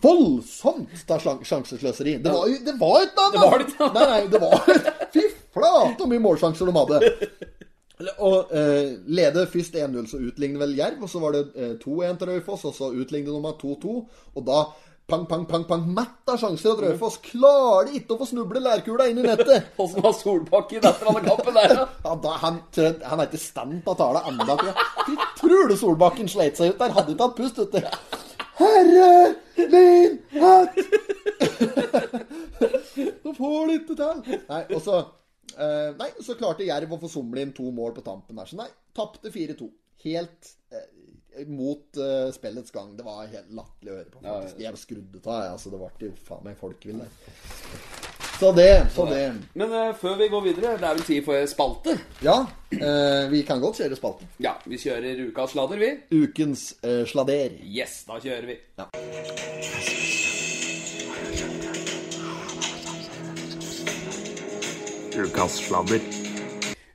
Voldsomt 0.03 0.93
det 0.95 1.17
er 1.17 1.41
sjansesløseri. 1.43 2.19
Det 2.23 2.35
var 2.35 2.47
jo 2.47 2.61
det 2.67 2.75
var 2.79 3.03
ikke 3.03 3.17
noe 3.19 3.33
Det 3.35 3.41
var 3.43 3.65
et 3.65 3.73
noe. 3.81 3.89
Nei, 3.97 4.05
nei, 4.13 4.21
det 4.31 4.43
var 4.45 5.09
Fy 5.11 5.25
flate 5.51 5.97
hvor 5.99 6.13
mye 6.13 6.23
målsjanser 6.23 6.71
de 6.71 6.77
hadde. 6.77 7.01
Og 8.23 8.53
eh, 8.57 8.93
leder 9.13 9.49
først 9.51 9.75
1-0, 9.77 10.07
så 10.09 10.21
utligner 10.23 10.63
vel 10.63 10.77
Jerv. 10.79 11.03
Og 11.05 11.11
så 11.11 11.21
var 11.23 11.35
det 11.35 11.43
eh, 11.57 11.75
2-1 11.83 12.21
til 12.21 12.31
Raufoss, 12.31 12.65
og 12.71 12.77
så 12.79 12.93
utligner 12.95 13.35
de 13.35 13.43
med 13.45 13.59
2-2. 13.61 13.97
Og 14.39 14.47
da, 14.47 14.63
Pang, 15.11 15.27
pang, 15.27 15.45
pang, 15.45 15.65
pang. 15.67 15.83
Mett 15.95 16.31
av 16.31 16.37
sjanser 16.39 16.77
at 16.77 16.81
Raufoss 16.85 17.17
klarer 17.25 17.91
ikke 17.99 18.15
å 18.15 18.21
få 18.21 18.29
snuble 18.31 18.63
lærkula 18.63 19.09
inn 19.11 19.19
i 19.19 19.25
nettet. 19.25 19.73
Åssen 19.83 20.05
var 20.05 20.15
Solbakken 20.15 20.85
etter 20.85 21.09
denne 21.09 21.23
kampen 21.25 21.57
der, 21.57 21.75
da? 21.75 21.87
Ja, 22.05 22.13
da, 22.27 22.35
han, 22.45 22.61
han 22.79 23.23
er 23.23 23.27
ikke 23.27 23.41
i 23.41 23.43
stand 23.43 23.81
til 23.83 23.91
å 23.91 23.97
tale. 23.99 24.23
Jeg 24.31 25.29
tror 25.41 25.67
du 25.67 25.75
Solbakken 25.81 26.31
sleit 26.31 26.61
seg 26.61 26.77
ut 26.77 26.79
der. 26.85 26.95
Hadde 26.95 27.17
ikke 27.17 27.27
hatt 27.27 27.39
pust, 27.41 27.59
vet 27.59 27.75
du. 27.75 28.19
Herre 28.61 29.67
min 29.73 30.19
hatt! 30.37 30.79
Nå 33.25 33.35
får 33.35 33.67
de 33.67 33.79
ikke 33.81 33.99
til. 33.99 34.41
Nei, 34.47 34.63
og 34.77 34.81
så 34.85 34.97
eh, 35.57 35.91
Nei, 35.99 36.11
så 36.23 36.37
klarte 36.39 36.69
Jerv 36.69 36.95
å 36.95 37.01
få 37.03 37.11
somle 37.11 37.43
inn 37.43 37.55
to 37.57 37.67
mål 37.75 37.97
på 37.99 38.05
tampen 38.07 38.39
der. 38.39 38.47
Så 38.47 38.61
nei, 38.61 38.69
tapte 38.97 39.33
4-2. 39.35 39.71
Helt 40.07 40.55
eh, 40.71 40.87
mot 41.47 41.97
uh, 41.97 42.33
spillets 42.33 42.71
gang. 42.71 42.97
Det 42.97 43.05
var 43.07 43.27
helt 43.27 43.53
latterlig 43.55 43.93
å 43.93 43.97
høre 43.99 44.11
på. 44.11 44.23
faktisk. 44.25 44.61
Jeg 44.61 44.81
skrudde 44.81 45.23
av, 45.25 45.43
jeg. 45.45 45.53
Altså, 45.57 45.73
det 45.73 45.81
ble 45.81 46.11
jo 46.11 46.15
faen 46.27 46.47
meg 46.47 46.61
folkevill 46.61 47.03
der. 47.03 47.11
Så 48.41 48.53
det, 48.57 48.71
så 48.95 49.05
det. 49.05 49.25
Men 49.59 49.75
uh, 49.75 49.91
før 50.01 50.17
vi 50.21 50.31
går 50.33 50.47
videre, 50.47 50.77
det 50.81 50.89
er 50.89 50.97
vel 50.97 51.05
tid 51.05 51.27
for 51.27 51.51
spalte? 51.51 51.97
Ja, 52.25 52.39
uh, 52.47 53.25
vi 53.33 53.43
kan 53.49 53.61
godt 53.63 53.83
kjøre 53.83 53.99
spalte. 53.99 54.31
Ja, 54.41 54.57
vi 54.65 54.81
kjører 54.81 55.27
ukas 55.29 55.55
sladder, 55.55 55.81
vi. 55.83 55.93
Ukens 56.23 56.71
sladder. 57.13 57.61
Yes, 57.69 58.03
da 58.09 58.21
kjører 58.23 58.49
vi. 58.55 58.59
Ukas 65.21 65.61
sladder. 65.67 66.30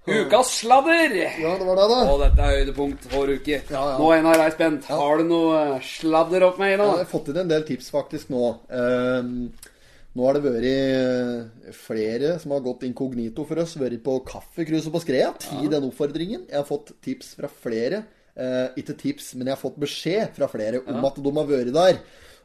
Ukas 0.06 0.52
sladder! 0.60 1.13
Ja, 1.41 1.56
det 1.58 1.65
var 1.65 1.80
det, 1.80 1.86
da. 1.89 2.00
Og 2.12 2.20
dette 2.22 2.44
er 2.46 2.60
høydepunkt 2.60 3.06
for 3.10 3.30
uke. 3.32 3.58
Ja, 3.58 3.84
ja. 3.89 3.96
Nå, 3.98 4.10
Einar 4.13 4.44
Eisbent, 4.44 4.86
har 4.86 5.22
du 5.22 5.26
noe 5.26 5.62
eh, 5.62 5.86
sladder 5.86 6.46
opp 6.46 6.60
med 6.62 6.76
i 6.76 6.78
nå? 6.78 6.89
Jeg 6.91 7.08
har 7.08 7.10
fått 7.10 7.32
inn 7.32 7.39
en 7.41 7.50
del 7.50 7.65
tips 7.65 7.89
faktisk 7.94 8.30
nå. 8.34 8.52
Uh, 8.70 9.72
nå 10.15 10.28
har 10.28 10.38
det 10.38 10.44
vært 10.46 10.68
eh, 10.70 11.72
flere 11.76 12.36
som 12.41 12.54
har 12.54 12.62
gått 12.68 12.86
inkognito 12.86 13.48
for 13.50 13.63
oss. 13.63 13.74
Vært 13.82 14.04
på 14.06 14.20
kaffekruset 14.30 14.94
på 14.94 15.02
Skrea. 15.02 15.32
Ti 15.41 15.65
den 15.74 15.89
oppfordringen. 15.89 16.46
Jeg 16.52 16.60
har 16.62 16.70
fått 16.70 16.94
tips 17.06 17.34
fra 17.39 17.50
flere. 17.50 18.06
Uh, 18.38 18.76
ikke 18.78 18.98
tips, 19.00 19.34
men 19.39 19.50
jeg 19.50 19.58
har 19.58 19.63
fått 19.63 19.82
beskjed 19.82 20.38
fra 20.38 20.52
flere 20.52 20.84
om 20.86 21.08
at 21.08 21.18
de 21.18 21.34
har 21.39 21.50
vært 21.50 21.74
der 21.74 22.02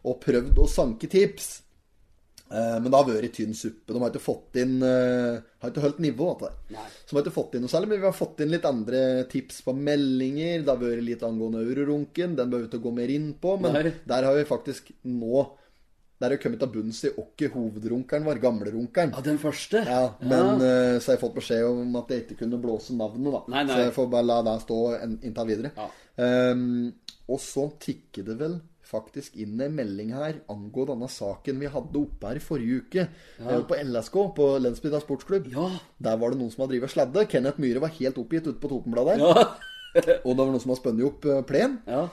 og 0.08 0.16
prøvd 0.22 0.62
å 0.62 0.70
sanke 0.70 1.10
tips. 1.12 1.58
Eh, 2.50 2.76
men 2.82 2.88
det 2.90 2.98
har 2.98 3.06
vært 3.06 3.34
tynn 3.36 3.52
suppe. 3.54 3.94
De 3.94 4.00
har 4.02 4.10
ikke 4.10 4.22
fått 4.24 4.56
inn 4.58 4.80
eh, 4.82 5.36
Har 5.62 5.70
ikke 5.70 5.84
holdt 5.84 6.00
nivå. 6.02 6.32
du. 6.40 6.48
Så 6.74 7.12
de 7.12 7.16
har 7.18 7.22
ikke 7.22 7.34
fått 7.36 7.54
inn 7.54 7.62
noe 7.62 7.70
særlig, 7.70 7.92
men 7.92 8.00
vi 8.02 8.08
har 8.08 8.16
fått 8.16 8.42
inn 8.42 8.50
litt 8.50 8.66
andre 8.66 9.02
tips 9.30 9.60
på 9.66 9.74
meldinger. 9.76 10.64
Det 10.64 10.72
har 10.72 10.80
vært 10.82 11.04
litt 11.06 11.22
angående 11.26 11.62
eurorunken. 11.62 12.34
Den 12.34 12.50
behøver 12.50 12.66
vi 12.66 12.70
ikke 12.72 12.84
gå 12.88 12.92
mer 12.96 13.12
inn 13.14 13.28
på. 13.38 13.54
Men 13.62 13.76
Nei. 13.78 13.92
der 14.10 14.26
har 14.26 14.34
vi 14.38 14.44
faktisk 14.48 14.90
nå 15.06 15.46
Der 16.20 16.34
har 16.34 16.36
kommet 16.42 16.60
til 16.60 16.68
bunns 16.68 16.98
i 17.08 17.10
hvem 17.14 17.52
hovedrunkeren 17.54 18.26
var. 18.26 18.36
Gamlerunkeren. 18.42 19.14
Ja, 19.14 19.22
den 19.24 19.38
første? 19.40 19.80
Ja, 19.88 20.02
men 20.20 20.60
eh, 20.60 20.98
så 21.00 21.12
har 21.12 21.16
jeg 21.16 21.22
fått 21.22 21.38
beskjed 21.38 21.64
om 21.64 21.94
at 21.96 22.10
jeg 22.12 22.26
ikke 22.26 22.42
kunne 22.42 22.58
blåse 22.60 22.92
navnet, 22.92 23.30
da. 23.32 23.40
Nei, 23.54 23.62
nei. 23.64 23.72
Så 23.72 23.86
jeg 23.86 23.94
får 23.96 24.10
bare 24.12 24.28
la 24.28 24.36
det 24.44 24.56
stå 24.66 24.80
inntil 25.06 25.48
videre. 25.48 25.70
Ja. 25.78 25.86
Um, 26.20 26.90
og 27.30 27.40
så 27.40 27.70
tikker 27.80 28.26
det 28.26 28.36
vel 28.36 28.58
faktisk 28.90 29.36
inn 29.40 29.60
en 29.62 29.74
melding 29.76 30.12
her 30.16 30.40
angående 30.50 30.94
denne 30.96 31.08
saken 31.10 31.60
vi 31.62 31.70
hadde 31.70 32.00
oppe 32.02 32.30
her 32.30 32.40
i 32.40 32.44
forrige 32.44 32.80
uke. 32.84 33.06
Ja. 33.38 33.58
På 33.66 33.78
LSK, 33.78 34.16
på 34.36 34.48
Lensbygda 34.62 35.02
sportsklubb. 35.04 35.50
Ja. 35.54 35.68
Der 36.02 36.18
var 36.20 36.34
det 36.34 36.40
noen 36.40 36.52
som 36.52 36.64
hadde 36.64 36.76
drevet 36.76 36.94
sladde. 36.94 37.26
Kenneth 37.30 37.62
Myhre 37.62 37.84
var 37.84 37.94
helt 37.96 38.18
oppgitt 38.20 38.48
ute 38.50 38.58
på 38.62 38.72
Totenbladet. 38.72 39.20
Ja. 39.22 39.46
Og 40.26 40.32
det 40.34 40.40
var 40.42 40.50
noen 40.50 40.62
som 40.62 40.74
har 40.74 40.80
spunnet 40.82 41.06
opp 41.08 41.30
eh, 41.30 41.44
plen. 41.46 41.80
ja. 41.90 42.08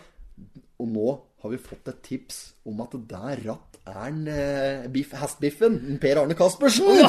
Og 0.78 0.86
nå 0.94 1.08
har 1.42 1.50
vi 1.50 1.58
fått 1.58 1.88
et 1.90 2.04
tips 2.06 2.36
om 2.70 2.84
at 2.84 2.92
der 3.10 3.40
ratt 3.48 3.80
er 3.88 4.04
en 4.12 4.20
eh, 4.30 4.86
biff, 4.94 5.16
hestbiffen. 5.18 5.80
Per 6.02 6.22
Arne 6.22 6.38
Kaspersen. 6.38 7.02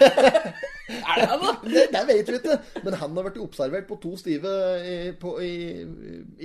Er 0.88 1.20
det 1.20 1.28
han, 1.30 1.42
da? 1.42 1.52
Det, 1.66 1.84
det 1.94 2.02
vet 2.10 2.30
vi 2.30 2.38
ikke. 2.40 2.58
Men 2.84 2.98
han 3.00 3.18
har 3.18 3.26
vært 3.28 3.40
observert 3.42 3.88
på 3.88 3.98
to 4.02 4.14
stive 4.20 4.52
i, 4.86 4.96
på, 5.18 5.34
i, 5.42 5.56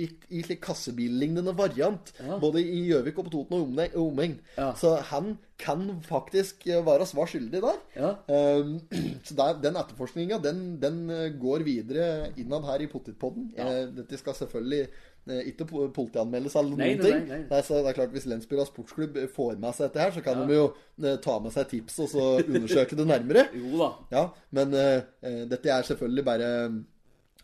i, 0.02 0.08
i 0.34 0.42
slik 0.46 0.62
kassebillignende 0.64 1.54
variant. 1.58 2.12
Både 2.42 2.62
i 2.62 2.84
Gjøvik 2.88 3.20
og 3.20 3.28
på 3.28 3.34
Toten 3.36 3.58
og 3.60 3.96
omegn. 4.02 4.38
Ja. 4.58 4.72
Så 4.78 4.96
han 5.12 5.36
kan 5.62 5.86
faktisk 6.02 6.66
være 6.66 7.06
svar 7.06 7.28
skyldig 7.30 7.62
der. 7.62 7.78
Ja. 7.94 8.10
Um, 8.58 8.80
så 9.26 9.36
der, 9.38 9.60
den 9.62 9.78
etterforskninga, 9.78 10.40
den, 10.42 10.62
den 10.82 11.04
eh, 11.10 11.28
går 11.38 11.62
videre 11.66 12.32
innad 12.40 12.66
her 12.66 12.82
i 12.82 12.90
Pottitpodden. 12.90 13.52
Eh, 13.56 13.84
dette 13.94 14.18
skal 14.18 14.34
selvfølgelig 14.38 14.82
eh, 14.88 15.11
ikke 15.26 15.66
po- 15.70 15.88
politianmeldes 15.94 16.56
eller 16.58 16.70
noen 16.72 16.78
Nei, 16.82 16.94
nei, 16.98 17.10
ting. 17.12 17.44
nei, 17.50 17.60
så 17.62 17.78
det 17.78 17.92
er 17.92 17.98
klart 18.00 18.10
Hvis 18.16 18.26
Lensbygda 18.26 18.64
sportsklubb 18.66 19.18
får 19.34 19.58
med 19.62 19.74
seg 19.76 19.86
dette 19.90 20.00
her, 20.02 20.10
så 20.16 20.22
kan 20.24 20.40
de 20.48 20.56
jo 20.56 20.64
eh, 21.04 21.16
ta 21.22 21.36
med 21.38 21.52
seg 21.54 21.68
tips 21.70 22.00
og 22.02 22.08
så 22.10 22.24
undersøke 22.42 22.96
det 22.98 23.06
nærmere. 23.06 23.44
Jo 23.60 23.78
da. 23.78 23.90
Ja, 24.10 24.24
men 24.50 24.74
eh, 24.74 25.02
eh, 25.22 25.44
dette 25.46 25.70
er 25.70 25.82
selvfølgelig 25.86 26.24
bare 26.26 26.48
eh, 26.64 26.80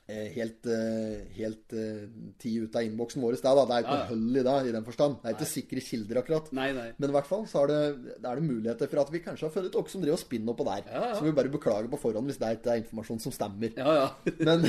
helt, 0.08 0.64
eh, 0.72 1.26
helt 1.36 1.72
eh, 1.76 2.06
ti 2.40 2.54
ut 2.62 2.76
av 2.76 2.84
innboksen 2.86 3.20
vår. 3.20 3.34
Da, 3.44 3.52
da. 3.58 3.64
Det 3.68 3.74
er 3.76 3.82
ikke 3.84 3.96
Ja, 3.98 4.06
hull 4.08 4.38
i 4.40 4.44
det 4.46 4.54
i 4.70 4.72
den 4.72 4.86
forstand. 4.86 5.18
Det 5.20 5.28
er 5.28 5.34
ikke 5.36 5.48
sikre 5.50 5.82
kilder, 5.84 6.20
akkurat. 6.22 6.48
Nei, 6.56 6.68
nei. 6.72 6.86
Men 6.96 7.10
i 7.10 7.16
hvert 7.18 7.28
fall 7.28 7.44
så 7.50 7.66
er 7.66 7.72
det, 7.72 8.14
er 8.16 8.40
det 8.40 8.46
muligheter 8.46 8.88
for 8.88 9.02
at 9.02 9.12
vi 9.12 9.20
kanskje 9.20 9.44
har 9.44 9.52
funnet 9.52 9.76
noe 9.76 9.92
som 9.92 10.00
driver 10.00 10.16
og 10.16 10.22
spinner 10.22 10.54
oppå 10.54 10.64
der. 10.70 10.88
Ja, 10.88 11.02
ja. 11.10 11.18
Så 11.18 11.26
vi 11.26 11.34
bare 11.36 11.52
beklager 11.52 11.92
på 11.92 12.00
forhånd 12.00 12.32
hvis 12.32 12.40
det 12.40 12.54
ikke 12.56 12.72
er 12.72 12.80
informasjon 12.80 13.20
som 13.26 13.36
stemmer. 13.36 13.76
Ja, 13.76 13.98
ja. 14.00 14.08
Men 14.48 14.64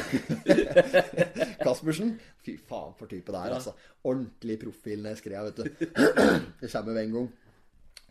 Kaspersen 1.64 2.18
Fy 2.44 2.58
faen 2.60 2.96
for 3.00 3.08
type 3.08 3.32
det 3.32 3.40
er, 3.40 3.56
altså. 3.56 3.76
Ordentlig 4.04 4.60
profil 4.60 5.08
ned 5.08 5.24
jeg 5.24 5.46
vet 5.48 5.64
du. 5.64 5.88
Det 6.60 6.72
kommer 6.72 6.94
ved 6.94 7.04
en 7.06 7.16
gang 7.16 7.32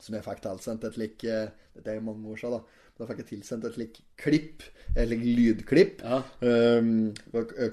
som 0.00 0.14
jeg 0.14 0.24
fikk 0.24 0.44
tilsendt 0.44 0.84
et 0.86 0.96
lik 1.00 1.16
Det 1.24 1.38
Dette 1.78 1.92
er 1.92 2.04
mange 2.04 2.24
år 2.32 2.40
siden, 2.40 2.56
da. 2.56 2.87
Da 2.98 3.06
fikk 3.06 3.20
jeg 3.22 3.28
tilsendt 3.36 3.64
et 3.68 3.76
slikt 3.78 4.00
klipp, 4.18 4.62
et 4.98 5.10
lydklipp. 5.12 6.00
Ja. 6.02 6.18
Um, 6.42 7.12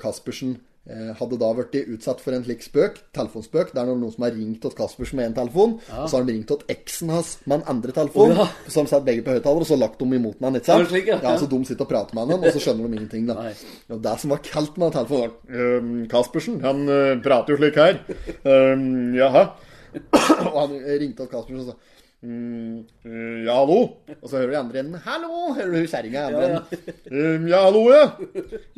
Kaspersen 0.02 0.52
eh, 0.86 1.16
hadde 1.18 1.40
da 1.42 1.48
blitt 1.58 1.88
utsatt 1.96 2.20
for 2.22 2.36
en 2.38 2.44
slik 2.46 2.62
spøk, 2.62 3.00
telefonspøk. 3.18 3.72
Det 3.74 3.82
er 3.82 3.90
noen 3.90 4.12
som 4.14 4.22
har 4.28 4.36
ringt 4.36 4.60
til 4.62 4.76
Kaspersen 4.78 5.18
med 5.18 5.32
én 5.32 5.36
telefon, 5.40 5.74
og 5.90 6.06
så 6.12 6.20
har 6.20 6.28
de 6.28 6.36
ringt 6.36 6.46
til 6.52 6.62
eksen 6.76 7.10
hans 7.16 7.32
med 7.50 7.58
en 7.64 7.72
andre 7.74 7.96
telefon. 7.98 8.36
Oh, 8.36 8.44
ja. 8.44 8.46
Så 8.70 8.84
har 8.84 8.86
de 8.86 8.94
satt 8.94 9.08
begge 9.08 9.26
på 9.26 9.34
høyttaler, 9.34 9.66
og 9.66 9.70
så 9.72 9.80
lagt 9.82 9.98
dem 10.04 10.14
imot 10.20 10.38
ham 10.46 10.60
Ikke 10.60 10.70
Ja, 10.70 10.78
sant? 10.78 10.92
slik, 10.94 11.10
ja. 11.10 11.18
ja, 11.26 11.34
så 11.42 11.50
de 11.56 11.62
sitter 11.72 11.88
og 11.88 11.92
prater 11.96 12.20
med 12.20 12.30
hverandre, 12.30 12.52
og 12.54 12.60
så 12.60 12.64
skjønner 12.68 12.86
de 12.86 13.00
ingenting. 13.02 13.26
da 13.32 13.50
og 13.96 14.06
det 14.06 14.16
som 14.22 14.36
var 14.36 14.46
kaldt 14.46 14.78
med 14.78 14.92
den 14.92 14.96
telefonen 15.00 15.26
var 15.26 15.58
«Ehm, 15.66 16.08
Kaspersen, 16.14 16.62
han 16.62 16.86
eh, 17.00 17.18
prater 17.26 17.56
jo 17.56 17.62
slik 17.64 17.82
her. 17.82 17.98
Ehm, 18.46 19.16
jaha. 19.18 19.48
og 20.54 20.58
han 20.62 20.78
ringte 21.02 21.24
til 21.26 21.34
Kaspersen 21.34 21.66
og 21.66 21.74
sa 21.74 21.80
«Mm, 22.24 22.86
eh, 23.06 23.44
ja, 23.46 23.54
hallo? 23.60 23.80
Og 24.22 24.30
så 24.30 24.38
hører 24.40 24.48
du 24.48 24.54
i 24.56 24.60
andre 24.62 24.80
enden 24.82 25.02
Hallo! 25.06 25.54
Hører 25.54 25.74
du 25.76 25.88
kjerringa 25.92 26.22
i 26.22 26.30
andre 26.32 26.46
enden. 26.48 26.96
«Ehm, 27.12 27.48
ja, 27.52 27.60
hallo, 27.68 27.84
ja. 27.92 28.06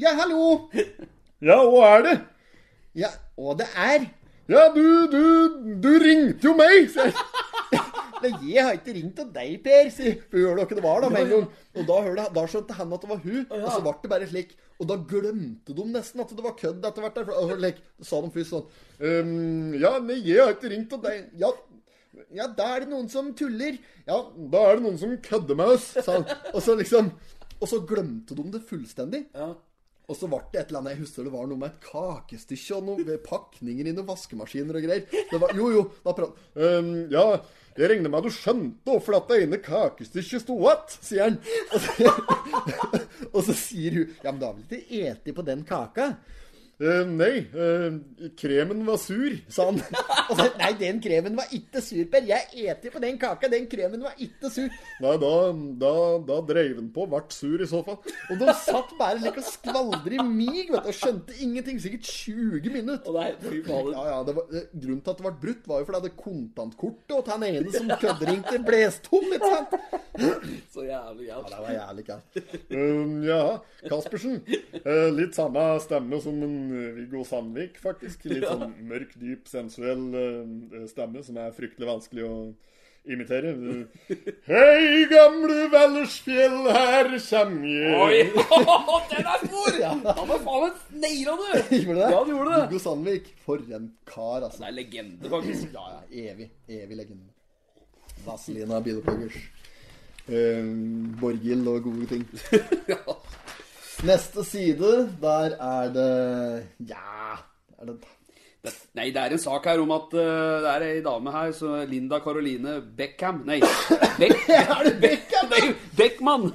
Ja, 0.04 0.13
hallo. 0.19 0.47
Ja, 1.45 1.60
hva 1.69 1.91
er 2.00 2.06
det? 2.10 2.15
Ja, 2.97 3.12
og 3.38 3.60
det 3.62 3.67
er 3.78 4.08
Ja, 4.50 4.65
du, 4.73 4.84
du, 5.12 5.23
du 5.84 5.89
ringte 6.02 6.50
jo 6.50 6.56
meg! 6.58 6.89
sier 6.91 7.12
jeg. 7.12 7.26
Nei, 8.23 8.32
jeg 8.50 8.63
har 8.65 8.73
ikke 8.73 8.93
ringt 8.95 9.13
til 9.19 9.28
deg, 9.36 9.58
Per, 9.62 9.89
sier 9.93 10.15
For 10.32 10.39
gjør 10.41 10.56
dere 10.63 10.78
det 10.80 10.84
var, 10.84 11.04
da, 11.04 11.10
med 11.13 11.28
en 11.28 11.34
gang. 11.36 11.43
Og 11.78 11.84
da, 11.86 11.97
hørte, 12.08 12.23
da 12.34 12.45
skjønte 12.50 12.78
han 12.80 12.95
at 12.95 13.04
det 13.04 13.10
var 13.12 13.19
hun, 13.21 13.43
og 13.54 13.67
så 13.69 13.82
ble 13.86 13.93
det 14.02 14.10
bare 14.15 14.30
slik. 14.32 14.56
Og 14.82 14.89
da 14.89 14.95
glemte 15.10 15.73
de 15.78 15.86
nesten 15.91 16.21
at 16.23 16.32
det 16.38 16.43
var 16.45 16.56
kødd 16.58 16.84
etter 16.86 17.02
hvert. 17.06 17.15
der, 17.19 17.28
for- 17.30 17.62
like, 17.62 17.84
sa 18.06 18.19
de 18.23 18.32
først 18.34 18.54
sånn 18.54 18.65
um, 19.02 19.73
ja, 19.78 19.91
nei, 20.06 20.17
jeg 20.26 20.41
har 20.41 20.56
ikke 20.56 20.69
ringt 20.73 20.89
til 20.95 21.04
deg. 21.06 21.28
Ja, 21.41 21.52
ja, 22.36 22.47
da 22.58 22.71
er 22.75 22.86
det 22.86 22.91
noen 22.91 23.08
som 23.12 23.32
tuller. 23.38 23.77
Ja, 24.08 24.19
Da 24.53 24.63
er 24.67 24.77
det 24.77 24.86
noen 24.88 24.99
som 25.01 25.15
kødder 25.23 25.58
med 25.60 25.75
oss. 25.77 25.93
sa 25.97 26.19
han. 26.19 26.27
Og 26.53 26.62
så 26.63 26.75
liksom 26.80 27.12
Og 27.58 27.67
så 27.67 27.82
glemte 27.89 28.36
de 28.38 28.43
det 28.53 28.62
fullstendig. 28.67 29.25
Ja. 29.34 29.56
Og 30.08 30.15
så 30.15 30.27
ble 30.32 30.39
det 30.53 30.62
et 30.62 30.69
eller 30.69 30.80
annet 30.80 30.93
Jeg 30.95 31.01
husker 31.01 31.25
det 31.27 31.34
var 31.34 31.47
noe 31.49 31.60
med 31.60 31.73
et 31.73 31.88
kakestykke 31.89 32.77
og 32.77 32.86
noen 32.88 33.23
pakninger 33.25 33.89
i 33.89 33.93
noen 33.95 34.08
vaskemaskiner 34.08 34.80
og 34.80 34.86
greier. 34.86 35.08
Det 35.32 35.39
var, 35.41 35.56
jo, 35.58 35.71
jo, 35.73 35.82
da 36.06 36.13
prat... 36.15 36.38
Um, 36.56 36.93
ja, 37.12 37.25
jeg 37.77 37.91
regner 37.91 38.10
med 38.10 38.23
at 38.23 38.30
du 38.30 38.34
skjønte 38.34 38.88
hvorfor 38.89 39.19
det 39.27 39.41
ene 39.43 39.60
kakestykket 39.62 40.45
sto 40.45 40.56
igjen. 40.62 40.95
sier 41.10 41.27
han. 41.27 41.36
Og 41.75 41.84
så, 41.84 42.13
og 43.36 43.41
så 43.49 43.58
sier 43.58 43.99
hun 43.99 44.15
Ja, 44.23 44.32
men 44.32 44.39
du 44.39 44.47
har 44.47 44.56
vel 44.56 44.80
ikke 44.80 45.12
eti 45.12 45.36
på 45.36 45.45
den 45.45 45.67
kaka? 45.67 46.13
Ehm, 46.77 47.15
nei, 47.17 47.39
uh, 47.57 47.95
kremen 48.37 48.83
var 48.85 48.99
sur. 49.01 49.33
Sa 49.49 49.65
han. 49.71 49.79
altså, 50.29 50.45
Nei, 50.59 50.69
den 50.77 50.99
kremen 51.01 51.33
var 51.39 51.49
ikke 51.55 51.81
sur, 51.81 52.03
Per. 52.11 52.27
Jeg 52.29 52.67
eter 52.69 52.93
på 52.93 53.01
den 53.01 53.17
kaka. 53.17 53.49
Den 53.49 53.65
kremen 53.71 54.03
var 54.05 54.13
ikke 54.21 54.51
sur. 54.53 54.67
Nei, 55.01 55.13
da, 55.23 55.31
da, 55.81 55.93
da 56.27 56.37
dreiv 56.45 56.75
han 56.77 56.91
på. 56.93 57.07
Vart 57.09 57.33
sur 57.33 57.63
i 57.65 57.69
så 57.69 57.81
fall. 57.87 57.97
Og 58.29 58.43
de 58.43 58.53
satt 58.61 58.93
bare 58.99 59.17
slik 59.23 59.39
og 59.41 59.47
skvaldret 59.47 60.19
i 60.19 60.27
mig 60.27 60.67
vet 60.69 60.85
du, 60.85 60.91
og 60.91 60.99
skjønte 60.99 61.39
ingenting. 61.41 61.81
Sikkert 61.81 62.11
20 62.11 62.69
minutter. 62.75 63.09
Og 63.09 63.41
fy 63.47 63.63
fader. 63.65 63.91
Ja, 63.95 64.05
ja, 64.11 64.21
det 64.29 64.37
var, 64.37 64.53
eh, 64.53 64.69
Grunnen 64.77 65.01
til 65.01 65.15
at 65.15 65.23
det 65.23 65.25
ble 65.25 65.33
brutt, 65.47 65.65
var 65.73 65.81
jo 65.81 65.89
fordi 65.89 66.03
det 66.05 66.13
kontantkortet 66.21 67.17
og 67.17 67.33
han 67.33 67.47
ene 67.49 67.73
som 67.73 67.89
kødderingte, 68.03 68.61
bles 68.69 69.01
tom. 69.07 69.25
ikke 69.33 69.51
sant? 69.55 69.75
Så 70.73 70.85
jævlig 70.85 71.31
galt. 71.31 71.49
Ja, 71.49 71.57
Det 71.57 71.65
var 71.65 71.75
jævlig 71.79 72.07
galt. 72.11 72.39
Ehm, 72.69 73.17
ja, 73.25 73.41
Kaspersen. 73.89 74.39
Eh, 74.77 75.09
litt 75.17 75.33
samme 75.37 75.65
stemme 75.81 76.21
som 76.21 76.37
en 76.45 76.66
Viggo 76.95 77.23
Sandvik, 77.27 77.77
faktisk. 77.82 78.25
Litt 78.30 78.47
sånn 78.47 78.73
mørk, 78.88 79.13
dyp, 79.19 79.47
sensuell 79.51 80.08
eh, 80.17 80.88
stemme 80.91 81.23
som 81.25 81.39
er 81.41 81.56
fryktelig 81.56 81.89
vanskelig 81.89 82.25
å 82.27 82.34
imitere. 83.08 83.53
Hei, 84.49 85.06
gamle 85.12 85.67
Vellersfjell, 85.71 86.58
her 86.75 87.12
kjem 87.23 87.56
Oi! 87.63 88.17
jeg. 88.23 88.32
Den 89.13 89.32
er 89.34 89.45
stor! 89.45 89.80
Ja, 89.80 89.93
var 90.03 90.43
faen 90.43 90.65
meg 90.65 91.01
naila 91.06 91.38
du! 91.39 91.47
Gjorde 91.77 91.99
det? 92.01 92.12
Ja, 92.12 92.21
du 92.23 92.34
gjorde 92.36 92.51
det. 92.53 92.62
Viggo 92.65 92.84
Sandvik. 92.84 93.32
For 93.45 93.63
en 93.80 93.89
kar, 94.10 94.43
altså. 94.43 94.63
Det 94.63 94.69
er 94.71 94.77
legende, 94.82 95.32
faktisk. 95.32 95.71
Ja, 95.73 95.88
ja. 95.95 96.32
Evig. 96.32 96.51
Evig 96.67 96.99
legende. 96.99 97.32
Vazelina 98.25 98.82
Bilopphuggers. 98.84 99.39
Eh, 100.27 100.63
Borghild 101.21 101.67
og 101.71 101.84
gode 101.88 102.10
ting. 102.12 102.27
Neste 104.05 104.43
side, 104.45 105.10
der 105.21 105.55
er 105.57 105.89
det 105.89 106.10
Ja 106.86 107.38
er 107.79 107.86
det, 107.89 107.95
Det, 108.62 108.73
nei, 108.97 109.07
det 109.13 109.21
er 109.21 109.33
en 109.33 109.41
sak 109.41 109.65
her 109.69 109.81
om 109.81 109.93
at 109.95 110.13
uh, 110.13 110.62
det 110.62 110.69
er 110.73 110.86
ei 110.86 110.99
dame 111.05 111.31
her, 111.33 111.51
så 111.55 111.79
Linda 111.89 112.19
Caroline 112.21 112.75
Beckham 112.97 113.41
Nei, 113.47 113.57
Beck, 114.19 114.43
Er 114.53 114.83
det 114.86 114.93
Beckham. 115.01 115.49
Nei, 115.53 115.73
Beckman! 115.97 116.45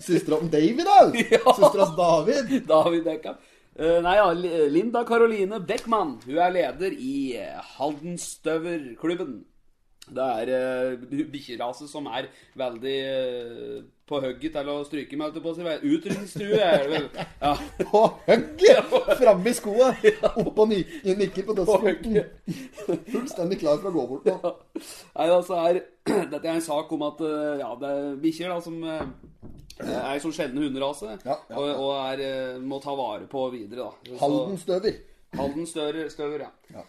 Søstera 0.00 0.40
til 0.40 0.50
David, 0.52 0.84
da? 0.88 0.98
Ja. 1.36 1.54
Søstera 1.60 1.86
til 1.90 1.96
David? 2.00 2.66
David 2.70 3.06
Beckham. 3.06 3.38
Uh, 3.80 4.00
nei, 4.02 4.16
ja, 4.18 4.26
Linda 4.68 5.04
Caroline 5.06 5.62
Beckman. 5.66 6.16
Hun 6.26 6.42
er 6.42 6.54
leder 6.56 6.96
i 6.98 7.14
uh, 7.38 7.62
Haldenstøverklubben. 7.76 9.38
Det 10.10 10.26
er 10.42 10.52
uh, 10.98 11.06
bikkjerase 11.30 11.86
som 11.90 12.08
er 12.10 12.30
veldig 12.58 12.98
eh, 12.98 13.82
på 14.10 14.20
hugget 14.24 14.56
til 14.56 14.70
å 14.72 14.76
stryke 14.86 15.18
meg, 15.18 15.30
holdt 15.30 15.44
på 15.44 15.52
å 15.52 16.26
si. 16.26 16.48
Er 16.50 16.84
det 16.84 16.90
vel. 16.90 17.06
Ja. 17.40 17.52
På 17.90 18.02
hugget! 18.26 18.92
Framme 19.20 19.50
i 19.52 19.56
skoa. 19.56 19.90
Opp 20.34 20.58
og 20.58 20.70
nik 20.72 20.90
nikker 21.20 21.46
på 21.48 21.56
dødsporten. 21.58 22.18
Fullstendig 23.10 23.60
klar 23.62 23.80
for 23.80 23.90
å 23.90 23.94
gå 23.94 24.06
bort 24.10 24.28
nå. 24.28 24.52
Nei, 24.80 25.26
altså 25.28 25.58
er 25.62 25.82
Dette 26.32 26.42
er 26.46 26.56
en 26.56 26.64
sak 26.64 26.90
om 26.96 27.02
at 27.06 27.20
eh, 27.22 27.60
ja, 27.60 27.70
det 27.78 27.90
er 27.90 28.14
bikkjer 28.22 28.54
som 28.64 28.78
eh, 28.82 29.02
er 29.84 30.14
en 30.14 30.22
sånn 30.24 30.34
sjelden 30.34 30.62
hunderase, 30.64 31.12
Ja, 31.12 31.36
ja, 31.36 31.36
ja. 31.50 31.58
og, 31.60 31.68
og 31.84 31.92
er, 31.98 32.22
eh, 32.24 32.62
må 32.62 32.80
ta 32.82 32.94
vare 32.98 33.28
på 33.30 33.44
videre. 33.54 33.86
da. 33.90 34.16
Haldenstøver. 34.22 34.24
Halden 34.24 34.64
støver. 34.64 35.04
Halden 35.40 35.68
støver, 35.70 36.08
støver 36.10 36.46
ja. 36.48 36.50
Ja. 36.74 36.86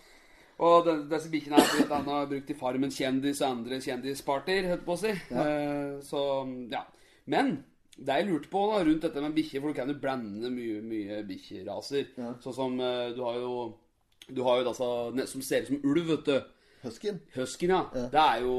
Og 0.62 0.86
den, 0.86 1.06
disse 1.10 1.30
bikkjene 1.34 1.58
er 1.58 1.70
blitt 1.74 2.32
brukt 2.32 2.52
i 2.54 2.58
Farmen 2.58 2.92
kjendis 2.94 3.42
og 3.42 3.48
andre 3.56 3.80
kjendispartier, 3.82 4.68
holdt 4.70 4.84
på 4.86 4.94
å 4.98 5.00
si. 5.02 5.14
Eh, 5.14 5.94
så, 6.06 6.26
ja. 6.72 6.84
Men 7.32 7.52
det 7.98 8.16
jeg 8.22 8.28
lurte 8.30 8.50
på 8.52 8.62
da, 8.72 8.80
rundt 8.88 9.04
dette 9.06 9.22
med 9.24 9.36
bikkjer, 9.38 9.62
for 9.62 9.72
du 9.74 9.78
kan 9.78 9.92
jo 9.92 9.98
blande 10.02 10.50
mye, 10.54 10.80
mye 10.86 11.20
bikkjeraser. 11.28 12.12
Sånn 12.44 12.56
som 12.58 12.80
eh, 12.82 13.12
du 13.18 13.22
har 13.26 13.38
jo 13.42 13.54
Du 14.32 14.44
har 14.46 14.62
jo 14.62 15.12
ne- 15.18 15.26
som 15.28 15.42
ser 15.44 15.64
ut 15.66 15.68
som 15.74 15.82
ulv, 15.84 16.08
vet 16.08 16.26
du. 16.30 16.36
Huskyen. 16.82 17.18
Huskyen, 17.36 17.70
ja. 17.76 17.82
Det, 18.10 18.18
er 18.22 18.40
jo, 18.42 18.54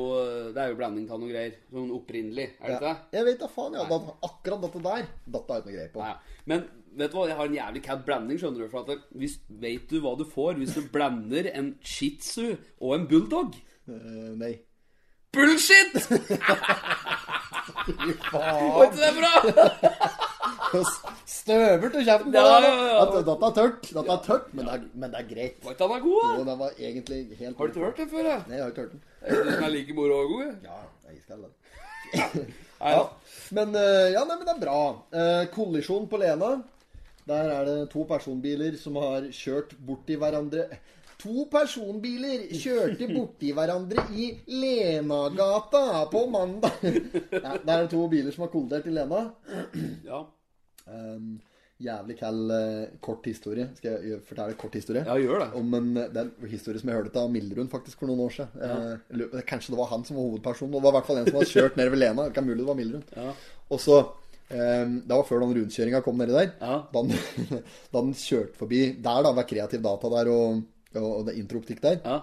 det 0.54 0.60
er 0.62 0.68
jo 0.70 0.76
blanding 0.78 1.08
av 1.10 1.18
noe 1.18 1.30
greier. 1.32 1.56
Sånn 1.72 1.88
opprinnelig, 1.96 2.44
er 2.60 2.68
det 2.68 2.76
ikke 2.76 2.86
Ja. 2.86 2.92
det? 2.92 3.16
Jeg 3.18 3.24
vet 3.26 3.40
da 3.40 3.48
faen, 3.50 3.74
ja. 3.74 3.86
Nei. 3.88 4.12
akkurat 4.28 4.60
dette 4.62 4.82
der, 4.84 5.08
dette 5.26 5.48
har 5.48 5.58
jeg 5.58 5.62
ikke 5.62 5.70
noe 5.70 5.78
greier 5.78 5.92
på. 5.96 6.02
Nei, 6.04 6.10
ja. 6.12 6.42
Men 6.52 6.62
vet 7.00 7.10
du 7.10 7.16
hva, 7.18 7.24
jeg 7.30 7.36
har 7.40 7.50
en 7.50 7.56
jævlig 7.58 7.82
cad 7.88 8.04
blanding, 8.06 8.38
skjønner 8.38 8.62
du. 8.62 8.68
For 8.70 8.84
at 8.94 9.08
hvis, 9.16 9.38
vet 9.64 9.88
du 9.90 9.98
hva 10.04 10.12
du 10.20 10.24
får 10.28 10.60
hvis 10.60 10.74
du 10.78 10.82
blander 10.94 11.50
en 11.54 11.72
shih 11.82 12.14
tzu 12.22 12.52
og 12.78 12.94
en 12.98 13.08
bulldog? 13.10 13.56
Uh, 13.88 14.36
nei. 14.38 14.52
Bullshit! 15.32 15.92
Faen. 18.32 18.68
Var 18.72 18.84
ikke 18.84 19.00
det 19.00 19.12
bra? 19.16 19.32
Støver 21.32 21.88
til 21.92 22.04
kjeften 22.06 22.30
på 22.32 22.36
Ja, 22.36 22.42
deg! 22.48 22.66
ja, 22.66 22.72
ja. 22.72 22.92
ja. 22.92 23.04
Dette 23.16 23.32
er 23.48 23.54
tørt, 23.56 23.88
dette 23.96 24.12
er 24.14 24.20
tørt, 24.26 24.46
men 24.56 24.66
det 24.68 24.74
er, 24.76 24.82
men 25.02 25.12
det 25.14 25.18
er 25.22 25.28
greit. 25.30 25.56
Var 25.64 25.74
ikke 25.74 25.88
han 25.92 26.04
god, 26.04 26.28
Jo, 26.38 26.44
da? 26.48 26.54
var 26.60 26.70
egentlig 26.78 27.18
helt 27.40 27.56
Har 27.58 27.64
du 27.66 27.72
ikke 27.72 27.84
hørt 27.86 27.98
den 28.02 28.10
før? 28.12 28.28
da? 28.28 28.36
Nei, 28.48 28.56
jeg 28.58 28.62
har 28.64 28.70
ikke 28.74 28.84
hørt 28.84 28.94
den. 28.94 29.02
Jeg 29.22 29.30
det 29.38 29.56
du 29.58 29.64
er 29.66 29.72
like 29.74 29.96
moro 29.96 30.14
og 30.22 30.28
god? 30.34 30.52
ja? 30.68 30.78
Jeg 31.08 31.16
skal 31.24 31.38
den. 31.46 31.52
Ja, 32.82 32.92
da. 32.98 33.02
men, 33.54 33.68
eh, 33.78 34.08
ja, 34.10 34.22
nei, 34.26 34.36
men 34.40 34.46
det 34.48 34.54
er 34.56 34.62
bra. 34.64 34.78
Eh, 35.14 35.42
kollisjon 35.54 36.08
på 36.10 36.18
Lena. 36.18 36.48
Der 37.30 37.50
er 37.54 37.62
det 37.68 37.76
to 37.92 38.02
personbiler 38.08 38.74
som 38.80 38.96
har 38.98 39.28
kjørt 39.30 39.76
borti 39.86 40.16
hverandre. 40.18 40.64
To 41.22 41.46
personbiler 41.50 42.48
kjørte 42.50 43.06
borti 43.12 43.52
hverandre 43.54 44.08
i 44.18 44.32
Lenagata 44.50 46.04
på 46.10 46.26
mandag. 46.32 46.82
Ja, 47.44 47.56
det 47.62 47.74
er 47.74 47.88
to 47.90 48.04
biler 48.10 48.34
som 48.34 48.46
har 48.46 48.52
kollidert 48.52 48.88
i 48.90 48.94
Lena. 48.94 49.22
Ja. 50.06 50.24
Um, 50.86 51.36
jævlig 51.82 52.16
kall 52.18 52.50
eh, 52.54 52.94
kort 53.02 53.26
historie. 53.26 53.68
Skal 53.78 54.02
jeg 54.06 54.20
fortelle 54.26 54.56
kort 54.58 54.74
historie? 54.78 55.04
ja, 55.06 55.16
gjør 55.18 55.44
det. 55.44 55.48
Om 55.58 55.76
en, 55.78 55.92
det 55.98 56.18
er 56.20 56.30
en 56.30 56.50
historie 56.50 56.82
som 56.82 56.90
jeg 56.90 56.98
hørte 56.98 57.22
av 57.22 57.30
Mildrun 57.32 57.70
faktisk 57.72 58.02
for 58.02 58.10
noen 58.10 58.24
år 58.26 58.34
siden. 58.36 58.66
Eh, 58.66 59.22
jeg 59.38 59.46
kanskje 59.48 59.74
det 59.74 59.80
var 59.80 59.90
han 59.92 60.04
som 60.06 60.18
var 60.18 60.28
hovedpersonen. 60.28 60.74
Det 60.74 60.82
var 60.82 60.94
i 60.94 60.98
hvert 60.98 61.08
fall 61.10 61.22
en 61.22 61.30
som 61.30 61.38
hadde 61.40 61.52
kjørt 61.52 61.78
ned 61.80 61.94
ved 61.94 62.02
Lena. 62.02 62.26
Kan 62.34 62.46
mulig 62.48 62.60
det 62.62 62.68
var 62.68 62.78
Mildrun. 62.78 63.06
Ja. 63.16 63.32
Og 63.72 63.82
så 63.82 63.98
eh, 64.50 64.84
Det 64.90 65.14
var 65.14 65.26
før 65.28 65.46
den 65.46 65.56
rundkjøringa 65.58 66.02
kom 66.06 66.20
nedi 66.22 66.36
der. 66.36 66.52
Ja. 66.60 66.78
Da 66.92 67.02
han, 67.02 67.16
da 67.92 68.04
han 68.04 68.14
kjørte 68.22 68.62
forbi 68.62 68.84
der, 68.98 69.26
da, 69.26 69.34
ved 69.38 69.50
Kreativ 69.50 69.82
Data 69.86 70.12
der 70.18 70.32
og, 70.34 70.62
og, 71.00 71.26
det 71.28 71.38
introoptikk 71.40 71.82
der. 71.82 72.00
Ja. 72.04 72.20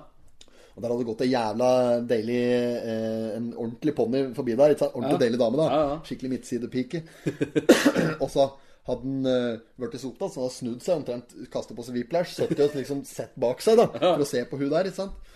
Og 0.76 0.84
der 0.84 0.94
hadde 0.94 1.02
det 1.02 1.10
gått 1.10 1.22
en 1.26 1.32
jævla 1.34 1.70
deilig 2.08 2.42
eh, 2.48 3.30
En 3.36 3.50
ordentlig 3.52 3.94
ponni 3.98 4.22
forbi 4.38 4.56
der. 4.56 4.76
Ikke 4.76 4.86
sant? 4.86 4.96
Ordentlig 4.96 5.18
Ja. 5.18 5.24
deilig 5.26 5.40
dame, 5.42 5.60
da. 5.60 5.70
Ja. 5.74 5.98
Skikkelig 6.08 6.34
midtsidepike. 6.36 7.04
og 8.24 8.30
så 8.32 8.52
hadde 8.90 9.04
han 9.06 9.26
uh, 9.28 9.60
blitt 9.78 10.00
sota, 10.02 10.30
så 10.30 10.40
han 10.40 10.48
hadde 10.48 10.56
snudd 10.56 10.86
seg 10.86 11.02
omtrent, 11.02 11.34
kastet 11.54 11.78
på 11.78 11.86
seg 11.86 11.98
whiplash, 12.00 12.34
sittet 12.34 12.72
og 12.72 12.80
liksom 12.80 13.04
sett 13.06 13.36
bak 13.40 13.62
seg 13.62 13.78
da, 13.78 13.90
for 13.92 14.24
å 14.24 14.30
se 14.30 14.42
på 14.50 14.58
hun 14.62 14.72
der. 14.72 14.90
ikke 14.90 15.02
sant? 15.04 15.36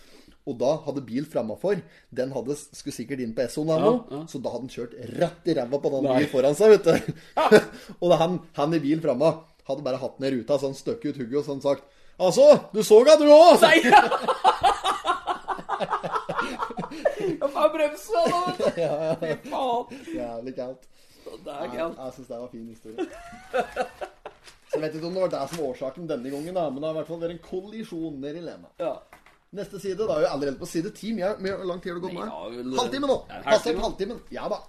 Og 0.49 0.57
da 0.59 0.73
hadde 0.83 1.05
bil 1.07 1.23
framafor 1.29 1.79
Den 2.11 2.33
hadde, 2.35 2.57
skulle 2.75 2.95
sikkert 2.95 3.21
inn 3.23 3.31
på 3.35 3.45
Essoen 3.45 3.69
ja, 3.71 3.77
ja. 3.79 4.17
så 4.27 4.41
da 4.43 4.51
hadde 4.51 4.65
han 4.65 4.73
kjørt 4.73 4.97
rett 5.15 5.47
i 5.47 5.55
ræva 5.55 5.79
på 5.79 5.91
den 5.93 6.07
bilen 6.09 6.31
foran 6.33 6.57
seg, 6.59 6.73
vet 6.75 6.89
du. 6.89 7.13
og 8.01 8.11
da 8.11 8.19
han, 8.19 8.39
han 8.57 8.75
i 8.75 8.81
bil 8.83 9.03
framme 9.03 9.29
hadde 9.63 9.85
bare 9.85 10.01
hatt 10.01 10.19
ned 10.19 10.35
ruta, 10.35 10.57
så 10.59 10.67
han 10.67 10.75
støkk 10.75 11.05
ut 11.07 11.21
hugget 11.21 11.39
og 11.39 11.47
sånn 11.47 11.63
sagt 11.63 11.87
Altså, 12.19 12.45
du 12.73 12.83
så 12.85 12.99
ga 13.07 13.15
du 13.19 13.25
òg! 13.33 13.61
Nei! 13.61 13.79
Ja, 17.39 17.47
bare 17.53 17.69
bremsa, 17.73 18.21
da! 18.29 18.71
Ja, 18.77 18.91
ja. 19.07 19.13
Fy 19.21 19.49
faen. 19.49 20.01
Jævlig 20.15 20.53
kaldt. 20.57 20.83
Det 21.23 21.53
er 21.53 21.63
Ja, 21.63 21.69
galt. 21.77 21.97
jeg 21.97 22.13
syns 22.17 22.27
det 22.27 22.37
var 22.37 22.43
en 22.43 22.51
fin 22.51 22.67
historie. 22.67 23.05
Så 23.53 24.75
jeg 24.77 24.81
vet 24.83 24.95
ikke 24.97 25.07
om 25.07 25.15
det 25.17 25.23
var 25.23 25.31
det 25.33 25.41
som 25.49 25.57
var 25.61 25.69
årsaken 25.71 26.07
denne 26.09 26.29
gangen, 26.33 26.53
da, 26.57 26.65
men 26.69 26.81
det 26.81 26.87
har 26.89 26.93
i 26.95 26.99
hvert 26.99 27.09
fall 27.09 27.21
vært 27.23 27.33
en 27.35 27.41
kollisjon 27.47 28.19
nede 28.21 28.41
i 28.41 28.45
Lena. 28.45 28.69
Ja. 28.81 28.93
Neste 29.53 29.79
side, 29.81 29.97
da 30.01 30.17
er 30.17 30.23
vi 30.25 30.29
allerede 30.33 30.59
på 30.61 30.69
side 30.69 30.91
ti. 30.97 31.13
Hvor 31.15 31.65
lang 31.69 31.81
tid 31.81 31.91
har 31.93 31.99
det 31.99 32.05
gått 32.05 32.15
med? 32.17 32.29
Ja, 32.29 32.77
Halvtime 32.81 33.09
nå! 33.09 33.17
Passert 33.29 33.49
halvtime. 33.53 33.83
halvtimen. 33.87 34.21
Ja 34.33 34.47
da. 34.51 34.61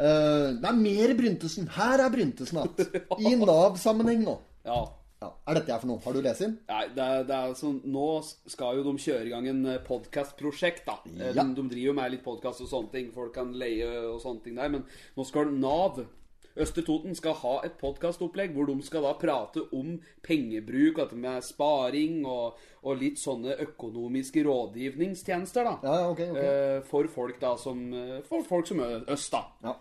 Uh, 0.00 0.46
det 0.60 0.68
er 0.70 0.78
mer 0.80 1.14
Bryntesen. 1.18 1.68
Her 1.76 2.04
er 2.06 2.10
Bryntesen 2.14 2.62
igjen. 2.62 3.04
I 3.26 3.34
Nav-sammenheng 3.42 4.24
nå. 4.28 4.38
ja. 4.68 4.80
Ja. 5.20 5.28
Er 5.48 5.54
dette 5.58 5.68
jeg 5.68 5.80
for 5.82 5.90
noe? 5.90 6.00
Har 6.04 6.14
du 6.16 6.20
lest 6.24 6.40
inn? 6.46 6.54
Nei, 6.68 6.84
det 6.96 7.04
er, 7.04 7.24
det 7.28 7.34
er 7.36 7.50
sånn, 7.58 7.80
Nå 7.92 8.06
skal 8.48 8.78
jo 8.78 8.84
de 8.86 8.94
kjøre 9.04 9.26
i 9.28 9.32
gang 9.34 9.48
en 9.50 9.66
podkastprosjekt. 9.84 10.86
da. 10.86 10.98
Eh, 11.06 11.34
Ja. 11.34 11.42
De, 11.44 11.54
de 11.58 11.66
driver 11.68 11.86
jo 11.90 11.92
med 11.98 12.10
litt 12.14 12.24
podkast 12.24 12.62
og 12.64 12.68
sånne 12.70 12.90
ting. 12.94 13.10
Folk 13.12 13.34
kan 13.34 13.52
leie 13.52 13.84
og 14.08 14.20
sånne 14.22 14.42
ting 14.44 14.56
der. 14.56 14.68
Men 14.72 14.86
nå 15.16 15.26
skal 15.28 15.52
Nav 15.52 16.00
Østre 16.60 16.82
Toten 16.82 17.14
skal 17.14 17.36
ha 17.44 17.52
et 17.64 17.76
podkastopplegg 17.78 18.50
hvor 18.56 18.66
de 18.66 18.74
skal 18.82 19.04
da 19.06 19.12
prate 19.14 19.62
om 19.72 19.92
pengebruk, 20.26 20.96
dette 20.98 21.14
med 21.16 21.44
sparing 21.46 22.24
og, 22.26 22.56
og 22.82 22.98
litt 22.98 23.20
sånne 23.22 23.54
økonomiske 23.68 24.42
rådgivningstjenester. 24.44 25.64
da. 25.64 25.76
Ja, 25.84 26.08
okay, 26.10 26.26
ok. 26.32 26.36
ok. 26.36 26.42
Eh, 26.42 26.80
For 26.90 27.06
folk 27.12 27.38
da 27.40 27.54
som 27.60 27.84
eh, 27.94 28.16
For 28.26 28.42
folk 28.48 28.66
som 28.66 28.80
øst, 28.82 29.30
da. 29.32 29.44
Ja. 29.62 29.76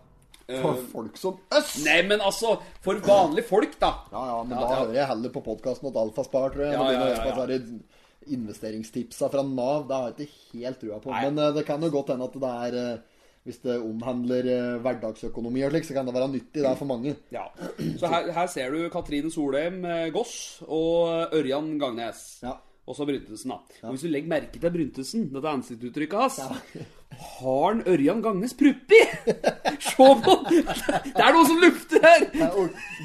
For 0.49 0.81
folk 0.91 1.19
som 1.21 1.37
øss! 1.53 1.75
Nei, 1.85 1.99
men 2.09 2.23
altså 2.25 2.55
For 2.85 2.97
vanlige 3.05 3.45
folk, 3.49 3.75
da. 3.81 3.91
Ja, 4.13 4.23
ja, 4.31 4.37
men 4.43 4.57
Ja, 4.57 4.63
da 4.63 4.69
ja. 4.71 4.79
hører 4.81 4.97
jeg 4.97 5.09
heller 5.11 5.33
på 5.35 5.43
podkasten 5.45 5.91
til 5.91 6.01
Alfaspar, 6.01 6.53
tror 6.55 6.65
jeg. 6.65 6.73
Ja, 6.73 6.87
ja, 6.95 7.07
ja, 7.13 7.45
ja. 7.45 7.59
investeringstipsa 8.33 9.29
fra 9.29 9.43
Nav. 9.45 9.85
Det 9.87 9.95
har 9.95 10.11
jeg 10.11 10.27
ikke 10.27 10.65
helt 10.65 10.81
trua 10.81 10.99
på. 11.03 11.13
Nei. 11.13 11.23
Men 11.27 11.41
eh, 11.43 11.53
det 11.59 11.65
kan 11.69 11.85
jo 11.85 11.91
godt 11.93 12.13
hende 12.13 12.27
at 12.29 12.37
det 12.43 12.51
er 12.65 12.77
eh, 12.81 13.17
Hvis 13.47 13.61
det 13.63 13.75
omhandler 13.81 14.49
eh, 14.51 14.79
hverdagsøkonomi 14.83 15.63
og 15.65 15.71
slik, 15.71 15.85
så 15.87 15.95
kan 15.95 16.09
det 16.09 16.13
være 16.17 16.31
nyttig 16.33 16.59
det 16.59 16.67
er 16.69 16.79
for 16.81 16.89
mange. 16.89 17.15
Ja. 17.33 17.45
Så 18.01 18.09
her, 18.11 18.31
her 18.35 18.49
ser 18.51 18.73
du 18.73 18.89
Katrine 18.93 19.31
Solheim 19.31 19.83
eh, 19.85 20.09
Goss 20.13 20.63
og 20.67 21.31
Ørjan 21.37 21.77
Gangnes. 21.81 22.41
Ja. 22.43 22.57
Og 22.89 22.97
så 22.97 23.05
Bryntesen, 23.05 23.53
da. 23.53 23.61
Og 23.85 23.93
hvis 23.93 24.01
du 24.01 24.09
legger 24.09 24.31
merke 24.31 24.57
til 24.59 24.71
Bryntesen, 24.73 25.27
dette 25.29 25.51
ansiktsuttrykket 25.53 26.23
hans 26.25 26.39
Har 27.19 27.65
han 27.73 27.81
Ørjan 27.87 28.21
Gangnes 28.23 28.53
pruppi? 28.55 28.99
Se 29.89 29.95
på 29.97 30.35
Det 30.49 30.61
er 30.63 31.33
noe 31.35 31.45
som 31.49 31.59
lukter 31.63 32.05
her! 32.05 32.25
Ja, 32.39 32.49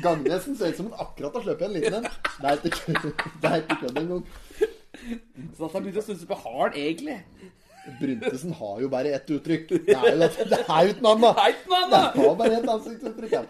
Gangnesen 0.04 0.56
ser 0.58 0.70
ut 0.72 0.78
som 0.78 0.90
han 0.92 1.06
akkurat 1.06 1.34
har 1.40 1.46
sluppet 1.48 1.66
en 1.68 1.74
liten 1.78 1.98
en. 1.98 2.08
Det 2.40 2.50
er 2.50 2.60
ikke 2.60 3.80
kødd- 3.82 4.00
engang. 4.04 4.24
Så 5.56 5.66
dette 5.66 5.80
begynte 5.82 6.00
å 6.02 6.06
stunse 6.06 6.28
på 6.30 6.38
har 6.44 6.60
han 6.68 6.78
egentlig. 6.78 7.18
Bryntesen 8.00 8.54
har 8.56 8.78
jo 8.80 8.88
bare 8.88 9.10
ett 9.12 9.28
uttrykk. 9.34 9.66
Det 9.74 9.92
er 9.92 10.14
jo, 10.14 10.28
det 10.48 10.60
er 10.62 10.92
da! 11.20 11.32
Nei, 11.36 11.50
Det 12.14 12.22
har 12.24 12.36
bare 12.38 12.54
ett 12.60 12.70
ansiktsuttrykk. 12.74 13.34
Ja. 13.34 13.42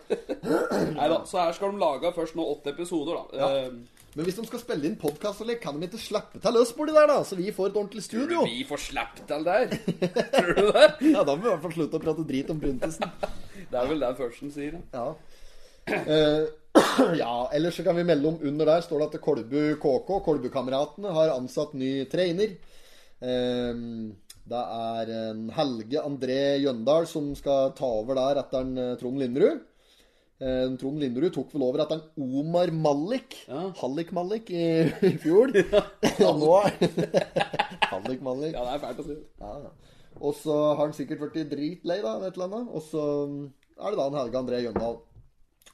Neida, 0.96 1.20
så 1.28 1.38
her 1.44 1.52
skal 1.54 1.70
de 1.76 1.82
lage 1.84 2.10
først 2.16 2.34
nå 2.38 2.46
åtte 2.56 2.72
episoder, 2.74 3.20
da. 3.20 3.52
Eh, 3.52 3.68
Men 4.14 4.28
hvis 4.28 4.36
de 4.38 4.44
skal 4.46 4.60
spille 4.62 4.86
inn 4.86 4.96
podkast, 4.98 5.42
kan 5.62 5.78
de 5.80 5.88
ikke 5.88 5.98
slippe 5.98 6.38
til 6.42 6.54
løs 6.54 6.70
borti 6.76 6.94
der, 6.94 7.08
da? 7.10 7.16
Så 7.26 7.38
vi 7.38 7.50
får 7.54 7.72
et 7.72 7.78
ordentlig 7.80 8.02
studio. 8.06 8.44
vi 8.46 8.62
får 8.68 8.82
slippe 8.88 9.24
til 9.26 9.46
der. 9.46 9.72
Tror 10.36 10.52
du 10.54 10.68
det? 10.76 10.88
Ja, 11.10 11.24
Da 11.26 11.34
må 11.34 11.42
vi 11.42 11.48
i 11.48 11.50
hvert 11.50 11.64
fall 11.64 11.78
slutte 11.78 11.98
å 11.98 12.04
prate 12.04 12.26
drit 12.28 12.52
om 12.54 12.60
Bryntesen. 12.62 13.10
Det 13.70 13.80
er 13.80 13.88
vel 13.90 14.02
det 14.04 14.10
førsten 14.18 14.52
sier. 14.54 14.76
Ja. 14.92 15.06
Uh, 15.88 16.44
ja, 17.22 17.32
ellers 17.56 17.78
så 17.78 17.82
kan 17.86 17.96
vi 17.96 18.04
melde 18.06 18.28
om 18.30 18.36
under 18.46 18.68
der 18.70 18.84
står 18.84 19.02
det 19.02 19.08
at 19.08 19.24
Kolbu 19.24 19.62
KK, 19.82 20.10
Kolbu-kameratene, 20.28 21.10
har 21.16 21.32
ansatt 21.34 21.74
ny 21.78 22.04
trener. 22.12 22.54
Eh, 23.24 23.82
det 24.44 24.62
er 24.76 25.12
en 25.16 25.44
Helge 25.56 26.02
André 26.04 26.40
Jøndal 26.60 27.06
som 27.08 27.30
skal 27.38 27.72
ta 27.78 27.88
over 28.02 28.18
der 28.18 28.42
etter 28.42 28.64
en 28.64 28.74
eh, 28.80 28.96
Trond 29.00 29.22
Linderud. 29.22 29.62
Eh, 30.42 30.66
Trond 30.80 30.98
Linderud 30.98 31.30
tok 31.34 31.52
vel 31.54 31.62
over 31.62 31.84
etter 31.84 32.00
en 32.00 32.30
Omar 32.40 32.72
Malik. 32.74 33.36
Ja. 33.46 33.68
Hallik 33.78 34.10
Malik 34.16 34.50
i, 34.50 34.66
i 35.06 35.14
fjor. 35.22 35.52
Og 36.26 36.40
nå 36.42 36.52
Hallik 37.92 38.24
Malik. 38.24 38.54
Ja, 38.56 38.64
det 38.66 38.74
er 38.74 38.82
fælt 38.82 39.02
å 39.04 39.06
si. 39.06 39.18
Ja, 39.40 39.52
ja. 39.66 39.74
Og 40.24 40.34
så 40.38 40.54
har 40.74 40.82
han 40.84 40.94
sikkert 40.96 41.22
blitt 41.22 41.50
dritlei 41.50 42.00
da, 42.02 42.16
av 42.18 42.26
et 42.26 42.36
eller 42.36 42.50
annet. 42.50 42.70
Og 42.74 42.82
så 42.86 43.04
er 43.78 43.94
det 43.94 43.98
da 44.00 44.06
en 44.08 44.18
Helge 44.18 44.40
André 44.40 44.62
Jøndal. 44.62 45.00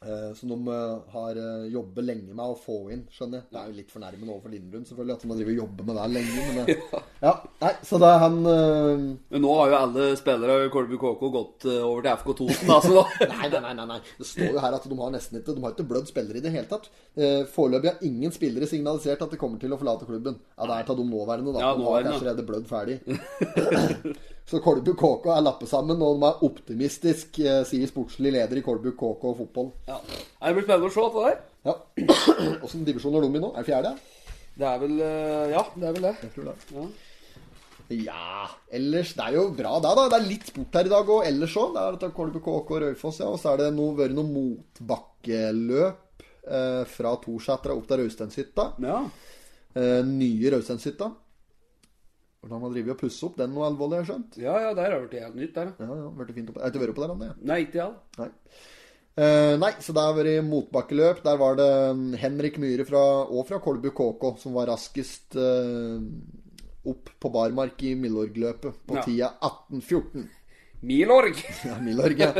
Eh, 0.06 0.34
som 0.34 0.48
de 0.48 0.68
eh, 0.68 0.98
har 1.12 1.36
eh, 1.36 1.64
jobbet 1.68 2.04
lenge 2.04 2.32
med 2.32 2.40
å 2.40 2.54
få 2.56 2.76
inn, 2.88 3.02
skjønner 3.12 3.42
jeg. 3.42 3.46
Det 3.52 3.58
er 3.60 3.66
jo 3.68 3.74
litt 3.76 3.90
fornærmende 3.92 4.32
overfor 4.32 4.54
Lindrud, 4.54 4.86
selvfølgelig, 4.88 5.16
at 5.18 5.26
man 5.28 5.36
driver 5.36 5.52
og 5.52 5.58
jobber 5.58 5.88
med 5.90 5.98
det 5.98 6.06
lenge. 6.14 6.44
Men 6.46 6.56
det, 6.70 7.00
ja, 7.20 7.32
nei, 7.60 7.72
så 7.84 8.00
det 8.00 8.08
er 8.08 8.22
han 8.22 8.38
uh... 8.46 9.02
Men 9.34 9.44
nå 9.44 9.50
har 9.58 9.68
jo 9.68 9.76
alle 9.76 10.06
spillere 10.16 10.56
i 10.64 10.72
Kolbu 10.72 10.96
KK 11.02 11.30
gått 11.36 11.68
over 11.74 12.00
til 12.06 12.16
FK 12.22 12.32
Toten, 12.38 12.72
da. 12.72 12.78
Så 12.80 12.94
da 12.96 13.04
Nei, 13.34 13.50
nei, 13.52 13.74
nei, 13.82 13.86
nei. 13.92 14.00
Det 14.22 14.30
står 14.30 14.56
jo 14.56 14.64
her 14.64 14.78
at 14.78 14.88
de 14.88 15.00
har 15.02 15.12
nesten 15.18 15.42
ikke 15.42 15.58
De 15.58 15.66
har 15.66 15.76
ikke 15.76 15.88
blødd 15.92 16.08
spillere 16.08 16.40
i 16.40 16.44
det 16.48 16.54
hele 16.56 16.72
tatt. 16.72 16.88
Uh, 17.20 17.44
Foreløpig 17.52 17.92
har 17.92 18.08
ingen 18.08 18.32
spillere 18.32 18.72
signalisert 18.72 19.20
at 19.28 19.36
de 19.36 19.42
kommer 19.44 19.60
til 19.60 19.76
å 19.76 19.82
forlate 19.84 20.08
klubben. 20.08 20.40
Ja, 20.56 20.64
det 20.64 20.80
er 20.80 20.94
av 20.96 21.02
de 21.04 21.08
nåværende, 21.12 21.58
da. 21.58 21.66
Ja, 21.66 21.76
de 21.76 21.90
har 21.90 22.08
kanskje 22.08 22.22
allerede 22.22 22.48
blødd 22.48 22.72
ferdig. 22.72 23.02
Så 24.50 24.58
Kolbu 24.64 24.94
KK 24.98 25.28
er 25.36 25.44
lappet 25.46 25.70
sammen, 25.70 26.00
og 26.02 26.16
de 26.18 26.26
er 26.26 26.40
optimistisk, 26.48 27.36
eh, 27.38 27.60
sier 27.68 27.86
sportslig 27.86 28.32
leder 28.34 28.58
i 28.58 28.62
Kolbu 28.66 28.90
KK 28.98 29.28
fotball. 29.38 29.68
ja. 29.86 30.00
Det 30.40 30.54
blir 30.56 30.64
spennende 30.66 30.88
å 30.88 30.94
se 30.94 31.04
dette 31.04 31.26
der. 31.28 31.36
Ja. 31.68 31.74
Åssen 32.64 32.82
divisjon 32.88 33.14
er 33.14 33.26
de 33.26 33.30
i 33.38 33.42
nå? 33.44 33.52
Er 33.54 33.62
det 33.62 33.68
fjerde? 33.70 33.92
Det 34.58 34.66
er 34.66 34.78
vel 34.82 34.96
eh, 35.06 35.52
Ja, 35.54 35.62
det 35.76 35.86
er 35.86 35.94
vel 35.94 36.06
det. 36.08 36.14
Jeg 36.24 36.32
tror 36.34 36.50
det. 36.50 36.56
Ja. 36.74 36.88
Ja, 37.90 38.48
ellers 38.70 39.14
Det 39.18 39.24
er 39.24 39.34
jo 39.34 39.48
bra, 39.50 39.72
det. 39.82 39.90
da 39.98 40.04
Det 40.12 40.18
er 40.20 40.26
litt 40.28 40.46
sport 40.50 40.76
her 40.78 40.86
i 40.86 40.92
dag 40.92 41.08
òg, 41.14 41.24
ellers 41.26 41.56
òg. 41.58 41.72
Det 41.74 41.80
er 41.84 41.96
dette 41.96 42.12
Kolbu 42.18 42.38
KK 42.42 42.50
og 42.58 42.82
Raufoss, 42.84 43.18
ja. 43.22 43.30
Og 43.30 43.38
så 43.42 43.52
er 43.54 43.62
det 43.64 43.70
noe, 43.78 43.94
vært 43.98 44.14
noe 44.18 44.30
motbakkeløp 44.34 46.22
eh, 46.50 46.84
fra 46.90 47.14
Torsætra 47.22 47.74
opp 47.78 47.86
til 47.90 48.02
Rausteinshytta. 48.02 48.72
ja. 48.86 49.00
Eh, 49.78 50.00
nye 50.02 50.50
Rausteinshytta. 50.50 51.06
Hvordan 52.40 52.62
har 52.64 52.72
drevet 52.72 52.94
og 52.94 53.00
pusset 53.02 53.24
opp 53.28 53.36
den 53.36 53.52
noe 53.52 53.66
alvorlig, 53.68 53.98
har 53.98 54.04
jeg 54.06 54.10
skjønt? 54.14 54.36
Ja, 54.40 54.54
ja, 54.64 54.68
der 54.74 54.86
har 54.88 55.00
det 55.02 55.08
blitt 55.10 55.22
helt 55.26 55.36
nytt, 55.36 55.54
der. 55.58 55.72
ja. 55.78 55.88
Ja, 56.00 56.10
vært 56.16 56.34
fint 56.38 56.48
opp. 56.52 56.60
Har 56.62 56.72
ikke 56.72 56.80
vært 56.86 56.94
på 56.96 57.02
der, 57.04 57.14
Anne. 57.16 57.28
Nei, 57.50 57.58
ikke 57.66 57.82
all. 57.84 57.96
Nei. 58.18 58.28
Eh, 59.20 59.54
nei, 59.60 59.70
så 59.84 59.92
det 59.92 60.04
har 60.06 60.14
vært 60.16 60.46
motbakkeløp. 60.48 61.20
Der 61.26 61.36
var 61.42 61.58
det 61.58 61.68
mm, 61.98 62.06
Henrik 62.22 62.56
Myhre 62.62 62.86
fra, 62.88 63.02
og 63.28 63.44
fra 63.50 63.58
Kolbu 63.60 63.90
KK 63.92 64.24
som 64.40 64.54
var 64.56 64.70
raskest 64.72 65.36
eh, 65.36 66.00
opp 66.88 67.10
på 67.20 67.32
barmark 67.34 67.82
i 67.84 67.92
Milorg-løpet 68.00 68.78
på 68.88 68.96
Ja. 68.96 69.02
tida 69.04 69.32
18.14. 69.44 70.28
Milorg! 70.88 71.36
Ja, 71.68 71.74
Milorg, 71.84 72.22
ja. 72.24 72.30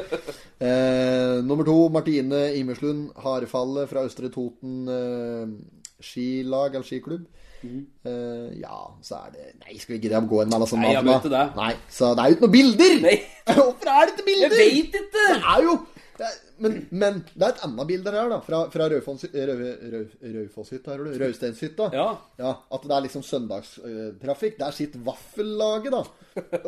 Eh, 0.64 1.42
nummer 1.44 1.66
to, 1.68 1.74
Martine 1.92 2.55
Imerslund 2.57 3.11
Harefallet 3.20 3.90
fra 3.90 4.07
Østre 4.09 4.30
Toten 4.32 4.88
eh, 4.88 5.53
skilag 6.01 6.72
eller 6.78 6.88
skiklubb. 6.88 7.28
Eh, 7.61 8.61
ja, 8.61 8.76
så 9.04 9.18
er 9.20 9.32
det 9.34 9.46
Nei, 9.61 9.74
skal 9.76 9.96
vi 9.96 10.00
gidde 10.06 10.16
å 10.16 10.28
gå 10.30 10.38
inn 10.40 10.48
med 10.48 10.56
alle 10.56 10.68
sånne 10.70 10.86
Nei, 10.86 10.94
jeg 10.96 11.06
vet 11.11 11.26
det. 11.34 11.42
Nei, 11.58 11.72
så 11.92 12.12
det 12.16 12.22
er 12.22 12.30
jo 12.30 12.36
ikke 12.38 12.46
noen 12.46 12.54
bilder! 12.54 12.94
Nei. 13.04 13.16
Hvorfor 13.58 13.90
er 13.92 14.06
det 14.08 14.14
ikke 14.14 14.28
bilder? 14.30 14.46
Jeg 14.46 14.76
veit 14.76 15.00
ikke! 15.02 15.26
Det 15.28 15.40
er 15.40 15.66
jo 15.66 15.74
det 16.20 16.28
er, 16.28 16.38
men, 16.61 16.76
men 16.90 17.20
det 17.34 17.42
er 17.46 17.54
et 17.54 17.62
annet 17.66 17.88
bilde 17.88 18.12
her, 18.14 18.28
da. 18.32 18.38
Fra, 18.44 18.61
fra 18.72 18.88
Raufoss- 18.92 19.26
Rau- 19.32 19.90
Rau- 19.94 20.34
Raufosshytta, 20.36 20.96
du? 21.00 21.11
Rausteinshytta. 21.24 21.90
Ja. 21.96 22.06
ja. 22.38 22.52
At 22.70 22.84
det 22.86 22.96
er 22.96 23.04
liksom 23.06 23.24
søndagstrafikk. 23.26 24.58
Der 24.61 24.76
sitter 24.76 25.02
vaffellaget, 25.06 25.92
da. 25.96 26.02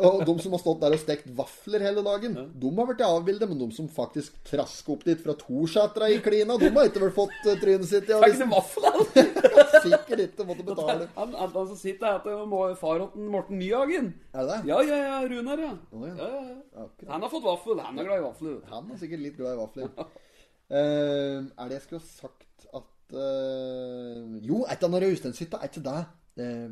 Og 0.03 0.25
de 0.27 0.33
som 0.43 0.51
har 0.55 0.59
stått 0.59 0.81
der 0.83 0.95
og 0.97 0.99
stekt 0.99 1.29
vafler 1.37 1.85
hele 1.85 2.03
dagen, 2.03 2.35
de 2.59 2.71
har 2.77 2.89
vært 2.89 3.05
avbildet. 3.07 3.47
Men 3.53 3.61
de 3.63 3.69
som 3.77 3.87
faktisk 3.91 4.35
trasker 4.49 4.97
opp 4.97 5.05
dit 5.07 5.21
fra 5.23 5.37
Torsetra 5.39 6.09
i 6.11 6.19
klina, 6.25 6.57
de 6.59 6.69
har 6.75 6.89
ikke 6.89 7.03
vel 7.05 7.13
fått 7.15 7.37
eh, 7.47 7.59
trynet 7.61 7.87
sitt 7.89 8.09
i 8.11 8.17
avisen. 8.17 8.51
Sikkert 9.83 10.19
ikke 10.27 10.45
måtte 10.47 10.65
betale. 10.67 11.07
Han, 11.15 11.33
han, 11.37 11.51
han 11.53 11.67
som 11.71 11.77
sitter 11.79 12.07
her, 12.07 12.19
heter 12.19 12.69
er 12.71 12.75
far 12.79 13.03
Morten 13.15 13.59
Nyhagen. 13.59 14.11
Er 14.33 14.45
det 14.47 14.49
det? 14.53 14.59
Ja, 14.71 14.81
ja, 14.87 14.97
ja, 15.07 15.17
Runar, 15.29 15.59
ja. 15.63 15.71
Oh, 15.93 16.05
ja. 16.07 16.13
Ja, 16.17 16.29
ja, 16.33 16.57
ja. 16.81 16.85
Han 17.11 17.21
har 17.25 17.29
fått 17.31 17.43
vaffel. 17.45 17.79
Han 17.83 17.99
er 17.99 18.07
glad 18.07 18.21
i 18.21 18.25
vafler. 18.27 18.59
Han 18.71 18.91
er 18.93 19.01
sikkert 19.01 19.23
litt 19.25 19.37
glad 19.39 19.55
i 19.55 19.61
vafler. 19.61 19.82
Eh, 20.73 21.37
er 21.43 21.69
det 21.69 21.75
jeg 21.77 21.81
skulle 21.83 22.01
ha 22.01 22.07
sagt 22.07 22.67
at 22.73 23.13
uh, 23.13 24.37
Jo, 24.41 24.63
et 24.71 24.83
av 24.83 24.89
han 24.95 25.03
Rausteinshytta? 25.03 25.59
Er 25.59 25.69
ikke 25.69 25.83
det 25.85 25.99
uh, 26.41 26.69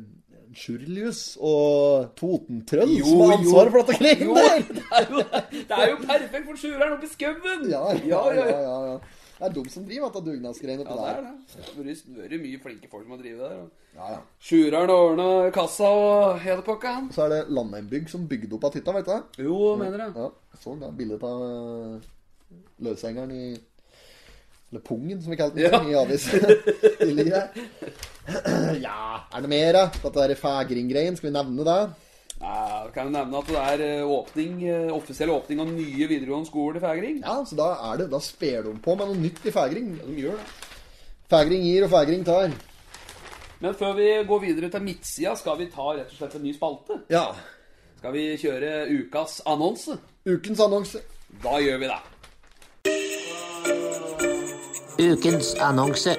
Sjurlius 0.58 1.20
og 1.38 2.08
Totentrøll 2.18 2.96
som 3.04 3.20
har 3.22 3.34
ansvaret 3.36 3.74
for 3.76 3.92
dette 3.92 4.14
Jo, 4.24 4.34
der? 4.34 4.64
det 4.74 4.86
er 4.98 5.06
jo, 5.12 5.22
det 5.52 5.76
er 5.78 5.90
jo 5.92 5.98
perfekt 6.02 6.48
for 6.48 6.58
sjureren 6.64 6.96
oppe 6.96 7.06
i 7.06 7.12
skauen! 7.12 7.68
Ja, 7.70 7.82
ja, 8.02 8.22
ja, 8.34 8.46
ja, 8.48 8.78
ja. 8.90 8.96
Det 9.42 9.48
er 9.48 9.54
de 9.56 9.70
som 9.74 9.84
driver 9.86 10.10
dette 10.12 10.20
dugnadsgreiene 10.28 10.84
Ja, 10.84 10.88
oppi 10.88 10.98
det 10.98 11.12
er 11.12 11.14
der. 11.14 11.22
det. 11.22 11.86
Det 11.86 12.26
vært- 12.26 12.42
mye 12.42 12.58
flinke 12.62 12.90
folk 12.90 13.04
som 13.06 13.14
har 13.16 13.22
drevet 13.22 13.40
der. 13.42 13.62
Ja, 13.96 14.08
ja. 14.16 14.18
Sjureren 14.48 14.92
ordna 14.94 15.28
kassa 15.54 15.88
og 15.98 16.40
hele 16.44 16.62
pakka. 16.66 16.92
Så 17.14 17.24
er 17.26 17.32
det 17.36 17.40
Landheimbygg 17.54 18.10
som 18.12 18.26
bygde 18.30 18.54
opp 18.58 18.64
av 18.68 18.76
hytta, 18.78 18.94
vet 18.98 19.06
du 19.08 19.12
det? 19.14 19.46
Jo, 19.46 19.56
mener 19.80 20.04
jeg. 20.04 20.14
Ja, 20.18 20.28
jeg 20.54 20.62
så 20.62 20.76
da 20.80 20.90
bildet 21.00 21.22
av 21.26 21.42
løshengeren 22.82 23.30
i 23.36 23.44
Eller 24.72 24.80
pungen, 24.86 25.18
som 25.22 25.30
vi 25.30 25.36
kalte 25.36 25.58
den 25.60 25.66
Ja. 25.68 25.82
i 25.84 25.94
avis. 26.00 26.24
tidligere. 27.02 27.48
ja, 28.86 29.00
er 29.34 29.40
det 29.44 29.50
mer, 29.52 29.72
da? 29.76 29.82
Dette 30.02 30.22
der 30.28 30.34
fægring-greien, 30.40 31.16
skal 31.18 31.28
vi 31.28 31.34
nevne 31.36 31.66
det? 31.66 31.80
Ja, 32.42 32.88
kan 32.94 33.06
jeg 33.10 33.12
nevne 33.18 33.38
at 33.38 33.50
det 33.52 33.58
er 33.60 33.82
eh, 33.86 34.08
åpning, 34.08 34.54
eh, 34.66 34.88
offisiell 34.94 35.30
åpning 35.30 35.60
av 35.62 35.68
nye 35.70 36.08
videregående 36.10 36.48
skoler 36.48 36.80
i 36.80 36.82
Fægring? 36.82 37.18
Ja, 37.22 37.36
så 37.46 37.54
da 37.58 37.68
er 37.92 38.00
det 38.00 38.08
Da 38.10 38.18
sper 38.24 38.64
de 38.66 38.72
på 38.82 38.96
med 38.98 39.06
noe 39.12 39.20
nytt 39.20 39.44
i 39.46 39.52
fægring. 39.54 39.92
De 40.00 40.16
gjør 40.24 40.40
det. 40.40 40.48
Fægring 41.30 41.62
gir, 41.68 41.84
og 41.86 41.90
fægring 41.92 42.24
tar. 42.26 42.50
Men 43.62 43.74
før 43.78 43.92
vi 44.00 44.08
går 44.26 44.40
videre 44.42 44.70
til 44.72 44.82
midtsida, 44.82 45.36
skal 45.38 45.58
vi 45.60 45.68
ta 45.70 45.92
rett 45.94 46.10
og 46.10 46.16
slett 46.18 46.34
en 46.40 46.42
ny 46.48 46.54
spalte. 46.56 46.96
Ja. 47.12 47.28
Skal 48.00 48.16
vi 48.16 48.24
kjøre 48.42 48.72
ukas 48.96 49.36
annonse? 49.46 50.00
Ukens 50.26 50.60
annonse. 50.64 50.98
Da 51.44 51.60
gjør 51.62 51.78
vi 51.84 51.92
det. 51.92 52.00
Ukens 54.98 55.54
annonse. 55.60 56.16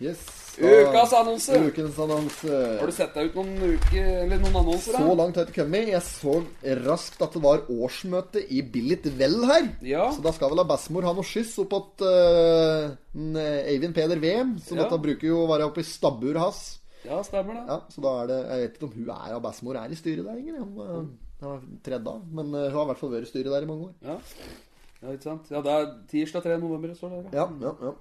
Yes. 0.00 0.22
Ukas 0.58 1.12
annonse. 1.16 1.56
Ukens 1.68 1.98
annonse. 1.98 2.56
Har 2.80 2.88
du 2.88 2.94
sett 2.94 3.14
deg 3.16 3.30
ut 3.30 3.36
noen 3.38 3.76
uke, 3.76 4.00
eller 4.02 4.40
noen 4.40 4.56
annonser? 4.60 4.96
Så 4.96 5.04
da? 5.04 5.14
langt 5.18 5.36
har 5.38 5.46
jeg 5.46 5.52
ikke 5.52 5.62
kommet. 5.62 5.90
Jeg 5.92 6.04
så 6.06 6.34
raskt 6.84 7.24
at 7.24 7.36
det 7.36 7.42
var 7.44 7.64
årsmøte 7.72 8.42
i 8.52 8.62
Billit 8.74 9.08
Vel 9.18 9.38
her. 9.48 9.68
Ja. 9.86 10.10
Så 10.12 10.24
da 10.24 10.32
skal 10.36 10.52
vel 10.52 10.60
da 10.62 10.66
bestemor 10.68 11.08
ha 11.08 11.14
noe 11.16 11.26
skyss 11.26 11.54
opp 11.64 11.76
at 11.78 12.04
uh, 12.08 13.40
Eivind 13.72 13.96
Peder 13.96 14.20
Wem. 14.22 14.56
Så 14.60 14.76
Ja. 14.76 14.84
dette 14.84 15.00
bruker 15.02 15.28
jo 15.28 15.44
å 15.44 15.50
være 15.50 15.68
oppe 15.70 15.84
i 15.84 15.88
stabburet 15.88 16.40
hans. 16.40 16.62
Ja, 17.04 17.20
stemmer 17.26 17.56
det. 17.58 17.64
Ja, 17.68 17.78
så 17.90 18.02
da 18.04 18.10
er 18.22 18.28
det 18.30 18.40
Jeg 18.46 18.60
vet 18.60 18.76
ikke 18.76 18.86
om 18.86 18.92
hun 18.96 19.08
er 19.16 19.32
av 19.34 19.42
bestemor 19.42 19.78
er 19.80 19.90
i 19.90 19.98
styret 19.98 20.24
der 20.28 20.36
lenger. 20.38 20.60
Hun 20.60 20.76
hun, 20.76 21.08
har 21.42 21.64
tredd 21.82 22.06
av. 22.06 22.20
Men 22.28 22.52
uh, 22.54 22.68
hun 22.68 22.76
har 22.76 22.84
i 22.84 22.92
hvert 22.92 23.02
fall 23.02 23.16
vært 23.16 23.26
i 23.26 23.32
styret 23.32 23.50
der 23.56 23.64
i 23.66 23.72
mange 23.72 23.88
år. 23.88 23.96
Ja. 24.04 24.18
Ja, 25.02 25.12
ikke 25.12 25.26
sant? 25.26 25.50
Ja, 25.50 25.60
det 25.64 25.72
er 25.74 25.86
tirsdag 26.10 26.42
3. 26.46 26.58
november, 26.62 26.94
står 26.94 27.14
det. 27.16 27.32
Ja, 27.36 27.46
ja, 27.60 27.72
ja. 27.82 27.92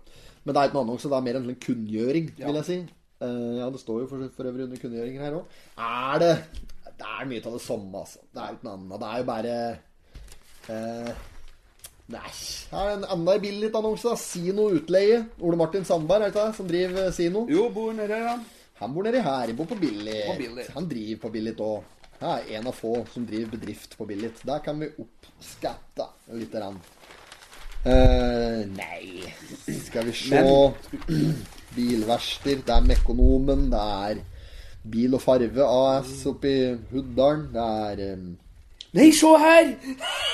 Men 0.44 0.54
det 0.56 0.62
er 0.62 0.70
ikke 0.70 0.78
noe 0.80 0.86
annonse, 0.88 1.10
det 1.10 1.18
er 1.18 1.26
mer 1.28 1.40
en 1.40 1.48
sånn 1.50 1.60
kunngjøring, 1.66 2.30
Ja. 2.40 2.48
vil 2.48 2.60
jeg 2.62 2.66
si. 2.70 2.80
Uh, 3.22 3.58
ja, 3.60 3.68
det 3.70 3.80
står 3.82 4.00
jo 4.02 4.08
for, 4.10 4.24
for 4.36 4.50
øvrig 4.50 4.66
under 4.66 4.80
kunngjøringer 4.82 5.22
her 5.22 5.36
òg. 5.38 5.58
Er 5.78 6.22
det 6.24 6.32
Det 7.02 7.10
er 7.10 7.26
mye 7.30 7.42
av 7.46 7.54
det 7.58 7.62
samme, 7.66 7.98
altså. 7.98 8.20
Det 8.34 8.42
er 8.42 8.56
ikke 8.56 8.66
noe 8.66 8.78
annet. 8.78 9.00
Det 9.02 9.10
er 9.10 9.18
jo 9.22 9.28
bare 9.30 9.58
uh, 10.70 11.28
Nei. 12.12 12.32
Her 12.72 12.90
er 12.90 12.96
en 12.98 13.06
enda 13.16 13.36
billig 13.42 13.70
annonse. 13.78 14.16
Sino 14.20 14.68
Utleie. 14.76 15.22
Ole 15.40 15.58
Martin 15.58 15.86
Sandberg, 15.88 16.26
er 16.26 16.30
det 16.30 16.34
ikke 16.36 16.48
det, 16.48 16.56
som 16.58 16.68
driver 16.68 17.12
Sino? 17.16 17.46
Jo, 17.50 17.70
bor 17.74 17.94
nede 17.96 18.18
her, 18.18 18.28
han. 18.36 18.44
Han 18.82 18.94
bor 18.94 19.06
nedi 19.06 19.22
her. 19.22 19.54
Bor 19.58 19.70
på 19.70 19.78
Billit. 19.80 20.26
På 20.28 20.38
Billit. 20.42 20.70
Han 20.76 20.90
driver 20.90 21.22
på 21.22 21.32
Billit 21.34 21.60
òg. 21.62 21.84
Han 22.22 22.38
er 22.38 22.58
en 22.60 22.68
av 22.70 22.76
få 22.78 23.00
som 23.10 23.24
driver 23.26 23.56
bedrift 23.56 23.96
på 23.98 24.06
Billit. 24.06 24.44
Der 24.46 24.60
kan 24.62 24.78
vi 24.80 24.92
oppskatte 25.02 26.06
lite 26.38 26.60
grann. 26.60 26.76
Eh, 27.82 28.60
nei 28.70 29.26
Skal 29.82 30.06
vi 30.06 30.14
se 30.14 30.42
Bilverkster. 31.74 32.60
Det 32.62 32.76
er 32.76 32.86
Mekonomen. 32.86 33.72
Det 33.72 33.86
er 34.12 34.22
Bil 34.94 35.18
og 35.18 35.24
Farve 35.24 35.66
AS 35.66 36.14
oppe 36.30 36.52
i 36.52 36.62
Huddalen. 36.92 37.48
Det 37.56 37.66
er 37.88 38.14
um... 38.14 38.30
Nei, 38.94 39.10
se 39.18 39.34
her! 39.42 39.74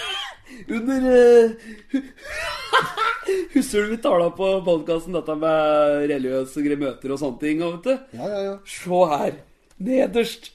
Under 0.75 1.07
uh... 1.07 1.71
Husker 3.55 3.87
du 3.87 3.93
vi 3.93 4.01
tala 4.03 4.27
på 4.35 4.51
podkasten 4.67 5.15
dette 5.15 5.39
med 5.39 6.03
religiøse 6.11 6.67
gremøter 6.67 7.15
og 7.15 7.23
sånne 7.23 7.41
ting? 7.43 7.63
Vet 7.63 7.87
du? 7.87 8.19
Ja, 8.19 8.27
ja, 8.27 8.43
ja. 8.49 8.53
Se 8.75 9.01
her! 9.15 9.41
Nederst 9.87 10.51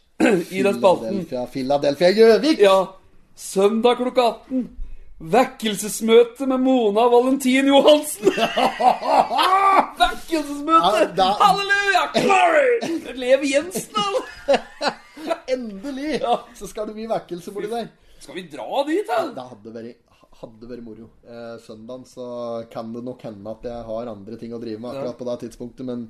i 0.51 0.62
den 0.62 0.75
spalten. 0.79 1.25
Philadelphia, 1.53 2.11
Gjøvik. 2.16 2.61
Ja. 2.62 2.77
Søndag 3.37 3.97
klokka 4.01 4.29
18. 4.47 4.62
Vekkelsesmøte 5.23 6.47
med 6.51 6.59
Mona 6.64 7.05
Valentin 7.12 7.68
Johansen. 7.70 8.33
Vekkelsesmøte! 10.01 10.99
Ja, 10.99 11.05
da- 11.16 11.37
Halleluja! 11.41 12.03
Glory! 12.16 12.73
Lev 13.23 13.45
Jensen, 13.47 13.99
eller? 14.03 14.95
Endelig! 15.55 16.16
Ja. 16.23 16.39
Så 16.59 16.66
skal 16.70 16.89
det 16.91 16.97
bli 16.97 17.07
vekkelse 17.11 17.55
borti 17.55 17.70
der. 17.70 17.87
Skal 18.23 18.35
vi 18.39 18.47
dra 18.51 18.83
dit, 18.89 19.07
da? 19.09 19.20
Det 19.37 19.47
hadde 19.53 19.75
vært, 19.75 20.18
hadde 20.43 20.68
vært 20.70 20.85
moro. 20.87 21.09
Eh, 21.27 21.55
søndagen 21.64 22.05
så 22.09 22.27
kan 22.73 22.93
det 22.95 23.03
nok 23.07 23.23
hende 23.27 23.55
at 23.57 23.66
jeg 23.70 23.87
har 23.89 24.11
andre 24.12 24.39
ting 24.41 24.55
å 24.55 24.61
drive 24.62 24.83
med 24.83 24.91
akkurat 24.95 25.18
på 25.23 25.29
det 25.31 25.39
tidspunktet, 25.47 25.87
men 25.89 26.09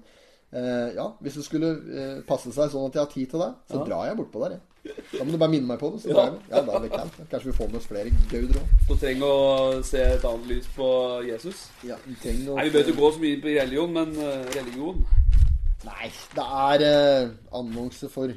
eh, 0.53 0.91
ja, 0.97 1.07
hvis 1.21 1.35
det 1.41 1.45
skulle 1.47 1.71
eh, 2.03 2.21
passe 2.29 2.53
seg 2.53 2.71
sånn 2.73 2.87
at 2.91 2.95
jeg 2.99 3.03
har 3.07 3.13
tid 3.13 3.31
til 3.33 3.41
det, 3.45 3.51
så 3.71 3.83
drar 3.87 4.07
jeg 4.11 4.19
bortpå 4.21 4.43
der, 4.45 4.59
jeg. 4.59 4.69
Da 5.13 5.23
må 5.25 5.31
du 5.31 5.39
bare 5.39 5.53
minne 5.53 5.69
meg 5.69 5.79
på 5.79 5.93
det, 5.95 6.01
så 6.03 6.11
drar 6.11 6.33
jeg. 6.33 6.39
Ja, 6.51 6.61
da 6.67 6.73
er 6.75 6.81
det 6.83 6.91
kaldt. 6.91 7.19
Kanskje 7.31 7.51
vi 7.53 7.57
får 7.59 7.69
med 7.71 7.79
oss 7.79 7.87
flere 7.87 8.11
gauder 8.33 8.57
òg. 8.59 8.71
Du 8.89 8.95
trenger 8.99 9.27
å 9.31 9.83
se 9.87 10.01
et 10.17 10.25
annet 10.27 10.49
lys 10.51 10.67
på 10.75 10.89
Jesus. 11.29 11.61
Ja, 11.87 11.97
vi 12.07 12.17
trenger 12.19 12.51
å- 12.51 12.57
Nei, 12.59 12.65
Vi 12.67 12.73
bør 12.75 12.87
ikke 12.89 12.99
gå 12.99 13.11
så 13.15 13.23
mye 13.23 13.41
på 13.45 13.53
religion, 13.55 13.93
men 13.93 14.17
eh, 14.19 14.49
religion 14.57 15.05
Nei, 15.85 16.11
det 16.35 16.47
er 16.47 16.83
eh, 16.89 17.29
annonse 17.59 18.09
for 18.11 18.31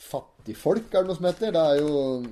fattigfolk, 0.00 0.88
er 0.94 1.02
det 1.04 1.10
noe 1.10 1.18
som 1.18 1.26
heter. 1.28 1.52
Det 1.54 1.60
er 1.60 1.80
jo 1.82 1.90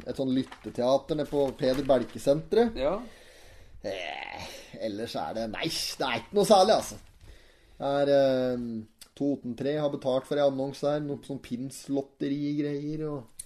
et 0.08 0.16
sånn 0.18 0.32
lytteteater 0.34 1.18
nede 1.18 1.28
på 1.30 1.44
Peder 1.58 1.84
Belke-senteret. 1.86 2.78
Ja. 2.78 2.94
Eh, 3.86 4.46
ellers 4.86 5.14
er 5.18 5.34
det 5.36 5.44
Nei, 5.52 5.66
det 5.68 6.06
er 6.08 6.22
ikke 6.22 6.38
noe 6.38 6.48
særlig, 6.48 6.78
altså. 6.78 6.98
Det 7.78 7.90
er 8.08 8.58
Toten3 9.18 9.78
har 9.82 9.90
betalt 9.92 10.28
for 10.28 10.38
ei 10.38 10.46
annonse 10.46 10.86
her. 10.86 11.02
Noe 11.04 11.20
sånn 11.26 11.42
Pins-lotterigreier 11.42 13.04
og 13.10 13.38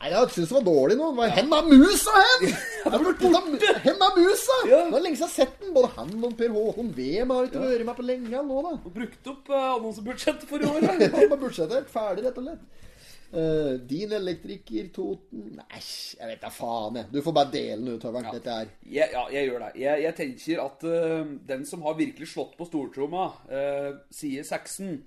Nei, 0.00 0.14
jeg 0.14 0.28
syns 0.32 0.48
det 0.48 0.54
var 0.56 0.62
dårlig 0.64 0.94
nå. 0.96 1.10
Ja. 1.10 1.16
var, 1.18 1.32
Hen 1.36 1.50
er 1.52 1.66
musa, 1.68 2.12
hen! 2.16 2.44
Er. 2.48 2.94
Hen 3.84 4.04
er 4.06 4.14
musa! 4.16 4.54
Ja. 4.64 4.78
Det 4.86 4.94
var 4.94 5.02
lenge 5.04 5.18
siden 5.18 5.26
jeg 5.26 5.26
har 5.26 5.34
sett 5.34 5.58
den. 5.60 5.74
Både 5.76 5.90
han 5.98 6.14
og 6.24 6.36
Per 6.38 6.54
Håkon 6.54 6.88
Wem 6.96 7.34
har 7.34 7.50
ikke 7.50 7.64
vært 7.66 7.84
med 7.84 7.98
på 7.98 8.06
lenge 8.08 8.44
nå, 8.46 8.62
da. 8.64 8.72
Og 8.78 8.94
brukt 8.94 9.28
opp 9.34 9.50
uh, 9.52 9.66
annonsebudsjettet 9.74 10.48
for 10.48 10.64
i 10.64 10.70
år. 10.70 10.86
ja, 11.04 11.10
var 11.34 11.42
budsjettert 11.42 11.92
ferdig, 11.92 12.24
rett 12.24 12.40
og 12.40 12.48
slett. 12.48 12.88
Eh, 13.30 13.72
din 13.86 14.12
elektriker, 14.12 14.88
Toten 14.94 15.52
Nei, 15.54 15.80
jeg 16.18 16.26
vet 16.32 16.42
da 16.42 16.50
faen, 16.50 16.98
jeg. 16.98 17.10
Du 17.12 17.20
får 17.22 17.36
bare 17.36 17.52
dele 17.52 17.78
den 17.84 18.00
utover. 18.00 18.26
Dette 18.34 18.56
er 18.56 18.70
Ja, 18.82 19.06
ja, 19.12 19.24
jeg 19.36 19.50
gjør 19.50 19.64
det. 19.66 19.72
Jeg, 19.84 20.02
jeg 20.04 20.16
tenker 20.18 20.62
at 20.64 20.86
uh, 20.90 21.32
den 21.52 21.66
som 21.68 21.86
har 21.86 21.98
virkelig 21.98 22.32
slått 22.32 22.56
på 22.58 22.66
stortromma, 22.66 23.28
uh, 23.52 24.00
sier 24.10 24.46
Saxon 24.46 25.00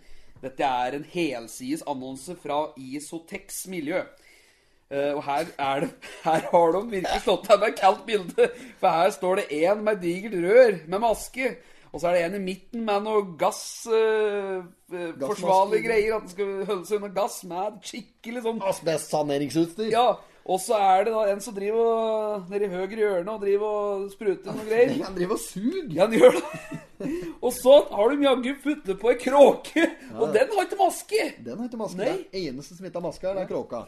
Dette 0.43 0.67
er 0.67 0.95
en 0.97 1.05
helsides 1.07 1.83
annonse 1.87 2.35
fra 2.39 2.65
Isotex 2.79 3.65
miljø. 3.71 4.01
Eh, 4.93 5.11
og 5.15 5.23
her, 5.25 5.47
er 5.57 5.85
det, 5.85 5.91
her 6.23 6.47
har 6.51 6.73
de 6.75 6.81
virkelig 6.91 7.21
slått 7.25 7.47
deg 7.49 7.61
med 7.63 7.77
kaldt 7.79 8.03
bilde. 8.07 8.49
For 8.81 8.93
her 8.93 9.13
står 9.15 9.41
det 9.41 9.61
én 9.63 9.85
med 9.85 10.01
digert 10.03 10.35
rør 10.43 10.75
med 10.87 11.03
maske. 11.03 11.53
Og 11.93 12.01
så 12.01 12.09
er 12.09 12.15
det 12.17 12.21
en 12.25 12.39
i 12.39 12.41
midten 12.41 12.85
med 12.87 13.03
noe 13.05 13.21
gass 13.37 13.85
uh, 13.85 14.65
Forsvarlige 14.89 15.85
greier. 15.85 16.15
At 16.17 16.25
den 16.25 16.31
skal 16.33 16.53
holde 16.65 16.85
seg 16.89 16.99
under 16.99 17.11
gass 17.13 17.41
med 17.49 17.81
skikkelig 17.85 18.45
sånn 18.47 18.63
asbestsaneringsutstyr. 18.71 19.91
Ja, 19.93 20.07
og 20.43 20.59
så 20.59 20.75
er 20.75 21.05
det 21.05 21.13
da 21.13 21.21
en 21.31 21.41
som 21.43 21.55
driver 21.55 21.83
og, 21.87 22.49
nede 22.51 22.67
i 22.67 22.71
høyre 22.71 22.97
hjørne 22.99 23.35
og 23.35 23.43
driver 23.45 23.75
og 23.77 24.07
spruter 24.11 24.57
noe 24.57 24.65
greier. 24.67 24.95
Han 25.05 25.15
driver 25.15 25.37
og 25.37 25.43
suger. 25.45 25.85
Ja, 25.93 26.07
han 26.07 26.17
gjør 26.17 26.35
det. 26.39 26.79
Og 27.45 27.51
så 27.51 27.73
har 27.89 28.11
de 28.11 28.23
jaggu 28.23 28.49
puttet 28.63 28.99
på 28.99 29.09
ei 29.11 29.17
kråke, 29.19 29.81
og 30.15 30.29
den 30.31 30.51
har 30.53 30.67
ikke 30.69 30.77
maske. 30.79 31.23
Den 31.43 31.57
har 31.59 31.67
ikke 31.67 31.79
maske. 31.81 31.99
Nei. 31.99 32.13
Det 32.31 32.43
eneste 32.47 32.77
som 32.77 32.87
ikke 32.87 33.01
har 33.01 33.03
maske, 33.03 33.27
er 33.27 33.39
den 33.41 33.49
kråka. 33.49 33.81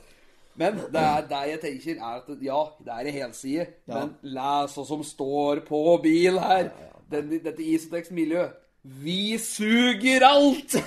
Men 0.59 0.81
det 0.91 1.03
er 1.03 1.29
det 1.29 1.39
jeg 1.51 1.61
tenker, 1.61 2.01
er 2.01 2.17
at 2.19 2.43
ja, 2.43 2.59
det 2.83 2.97
er 2.97 3.07
ei 3.07 3.13
helside, 3.15 3.67
men 3.87 4.11
les 4.35 4.75
hva 4.75 4.85
som 4.89 5.05
står 5.07 5.63
på 5.69 5.79
bil 6.03 6.41
her. 6.43 6.73
Den, 7.11 7.29
dette 7.43 7.63
Isotex 7.63 8.11
miljø. 8.11 8.47
Vi 8.83 9.37
suger 9.41 10.21
alt! 10.25 10.75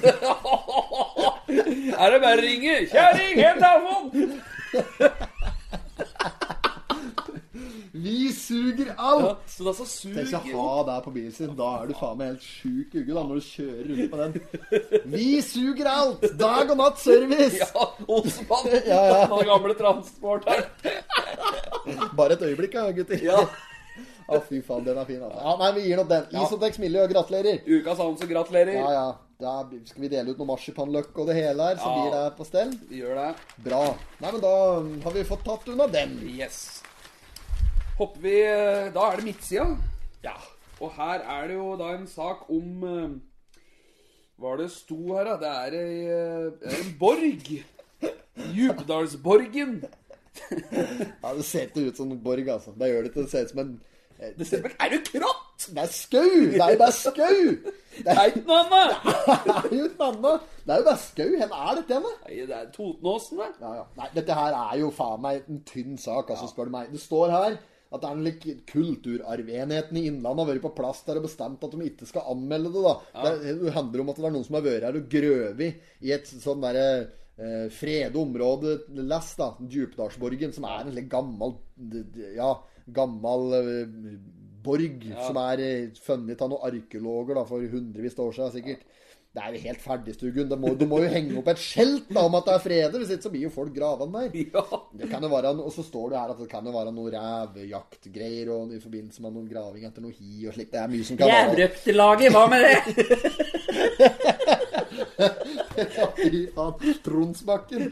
er 1.48 2.12
det 2.14 2.20
bare 2.22 2.36
å 2.36 2.42
ringe? 2.42 2.76
Kjerring, 2.92 3.40
helt 3.42 3.58
telefonen! 3.62 4.38
Vi 7.98 8.28
suger 8.32 8.92
Ja, 8.92 8.94
alt! 8.98 9.38
så 9.50 9.64
da 9.66 9.72
så 9.74 9.84
Tenk 10.14 10.54
å 10.54 10.62
ha 10.62 10.82
det 10.86 10.98
på 11.06 11.10
bilen 11.16 11.32
sin. 11.34 11.50
Da 11.58 11.70
er 11.80 11.88
du 11.90 11.94
faen 11.98 12.20
meg 12.20 12.28
helt 12.30 12.44
sjuk 12.46 12.94
i 12.94 13.02
da, 13.08 13.24
når 13.26 13.40
du 13.40 13.46
kjører 13.48 13.88
rundt 13.88 14.10
på 14.12 14.16
den. 14.20 14.32
Vi 15.16 15.30
suger 15.42 15.90
alt! 15.90 16.22
Dag 16.38 16.70
og 16.70 16.78
natt 16.78 17.02
service! 17.02 17.58
Ja, 17.64 17.88
Osman. 18.06 18.70
Ja, 18.86 19.00
ja. 19.10 19.24
Den 19.32 19.48
gamle 19.50 19.74
transporteren. 19.78 20.62
Bare 22.14 22.38
et 22.38 22.46
øyeblikk, 22.46 22.78
ja, 22.78 22.86
gutter. 22.94 23.18
Ja. 23.26 23.42
Å, 24.28 24.42
fy 24.44 24.58
faen, 24.60 24.84
den 24.84 24.98
er 25.00 25.06
fin, 25.08 25.22
altså. 25.24 25.40
Ja, 25.40 25.54
nei, 25.56 25.68
vi 25.78 25.86
gir 25.86 25.96
nok 25.96 26.08
den. 26.10 26.26
Isotex 26.36 26.78
Miljø, 26.82 27.06
gratulerer. 27.08 27.62
Ukas 27.64 27.96
annonse, 27.96 28.28
gratulerer. 28.28 28.76
Ja, 28.76 28.90
ja. 28.92 29.06
Da 29.38 29.52
skal 29.86 30.02
vi 30.02 30.10
dele 30.10 30.34
ut 30.34 30.40
noe 30.40 30.48
marsipanløk 30.50 31.14
og 31.14 31.28
det 31.30 31.36
hele 31.38 31.68
her, 31.68 31.78
så 31.78 31.92
blir 31.94 32.10
det 32.10 32.22
på 32.34 32.44
stell. 32.44 32.72
Vi 32.90 32.98
gjør 33.04 33.20
det. 33.20 33.28
Bra. 33.64 33.82
Nei, 34.18 34.32
men 34.34 34.42
da 34.42 34.52
har 35.04 35.14
vi 35.14 35.22
fått 35.28 35.44
tatt 35.46 35.68
unna 35.70 35.86
den. 35.92 36.16
Yes. 36.26 36.82
Hopper 38.00 38.24
vi 38.24 38.34
eh, 38.42 38.90
Da 38.94 39.06
er 39.08 39.20
det 39.20 39.28
midtsida. 39.28 39.68
Ja. 40.26 40.34
Og 40.82 40.90
her 40.98 41.22
er 41.22 41.48
det 41.48 41.56
jo 41.56 41.70
da 41.78 41.92
en 41.94 42.06
sak 42.10 42.44
om 42.50 42.84
eh, 42.86 43.16
Hva 44.38 44.56
er 44.56 44.64
det 44.64 44.68
sto 44.74 44.98
her, 45.14 45.30
da? 45.30 45.38
Det 45.40 45.54
er 45.54 45.78
eh, 45.78 46.78
en 46.82 46.92
borg. 46.98 47.52
Djupdalsborgen. 48.58 49.78
ja, 50.50 51.30
det 51.34 51.46
ser 51.46 51.70
ikke 51.70 51.88
ut 51.88 52.02
som 52.02 52.10
en 52.10 52.20
borg, 52.22 52.50
altså. 52.58 52.74
Det 52.74 52.90
gjør 52.90 53.06
det 53.06 53.12
ikke. 53.14 53.24
Det 53.24 53.32
ser 53.32 53.46
ut 53.46 53.54
som 53.54 53.62
en 53.64 53.78
Er 54.18 54.90
du 54.90 54.98
kratt? 55.06 55.66
Det 55.68 55.82
er 55.82 55.90
skau! 55.94 56.34
Det 56.52 56.60
er 56.62 56.72
jo 56.74 56.78
bare 56.80 56.94
skau! 56.94 57.38
Det 57.98 58.14
er 58.14 58.30
ikke 58.30 58.44
noe 58.46 58.58
annet. 58.64 59.72
jo 59.74 59.86
et 59.88 60.02
annet. 60.06 60.44
Det 60.64 60.74
er 60.74 60.82
jo 60.82 60.86
bare 60.86 61.02
skau. 61.02 61.32
Hvor 61.38 61.56
er 61.58 61.80
dette 61.80 61.96
henne? 61.98 62.12
Det 62.26 62.58
er 62.58 62.68
Totenåsen, 62.74 63.40
det. 63.42 63.48
Ja, 63.62 63.72
ja. 63.80 63.88
Nei, 63.98 64.08
dette 64.14 64.38
her 64.38 64.58
er 64.58 64.76
jo 64.82 64.92
faen 64.94 65.24
meg 65.24 65.48
en 65.50 65.60
tynn 65.66 65.98
sak, 65.98 66.30
altså, 66.34 66.50
spør 66.50 66.70
du 66.70 66.74
meg. 66.76 66.92
Det 66.94 67.02
står 67.02 67.34
her 67.34 67.58
at 67.88 68.02
det 68.02 68.08
er 68.08 68.16
en 68.18 68.24
lik 68.26 68.42
kulturarvenheten 68.68 69.96
i 69.96 70.02
Innlandet 70.10 70.44
har 70.44 70.50
vært 70.50 70.64
på 70.66 70.74
plass 70.76 71.00
der 71.06 71.20
og 71.20 71.24
bestemt 71.24 71.62
at 71.64 71.72
de 71.72 71.86
ikke 71.88 72.08
skal 72.10 72.26
anmelde 72.34 72.72
det. 72.74 72.82
da. 72.84 73.22
Det, 73.24 73.54
det 73.62 73.76
handler 73.76 74.02
om 74.02 74.10
at 74.12 74.18
det 74.18 74.26
er 74.28 74.34
noen 74.34 74.44
som 74.44 74.58
har 74.58 74.66
vært 74.66 74.88
her 74.88 74.98
og 74.98 75.06
grøvet 75.14 75.86
i 76.04 76.12
et 76.12 76.28
sånn 76.28 76.60
derre 76.66 76.88
eh, 77.00 77.68
frede 77.72 78.20
område 78.20 78.76
lest, 79.00 79.38
da. 79.40 79.54
Djupdalsborgen, 79.72 80.52
som 80.52 80.68
er 80.68 80.84
en 80.84 80.92
litt 80.98 81.08
gammel 81.12 81.56
Ja, 82.36 82.52
gammel 82.96 83.52
borg 83.52 84.34
borg 84.68 85.10
som 85.26 85.38
er 85.42 85.64
eh, 85.64 85.90
funnet 86.04 86.40
av 86.42 86.48
noen 86.52 86.64
arkeologer 86.68 87.34
da, 87.38 87.44
for 87.48 87.58
hundrevis 87.72 88.18
av 88.18 88.26
år 88.28 88.34
siden, 88.36 88.54
sikkert. 88.58 88.82
Det 89.28 89.42
er 89.44 89.50
jo 89.54 89.60
helt 89.68 89.82
ferdigstuggen. 89.84 90.48
Du 90.48 90.56
må, 90.88 90.98
jo 91.04 91.08
henge 91.12 91.36
opp 91.38 91.50
et 91.52 91.60
skjelt 91.60 92.08
da, 92.08 92.22
om 92.24 92.34
at 92.38 92.46
det 92.48 92.54
er 92.54 92.62
fredet. 92.64 92.96
Hvis 92.96 93.10
ikke 93.12 93.26
så 93.26 93.32
blir 93.34 93.44
jo 93.44 93.50
folk 93.54 93.72
gravende 93.76 94.22
der. 94.24 94.30
Ja. 94.56 94.62
Det 94.98 95.06
kan 95.12 95.22
jo 95.22 95.28
være, 95.30 95.52
Og 95.60 95.72
så 95.74 95.82
står 95.84 96.06
det 96.10 96.18
her 96.18 96.32
at 96.32 96.40
det 96.40 96.48
kan 96.50 96.64
jo 96.66 96.72
være 96.74 96.92
noe 96.96 97.12
revejaktgreier 97.12 98.46
og 98.54 98.72
i 98.74 98.80
forbindelse 98.82 99.22
med 99.22 99.36
noen 99.36 99.50
graving 99.50 99.84
etter 99.86 100.02
noe 100.02 100.16
hi 100.16 100.48
og 100.48 100.56
slikt. 100.56 100.72
Det 100.72 100.80
er 100.80 100.88
mye 100.94 101.04
som 101.06 101.16
kan 101.20 101.26
være 101.28 101.38
Jævrøktelaget, 101.52 102.28
hva 102.34 102.44
med 102.50 102.60
det? 102.64 102.78
Tronsbakken. 107.04 107.82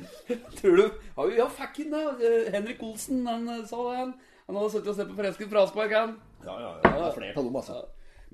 Tror 0.57 0.75
du 0.81 0.87
Ja, 0.89 1.23
ja 1.37 1.47
fucken 1.61 1.93
da. 1.93 2.01
Eh, 2.17 2.49
Henrik 2.57 2.81
Olsen, 2.83 3.23
han 3.29 3.45
eh, 3.53 3.67
sa 3.69 3.77
det, 3.91 3.97
han. 4.01 4.17
Han 4.47 4.57
hadde 4.61 4.73
sittet 4.77 4.93
og 4.93 4.99
sett 4.99 5.11
på 5.11 5.19
Fresken 5.19 5.51
fraspark, 5.51 5.93
han. 5.97 6.17
Det 6.47 6.53
er 6.55 7.15
flere 7.17 7.35
av 7.35 7.45
dem, 7.45 7.57
altså. 7.59 7.85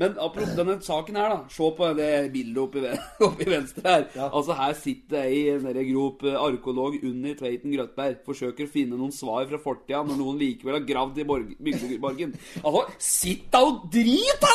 Men 0.01 0.15
apropos 0.17 0.55
denne 0.57 0.79
saken 0.81 1.17
her, 1.21 1.33
da. 1.33 1.39
Se 1.53 1.67
på 1.77 1.89
det 1.97 2.09
bildet 2.33 2.61
oppi, 2.63 2.81
i 2.89 2.93
oppi 3.27 3.49
venstre 3.49 3.85
her. 3.85 4.05
Altså 4.25 4.57
Her 4.57 4.77
sitter 4.77 5.27
ei 5.27 5.57
nede 5.61 5.85
grop 5.91 6.25
eh, 6.25 6.37
arkeolog 6.41 6.97
Unni 7.05 7.35
Tveiten 7.37 7.75
Grøtberg. 7.75 8.23
Forsøker 8.29 8.69
å 8.69 8.73
finne 8.73 8.97
noen 8.97 9.13
svar 9.13 9.45
fra 9.51 9.61
fortida 9.61 10.01
når 10.09 10.21
noen 10.21 10.41
likevel 10.41 10.79
har 10.79 10.87
gravd 10.89 11.21
i 11.21 11.27
borg, 11.29 11.51
bygdeborgen. 11.61 12.33
Altså, 12.63 12.85
sitt 13.05 13.51
da 13.53 13.65
og 13.69 13.85
drit, 13.93 14.41
da! 14.41 14.55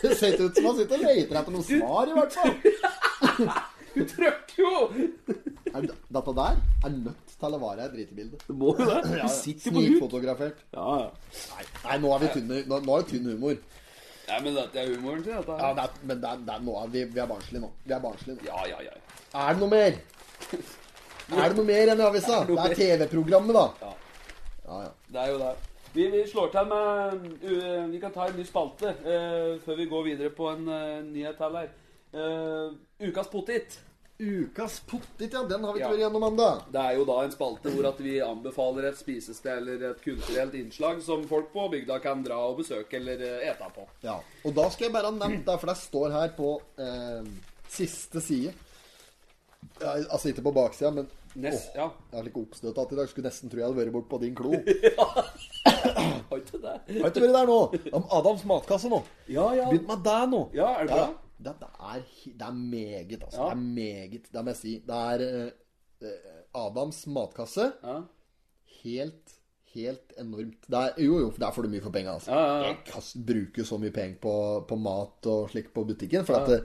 Det 0.00 0.16
ser 0.18 0.32
ikke 0.32 0.48
ut 0.48 0.60
som 0.60 0.70
han 0.70 0.80
sitter 0.80 0.96
og 0.96 1.10
leter 1.10 1.42
etter 1.42 1.56
noen 1.58 1.68
svar, 1.68 2.08
i 2.08 2.16
hvert 2.16 2.40
fall. 2.40 2.56
Hun 3.94 4.08
trøkker 4.16 4.64
jo! 4.64 4.72
Er, 5.74 5.90
dette 5.90 6.38
der 6.40 6.64
er 6.86 6.96
nødt 6.96 7.29
til 7.40 7.56
å 7.56 7.60
være 7.62 7.86
et 7.86 7.94
dritebilde. 7.96 8.40
Det 8.46 8.56
må 8.56 8.74
jo 8.78 8.88
det. 8.88 9.00
Du 9.24 9.32
sitter 9.34 9.74
på 9.74 9.80
huk. 9.80 9.86
Snikfotografert. 9.86 10.64
Ja, 10.76 10.88
ja. 11.02 11.38
Nei, 11.52 11.68
nei, 11.84 12.00
nå 12.04 12.14
er 12.14 12.24
vi 12.24 12.32
tynne, 12.36 12.64
nå, 12.70 12.80
nå 12.86 12.96
er 12.96 13.06
det 13.06 13.14
tynn 13.14 13.30
humor. 13.32 13.56
Nei, 14.30 14.42
men 14.44 14.58
dette 14.60 14.78
er 14.78 14.92
humoren 14.94 15.24
sin, 15.24 15.34
dette. 15.34 15.56
Ja, 15.58 15.72
det 15.74 15.86
er, 15.86 15.96
men 16.06 16.20
det 16.22 16.28
er, 16.30 16.44
det 16.46 16.54
er, 16.54 16.66
nå 16.68 16.76
er 16.78 16.92
vi, 16.92 17.06
vi 17.16 17.22
er 17.24 17.30
barnslige 17.30 17.64
nå. 17.64 17.72
Vi 17.86 17.96
er 17.96 18.04
barnslige 18.04 18.36
nå. 18.38 18.46
ja, 18.46 18.60
ja. 18.70 18.84
ja. 18.86 19.00
Er 19.40 19.56
det 19.56 19.62
noe 19.62 19.70
mer? 19.70 19.98
Er 21.30 21.52
det 21.52 21.56
noe 21.58 21.66
mer 21.66 21.92
enn 21.92 22.02
i 22.02 22.06
avisa? 22.06 22.38
Det 22.50 22.62
er 22.68 22.76
TV-programmet, 22.78 23.56
da. 23.56 23.66
Ja. 23.82 23.96
Ja, 24.70 24.80
ja. 24.84 24.94
Det 25.10 25.20
er 25.24 25.32
jo 25.32 25.42
det. 25.42 25.52
Vi, 25.94 26.06
vi 26.10 26.22
slår 26.30 26.50
til 26.54 26.66
med 26.70 27.22
uh, 27.42 27.92
Vi 27.92 27.98
kan 27.98 28.12
ta 28.14 28.28
en 28.30 28.36
ny 28.38 28.44
spalte 28.46 28.92
uh, 29.02 29.56
før 29.64 29.78
vi 29.80 29.86
går 29.90 30.04
videre 30.06 30.30
på 30.34 30.50
en 30.52 30.68
uh, 30.70 31.00
nyhet 31.06 31.42
her. 31.42 31.72
Uh, 32.14 32.74
ukas 33.02 33.30
potet. 33.30 33.80
Ukas 34.20 34.80
pottit, 34.84 35.32
ja. 35.32 35.42
Den 35.48 35.64
har 35.64 35.72
vi 35.72 35.80
ikke 35.80 35.88
Ja. 35.88 35.92
vært 35.94 36.02
gjennom 36.04 36.24
ennå. 36.28 36.48
Det 36.72 36.80
er 36.80 36.96
jo 36.98 37.04
da 37.08 37.18
en 37.24 37.32
spalte 37.32 37.72
hvor 37.72 37.88
at 37.88 38.00
vi 38.04 38.18
anbefaler 38.20 38.88
et 38.90 38.98
spisested 39.00 39.56
eller 39.62 39.90
et 39.90 40.02
kulturelt 40.04 40.54
innslag 40.54 41.00
som 41.02 41.24
folk 41.28 41.48
på 41.54 41.68
bygda 41.72 41.98
kan 42.04 42.22
dra 42.22 42.36
og 42.50 42.58
besøke 42.60 42.98
eller 43.00 43.16
uh, 43.16 43.46
ete 43.48 43.70
på. 43.74 43.86
Ja. 44.04 44.18
Og 44.44 44.54
da 44.54 44.68
skal 44.70 44.88
jeg 44.88 44.92
bare 44.92 45.08
ha 45.08 45.16
nevnt 45.16 45.46
det, 45.46 45.56
for 45.60 45.66
det 45.72 45.76
står 45.80 46.10
her 46.12 46.34
på 46.36 46.50
eh, 46.78 47.30
siste 47.68 48.20
side 48.20 48.52
ja, 49.80 49.92
Altså 50.10 50.28
ikke 50.30 50.42
på 50.44 50.52
baksida, 50.56 50.90
men 50.90 51.08
Nest, 51.34 51.70
Åh, 51.78 51.92
Jeg 52.10 52.18
har 52.18 52.24
litt 52.26 52.36
oppstøtt 52.36 52.78
at 52.82 52.92
i 52.92 52.96
dag. 52.98 53.08
Skulle 53.08 53.28
nesten 53.28 53.50
tro 53.52 53.60
jeg 53.60 53.68
hadde 53.68 53.78
vært 53.78 53.92
bort 53.94 54.08
på 54.10 54.18
din 54.18 54.34
klo. 54.34 54.50
Har 56.30 56.38
ikke 56.40 56.58
det? 56.58 56.72
Har 57.00 57.10
ikke 57.12 57.22
vært 57.22 57.36
der 57.36 57.46
nå. 57.46 57.58
Om 58.00 58.06
Adams 58.18 58.44
matkasse 58.50 58.90
nå. 58.90 58.98
Ja, 59.30 59.44
ja. 59.54 59.68
Begynt 59.70 59.86
med 59.88 60.02
det 60.06 60.20
nå. 60.32 60.40
Ja, 60.56 60.72
er 60.80 60.88
det 60.88 60.96
bra? 60.96 61.06
Det, 61.06 61.29
det, 61.44 61.54
er, 61.80 62.04
det 62.26 62.46
er 62.46 62.52
meget, 62.56 63.22
altså. 63.22 63.40
Ja. 63.40 63.48
Det 63.48 63.56
er 63.56 63.64
meget. 63.80 64.30
Det 64.32 64.44
må 64.44 64.50
jeg 64.54 64.56
si. 64.60 64.72
Det 64.86 64.96
er 64.96 65.26
eh, 65.26 65.50
eh, 66.02 66.64
Adams 66.66 67.02
matkasse. 67.06 67.72
Ja. 67.84 67.98
Helt, 68.82 69.34
helt 69.74 70.14
enormt. 70.20 70.68
Det 70.70 70.78
er, 70.78 71.02
jo, 71.04 71.18
jo, 71.24 71.30
for 71.34 71.42
der 71.44 71.52
får 71.56 71.66
du 71.66 71.72
mye 71.74 71.82
for 71.84 71.94
penga, 71.94 72.14
altså. 72.18 72.30
Ja, 72.32 72.46
ja, 72.46 72.54
ja. 72.62 72.70
Jeg 72.70 72.78
bruker 72.86 73.26
bruke 73.32 73.66
så 73.68 73.78
mye 73.82 73.94
penger 73.94 74.16
på, 74.22 74.34
på 74.68 74.80
mat 74.80 75.30
og 75.32 75.50
slikt 75.52 75.74
på 75.76 75.84
butikken. 75.88 76.24
For 76.28 76.40
at 76.40 76.48
det 76.50 76.64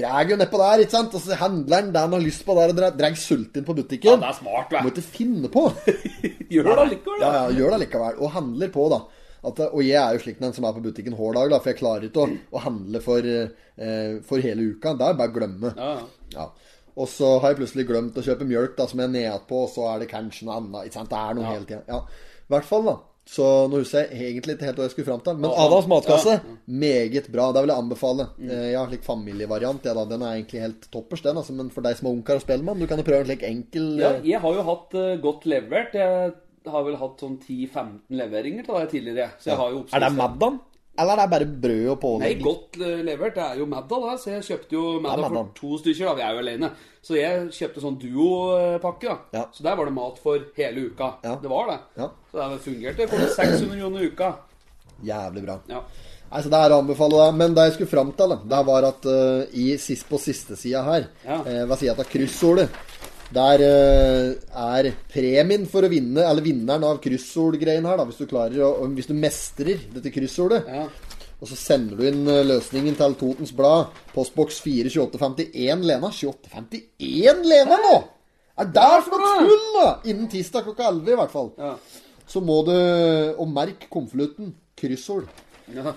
drar 0.00 0.26
jo 0.26 0.36
nedpå 0.40 0.58
der, 0.58 0.82
ikke 0.82 0.96
sant? 0.96 1.14
Og 1.14 1.22
så 1.22 1.36
handleren 1.38 1.92
det 1.94 2.00
han 2.02 2.16
har 2.16 2.24
lyst 2.24 2.42
på 2.46 2.56
der, 2.58 2.72
og 2.72 2.78
drar- 2.80 2.96
drar 2.98 3.14
sulten 3.20 3.64
på 3.66 3.76
ja, 3.76 3.82
det 4.16 4.30
er 4.32 4.38
smart, 4.40 4.72
Må 4.82 4.90
ikke 4.90 5.02
finne 5.04 5.48
på. 5.52 5.68
Gjør 6.52 6.72
det 6.72 6.78
allikevel. 6.86 7.22
Ja, 7.22 7.30
ja, 7.36 7.46
gjør 7.54 7.70
det 7.70 7.78
allikevel. 7.80 8.18
Og 8.18 8.32
handler 8.34 8.72
på, 8.74 8.88
da. 8.90 9.00
At, 9.46 9.60
og 9.70 9.82
jeg 9.86 9.96
er 10.00 10.16
jo 10.16 10.22
slik 10.24 10.40
den 10.42 10.52
som 10.56 10.64
er 10.66 10.72
på 10.76 10.82
butikken 10.82 11.14
hver 11.18 11.36
dag, 11.38 11.50
da, 11.52 11.58
for 11.62 11.70
jeg 11.72 11.78
klarer 11.78 12.06
ikke 12.08 12.24
å, 12.24 12.30
å 12.58 12.62
handle 12.66 13.00
for, 13.04 13.22
eh, 13.22 14.16
for 14.26 14.42
hele 14.42 14.70
uka. 14.74 14.94
Det 14.98 15.06
er 15.06 15.18
bare 15.20 15.30
å 15.30 15.36
glemme. 15.36 15.74
Ja, 15.78 15.92
ja. 16.34 16.48
Og 16.96 17.10
så 17.12 17.34
har 17.42 17.52
jeg 17.52 17.58
plutselig 17.60 17.84
glemt 17.90 18.16
å 18.16 18.24
kjøpe 18.24 18.46
mjølk, 18.48 18.72
da, 18.78 18.86
som 18.88 19.02
jeg 19.02 19.10
er 19.10 19.16
nedpå, 19.18 19.66
og 19.66 19.68
så 19.74 19.84
er 19.92 20.00
det 20.00 20.08
kanskje 20.10 20.46
noe 20.48 20.56
annet. 20.62 20.86
Ikke 20.88 20.96
sant? 21.00 21.10
Det 21.12 21.18
er 21.20 21.34
noe 21.36 21.50
hele 21.50 21.68
tida. 21.68 21.82
Ja. 21.92 21.98
I 22.46 22.54
hvert 22.54 22.64
fall, 22.70 22.86
da. 22.88 22.94
Så 23.26 23.42
nå 23.68 23.80
husker 23.82 24.04
jeg 24.06 24.22
egentlig 24.30 24.54
ikke 24.54 24.68
helt 24.68 24.76
hva 24.78 24.84
jeg 24.86 24.92
skulle 24.94 25.08
fram 25.08 25.22
til. 25.26 25.38
Men 25.42 25.50
Adams 25.58 25.88
matkasse, 25.90 26.36
Mm. 26.46 26.56
meget 26.78 27.26
bra. 27.34 27.48
Det 27.52 27.62
vil 27.64 27.72
jeg 27.74 27.82
anbefale. 27.82 28.26
Eh, 28.40 28.66
Jeg 28.70 28.76
har 28.78 28.86
slik 28.88 29.02
familievariant. 29.02 29.84
Ja, 29.84 29.94
da. 29.98 30.04
Den 30.12 30.22
er 30.22 30.36
egentlig 30.38 30.60
helt 30.62 30.86
toppers, 30.94 31.22
den. 31.26 31.36
Altså. 31.36 31.52
Men 31.58 31.68
for 31.74 31.82
deg 31.82 31.96
som 31.98 32.06
er 32.06 32.14
ungkar 32.14 32.38
og 32.38 32.42
spellemann, 32.46 32.78
du 32.78 32.86
kan 32.86 32.98
jo 33.02 33.04
prøve 33.08 33.24
en 33.24 33.26
slik 33.26 33.42
enkel 33.42 33.98
Ja, 33.98 34.10
eh, 34.14 34.22
jeg 34.30 34.40
har 34.40 34.54
jo 34.54 34.62
hatt 34.62 34.94
uh, 34.94 35.16
godt 35.26 35.44
levert. 35.50 35.92
Jeg 35.98 36.32
har 36.72 36.84
vel 36.86 36.96
hatt 37.00 37.20
sånn 37.22 37.36
10-15 37.42 37.98
leveringer 38.20 38.64
til 38.66 38.74
det 38.80 38.88
tidligere. 38.94 39.28
Så 39.40 39.52
jeg 39.52 39.60
har 39.60 39.70
jo 39.76 39.84
Er 39.92 40.00
det 40.06 40.12
Maddan? 40.16 40.58
Eller 40.96 41.12
er 41.12 41.26
det 41.26 41.30
bare 41.34 41.46
brød 41.60 41.88
og 41.92 41.98
pålegg? 42.00 42.22
Nei, 42.38 42.44
godt 42.44 42.76
eh, 42.80 43.00
levert. 43.04 43.34
Det 43.36 43.42
er 43.44 43.58
jo 43.60 43.66
Madda, 43.68 43.98
da. 44.00 44.14
Så 44.16 44.30
jeg 44.32 44.46
kjøpte 44.46 44.72
jo 44.78 44.84
Madda 45.04 45.28
for 45.28 45.50
to 45.58 45.76
stykker. 45.82 46.06
da, 46.08 46.14
Vi 46.16 46.24
er 46.24 46.32
jo 46.32 46.38
alene. 46.44 46.70
Så 47.04 47.18
jeg 47.18 47.50
kjøpte 47.52 47.82
sånn 47.84 47.98
duo-pakke. 48.00 49.12
da. 49.12 49.18
Ja. 49.36 49.44
Så 49.52 49.62
der 49.66 49.76
var 49.76 49.84
det 49.90 49.92
mat 49.98 50.18
for 50.22 50.40
hele 50.56 50.86
uka. 50.88 51.10
Ja. 51.22 51.34
Det 51.42 51.52
var 51.52 51.68
det. 51.68 51.78
Ja. 52.00 52.08
Så 52.32 52.48
det 52.54 52.60
fungerte. 52.64 53.08
For 53.10 53.16
kom 53.18 53.34
600 53.36 53.80
kroner 53.82 54.00
i 54.00 54.08
uka. 54.14 54.30
Jævlig 55.04 55.44
bra. 55.44 55.58
Ja. 55.68 55.82
Nei, 56.30 56.40
så 56.42 56.50
det 56.50 56.58
er 56.64 56.72
å 56.74 56.80
anbefale 56.82 57.20
det. 57.20 57.34
Men 57.42 57.54
det 57.54 57.66
jeg 57.68 57.76
skulle 57.76 57.92
fram 57.92 58.12
til, 58.16 58.32
det 58.50 58.62
var 58.66 58.88
at 58.88 59.04
uh, 59.06 59.44
i, 59.52 59.66
sist, 59.78 60.08
på 60.08 60.18
siste 60.18 60.56
sida 60.58 60.80
her, 60.88 61.10
Ja. 61.26 61.42
uh, 61.44 61.62
hva 61.68 61.76
sier 61.76 61.92
jeg 61.92 62.00
til 62.00 62.10
kryssordet, 62.16 62.70
der 63.34 63.62
eh, 63.66 64.34
er 64.54 64.90
premien 65.10 65.66
for 65.66 65.82
å 65.86 65.90
vinne, 65.90 66.22
eller 66.22 66.44
vinneren 66.46 66.84
av 66.86 67.00
kryssordgreien 67.02 67.84
her, 67.88 67.98
da, 67.98 68.04
hvis 68.06 68.20
du 68.22 68.26
klarer 68.30 68.62
å, 68.62 68.86
hvis 68.94 69.08
du 69.10 69.14
mestrer 69.18 69.80
dette 69.94 70.12
kryssordet, 70.14 70.62
Ja. 70.70 70.84
og 71.40 71.48
så 71.50 71.56
sender 71.58 71.96
du 71.98 72.04
inn 72.06 72.22
eh, 72.30 72.44
løsningen 72.46 72.94
til 72.96 73.16
Totens 73.18 73.52
Blad, 73.56 73.90
postboks 74.14 74.60
42851 74.64 75.82
Lena. 75.90 76.12
2851 76.14 77.42
Lena 77.50 77.80
nå! 77.82 77.96
Er 78.56 78.70
det 78.72 78.88
for 79.04 79.20
noe 79.20 79.42
tull, 79.44 79.66
da? 79.76 79.88
Innen 80.08 80.30
tirsdag 80.32 80.64
klokka 80.64 80.86
11 80.88 81.10
i 81.12 81.16
hvert 81.18 81.32
fall. 81.34 81.50
Ja. 81.60 81.74
Så 82.26 82.40
må 82.40 82.62
du 82.64 82.72
Og 83.36 83.48
merk 83.52 83.84
konvolutten. 83.92 84.54
Kryssord. 84.76 85.26
ja. 85.74 85.92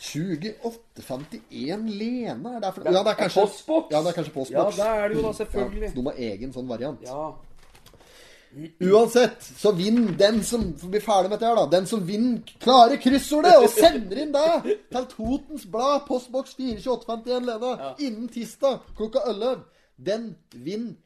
2851 0.00 1.88
Lena 2.00 2.56
er 2.56 2.60
det 2.64 2.72
for 2.74 2.88
Ja, 2.88 3.02
det 3.04 3.12
er 3.12 3.18
kanskje 3.20 3.40
Postboks. 3.44 3.92
Ja, 3.92 4.00
det 4.02 4.08
er 4.12 4.16
kanskje 4.16 4.46
Ja, 4.54 4.64
det 4.70 4.86
er 4.86 5.08
det 5.08 5.16
jo 5.18 5.22
da, 5.26 5.32
selvfølgelig. 5.36 5.88
Ja, 5.88 5.94
de 5.94 6.04
har 6.06 6.14
egen 6.30 6.52
sånn 6.56 6.68
variant. 6.70 7.02
Ja. 7.04 7.32
Uansett, 8.82 9.44
så 9.60 9.70
vinn 9.78 10.16
den 10.18 10.40
som 10.42 10.64
blir 10.90 11.00
ferdig 11.04 11.28
med 11.30 11.36
dette 11.38 11.46
her, 11.46 11.54
da. 11.60 11.66
Den 11.70 11.86
som 11.86 12.00
vinner 12.08 12.40
klarer 12.58 12.98
kryssordet 12.98 13.52
og 13.60 13.68
sender 13.70 14.18
inn 14.24 14.32
det 14.34 14.72
til 14.90 15.04
Totens 15.12 15.66
Blad, 15.70 16.00
postboks 16.08 16.56
42851 16.58 17.46
Lena, 17.46 17.76
Ja. 17.78 17.92
innen 18.00 18.26
tirsdag 18.28 18.80
klokka 18.98 19.22
11. 19.30 19.62
Den 19.96 20.36
vinner 20.54 20.96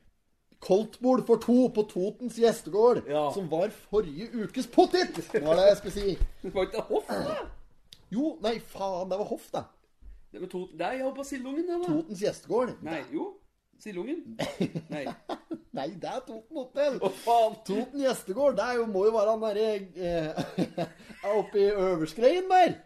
Koltbol 0.65 1.21
for 1.27 1.37
to 1.37 1.69
på 1.69 1.83
Totens 1.91 2.39
gjestegård, 2.41 3.03
Ja. 3.11 3.31
som 3.35 3.51
var 3.51 3.69
forrige 3.91 4.31
ukes 4.33 4.67
pottit! 4.67 5.13
Det 5.33 5.43
var 5.45 5.57
det 5.57 5.67
jeg 5.69 5.77
skulle 5.77 5.93
si. 5.93 6.19
Det 6.43 6.55
var 6.55 6.63
ikke 6.63 6.81
hoff, 6.89 7.05
det. 7.09 7.37
Jo, 8.15 8.35
nei, 8.45 8.59
faen, 8.73 9.09
det 9.11 9.19
var 9.21 9.31
hoff, 9.31 9.49
da. 9.55 9.67
Det 10.35 10.43
var 10.43 10.51
Toten. 10.51 10.79
Nei, 10.81 10.93
jeg 10.99 11.07
var 11.07 11.17
på 11.17 11.27
Sildungen, 11.27 11.67
da. 11.71 11.81
Totens 11.87 12.23
gjestegård. 12.25 12.73
Nei, 12.87 13.03
jo. 13.15 13.29
Sildungen. 13.83 14.23
Nei. 14.91 15.05
Nei, 15.79 15.89
det 15.99 16.11
er 16.11 16.25
Toten 16.27 16.59
hotell. 16.59 16.97
Å, 17.03 17.11
faen. 17.25 17.55
Toten 17.67 18.03
gjestegård, 18.05 18.57
det 18.59 18.67
er 18.67 18.81
jo, 18.81 18.89
må 18.91 19.05
jo 19.09 19.15
være 19.15 19.35
han 19.35 19.45
derre 19.45 19.69
eh, 19.99 20.83
Oppe 21.41 21.63
i 21.63 21.69
Øverskreien 21.71 22.51
der. 22.51 22.77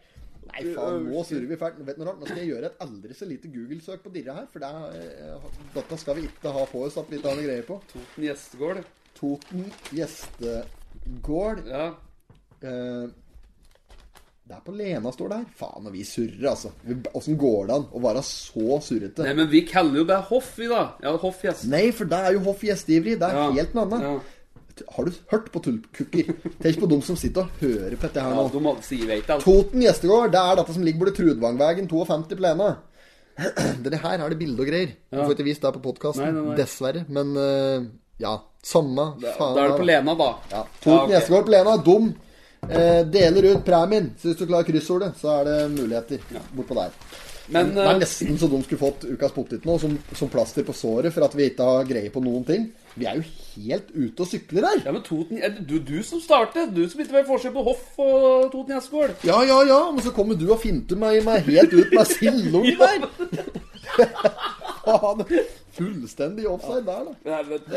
Nei, 0.48 0.62
faen, 0.72 1.04
nå 1.10 1.22
surrer 1.28 1.48
vi 1.50 1.58
fælt. 1.60 1.80
Vet 1.84 1.98
du 1.98 2.02
noe 2.02 2.10
rart? 2.10 2.20
Nå 2.22 2.28
skal 2.30 2.42
jeg 2.42 2.50
gjøre 2.54 2.70
et 2.70 2.82
aldri 2.84 3.16
så 3.16 3.28
lite 3.28 3.52
Google-søk 3.52 4.04
på 4.04 4.12
dirra 4.14 4.38
her, 4.40 4.48
for 4.52 4.64
det 4.64 4.72
er, 4.80 5.06
eh, 5.28 5.62
dette 5.76 6.00
skal 6.00 6.18
vi 6.18 6.26
ikke 6.30 6.52
ha 6.56 6.64
på 6.70 6.84
oss 6.86 6.96
at 7.00 7.12
vi 7.12 7.20
ikke 7.20 7.32
har 7.32 7.40
noe 7.40 7.48
greie 7.48 7.66
på. 7.68 7.78
Toten 7.92 8.28
gjestegård. 8.28 8.84
Toten 9.18 9.64
gjestegård. 9.98 11.64
Ja. 11.68 11.86
Eh, 12.64 13.08
det 14.48 14.56
er 14.56 14.62
på 14.64 14.72
Lena, 14.72 15.10
står 15.12 15.28
der. 15.34 15.42
Faen, 15.58 15.86
og 15.86 15.92
vi 15.92 16.02
surrer, 16.08 16.46
altså. 16.54 16.70
Åssen 17.18 17.36
går 17.40 17.66
det 17.68 17.74
an 17.76 17.86
å 17.92 18.00
være 18.00 18.22
så 18.24 18.78
surrete? 18.80 19.26
Nei, 19.26 19.34
men 19.36 19.50
vi 19.52 19.60
kaller 19.68 20.00
jo 20.00 20.06
bare 20.08 20.24
hoff, 20.30 20.54
vi, 20.56 20.68
da. 20.70 20.86
Ja, 21.04 21.12
hoff 21.20 21.42
gjest. 21.44 21.66
Nei, 21.68 21.90
for 21.92 22.08
det 22.08 22.18
er 22.24 22.32
jo 22.38 22.40
hoff 22.48 22.64
gjesteivrig. 22.64 23.18
Det 23.20 23.28
er 23.28 23.36
Ja. 23.36 23.50
helt 23.52 23.74
noe 23.76 23.84
annet. 23.84 24.02
Ja. 24.08 24.18
Har 24.94 25.04
du 25.04 25.12
hørt 25.32 25.50
på 25.52 25.60
tullkukker? 25.60 26.28
Tenk 26.62 26.76
på 26.80 26.88
dem 26.88 27.00
som 27.02 27.16
sitter 27.18 27.42
og 27.42 27.48
hører 27.60 27.96
på 27.98 28.06
dette 28.06 28.22
her 28.22 28.30
nå. 28.32 28.44
Ja, 28.54 28.74
de 28.78 28.82
si 28.86 28.98
vet 29.06 29.28
alt. 29.34 29.42
Toten 29.44 29.82
gjestegård, 29.82 30.30
det 30.30 30.38
er 30.40 30.54
dette 30.60 30.72
som 30.76 30.84
ligger 30.86 31.00
borti 31.04 31.16
Trudvangvegen 31.18 31.88
52 31.90 32.36
på 32.36 32.40
Lena. 32.46 32.68
Dette 33.84 33.98
her 34.02 34.18
er 34.24 34.28
det 34.30 34.38
bilde 34.38 34.60
og 34.64 34.66
greier. 34.70 34.92
Du 35.10 35.16
Ja. 35.18 35.24
får 35.26 35.34
ikke 35.36 35.44
vist 35.46 35.62
det 35.62 35.72
på 35.74 35.82
podkasten, 35.82 36.56
dessverre. 36.56 37.04
Men 37.08 37.36
uh, 37.36 37.84
ja, 38.18 38.36
samme 38.62 39.12
faen. 39.36 39.54
da 39.54 39.64
er 39.64 39.68
det 39.68 39.78
på 39.78 39.86
Lena, 39.86 40.14
da. 40.18 40.30
Ja. 40.50 40.62
Toten 40.80 41.04
ok. 41.04 41.10
gjestegård 41.12 41.44
på 41.46 41.50
Lena, 41.54 41.76
dum. 41.76 42.08
Eh, 42.66 43.06
deler 43.06 43.52
ut 43.52 43.64
premien. 43.64 44.10
Så 44.18 44.30
hvis 44.30 44.40
du 44.40 44.46
klarer 44.48 44.66
kryssordet, 44.68 45.14
så 45.20 45.38
er 45.38 45.48
det 45.48 45.58
muligheter 45.76 46.24
bortpå 46.56 46.76
der. 46.76 46.92
Men 47.48 47.70
Det 47.72 47.80
er 47.80 47.94
eh, 47.94 48.00
nesten 48.02 48.36
så 48.36 48.48
de 48.50 48.58
skulle 48.64 48.80
fått 48.82 49.06
ukas 49.08 49.32
pottit 49.32 49.64
nå, 49.64 49.78
som, 49.80 49.94
som 50.18 50.28
plaster 50.28 50.66
på 50.66 50.74
såret 50.76 51.14
for 51.14 51.24
at 51.24 51.36
vi 51.36 51.46
ikke 51.48 51.64
har 51.64 51.86
greie 51.88 52.10
på 52.12 52.20
noen 52.20 52.44
ting. 52.44 52.66
Vi 52.98 53.06
er 53.08 53.20
jo 53.20 53.24
helt 53.54 53.88
ute 53.94 54.24
og 54.24 54.28
sykler 54.28 54.66
her. 54.68 54.82
Ja, 54.84 54.92
men 54.92 55.04
Toten 55.06 55.40
er 55.40 55.54
det 55.54 55.64
du, 55.70 55.78
du 55.80 56.02
som 56.04 56.20
startet. 56.20 56.74
Du 56.76 56.82
som 56.90 57.00
ikke 57.00 57.16
vet 57.20 57.30
forskjell 57.30 57.54
på 57.54 57.64
hoff 57.70 57.86
og 58.04 58.50
Toten 58.52 58.74
Gjessgård. 58.74 59.14
Ja, 59.28 59.40
ja, 59.48 59.62
ja, 59.70 59.80
men 59.94 60.04
så 60.04 60.12
kommer 60.16 60.36
du 60.36 60.48
og 60.50 60.60
finter 60.60 61.00
meg, 61.00 61.22
meg 61.24 61.48
helt 61.48 61.72
ut 61.72 61.94
med 61.94 62.12
sildungen 62.18 62.76
der. 62.82 63.08
Faen, 64.88 65.24
fullstendig 65.78 66.44
offside 66.50 66.84
der, 66.86 67.08
da. 67.08 67.12
Nei, 67.30 67.42
vet 67.48 67.68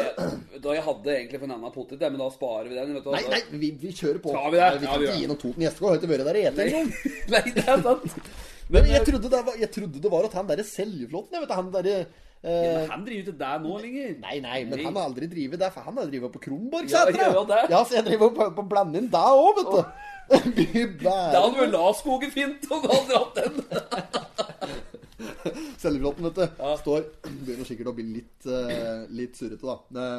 du, 0.63 0.69
jeg 0.73 0.83
hadde 0.87 1.13
egentlig 1.15 1.39
for 1.39 1.47
en 1.47 1.55
annen 1.55 1.73
potet, 1.75 2.01
men 2.07 2.19
da 2.21 2.29
sparer 2.33 2.69
vi 2.71 2.79
den. 2.79 2.95
Vet 2.97 3.05
du, 3.05 3.11
Nei, 3.15 3.23
nei, 3.31 3.41
vi, 3.61 3.69
vi 3.81 3.93
kjører 3.97 4.19
på. 4.23 4.33
Tar 4.35 4.49
vi 4.51 4.57
det? 4.59 4.65
Nei, 4.65 4.79
vi 4.81 4.87
Ja, 4.89 4.95
kan 4.95 5.05
ikke 5.07 5.19
gi 5.21 5.29
noen 5.31 5.41
Toten 5.45 5.65
Gjestegård. 5.67 5.93
Har 5.93 6.01
ikke 6.01 6.11
vært 6.11 6.25
der 6.27 6.39
og 6.41 6.49
ete 6.49 6.65
engang. 6.67 6.91
nei, 7.35 7.43
det 7.55 7.63
er 7.67 7.85
sant. 7.85 8.27
Men 8.71 8.91
jeg 8.91 9.05
trodde 9.07 9.31
det 9.31 9.39
var, 9.47 9.55
jeg 9.59 9.71
trodde 9.75 10.01
det 10.03 10.11
var 10.11 10.27
at 10.29 10.35
han 10.39 10.51
derre 10.51 10.63
Seljeflåten, 10.67 11.33
jeg 11.35 11.43
vet 11.45 11.55
han 11.59 11.71
derre 11.73 11.95
Ja, 12.01 12.05
eh, 12.51 12.69
men 12.77 12.93
han 12.93 13.01
driver 13.05 13.25
ikke 13.25 13.39
der 13.41 13.57
nå 13.65 13.79
lenger. 13.83 14.13
Nei, 14.23 14.37
nei, 14.45 14.59
men 14.69 14.85
han 14.85 14.95
har 14.95 15.09
aldri 15.09 15.27
drevet 15.29 15.59
der, 15.61 15.73
for 15.75 15.85
han 15.89 15.99
har 15.99 16.07
drevet 16.09 16.31
på 16.33 16.41
Kronborg, 16.47 16.87
Ja, 16.89 17.03
ja, 17.11 17.43
det. 17.51 17.59
ja, 17.73 17.81
så 17.83 17.99
jeg 17.99 18.07
driver 18.07 18.31
på, 18.37 18.47
på 18.57 18.65
blande 18.71 19.01
inn 19.03 19.11
deg 19.11 19.43
òg, 19.43 19.59
vet 19.59 19.75
du. 19.75 19.81
Oh. 19.83 20.07
Da 20.31 21.41
hadde 21.43 21.65
la 21.67 21.81
Laskogen 21.89 22.31
fint 22.31 22.63
om 22.71 22.79
du 22.79 22.87
hadde 22.87 23.19
hatt 23.19 23.35
den. 23.41 23.55
Seljeflåten, 25.81 26.27
vet 26.29 26.39
du, 26.39 26.65
står 26.81 27.05
Begynner 27.27 27.67
sikkert 27.67 27.91
å 27.91 27.95
bli 27.97 28.07
litt, 28.17 28.47
uh, 28.49 29.05
litt 29.13 29.37
surrete, 29.39 29.65
da. 29.67 29.77
Det, 29.97 30.09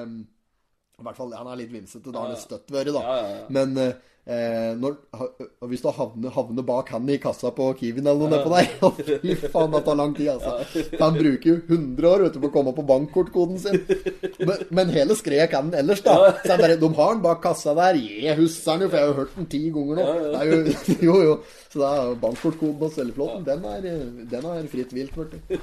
I 0.99 1.07
hvert 1.09 1.19
fall, 1.19 1.37
Han 1.39 1.53
er 1.53 1.61
litt 1.63 1.73
vimsete. 1.75 2.15
Da 2.15 2.25
har 2.25 2.35
det 2.35 2.41
støtt 2.43 2.73
vært, 2.75 2.93
da. 2.95 3.05
Ja, 3.05 3.21
ja, 3.21 3.37
ja. 3.43 3.47
Men 3.59 3.77
eh, 4.27 4.73
når, 4.79 4.97
hvis 5.71 5.83
du 5.83 5.89
havner, 5.95 6.33
havner 6.35 6.67
bak 6.67 6.93
han 6.95 7.09
i 7.11 7.19
kassa 7.23 7.51
på 7.55 7.69
Kiwien 7.79 8.07
eller 8.07 8.21
noe 8.21 8.31
nedpå 8.33 8.53
der 8.53 9.19
Fy 9.23 9.49
faen, 9.49 9.73
det 9.75 9.83
tar 9.87 9.99
lang 9.99 10.15
tid, 10.17 10.31
altså. 10.35 10.85
Han 11.01 11.19
bruker 11.19 11.49
jo 11.51 11.57
100 11.67 12.09
år 12.11 12.25
vet 12.27 12.37
du, 12.37 12.41
på 12.45 12.51
å 12.51 12.55
komme 12.55 12.75
på 12.77 12.87
bankkortkoden 12.89 13.61
sin. 13.63 13.81
Men, 14.43 14.65
men 14.71 14.95
hele 14.95 15.17
skredet 15.19 15.51
kan 15.53 15.71
han 15.71 15.81
ellers, 15.83 16.05
da. 16.07 16.19
Så 16.43 16.55
han 16.55 16.63
bare, 16.63 16.79
De 16.81 16.93
har 17.01 17.13
han 17.15 17.25
bak 17.25 17.43
kassa 17.45 17.77
der. 17.79 17.99
Jeg 17.99 18.39
husker 18.41 18.77
han 18.77 18.87
jo, 18.87 18.93
for 18.93 19.01
jeg 19.01 19.09
har 19.09 19.13
jo 19.13 19.19
hørt 19.21 19.37
den 19.41 19.51
ti 19.57 19.63
ganger 19.75 20.01
nå. 20.01 20.09
Det 20.23 20.41
er 20.41 20.53
jo, 20.53 20.79
jo, 21.09 21.19
jo. 21.31 21.37
Så 21.73 21.83
da 21.83 21.93
er 21.99 22.17
bankkortkoden 22.23 22.81
på 22.81 22.91
celleflåten, 22.97 23.47
den 23.49 23.69
er, 23.75 23.93
den 24.35 24.51
er 24.55 24.73
fritt 24.73 24.93
vilt, 24.97 25.17
vet 25.19 25.39
du. 25.39 25.63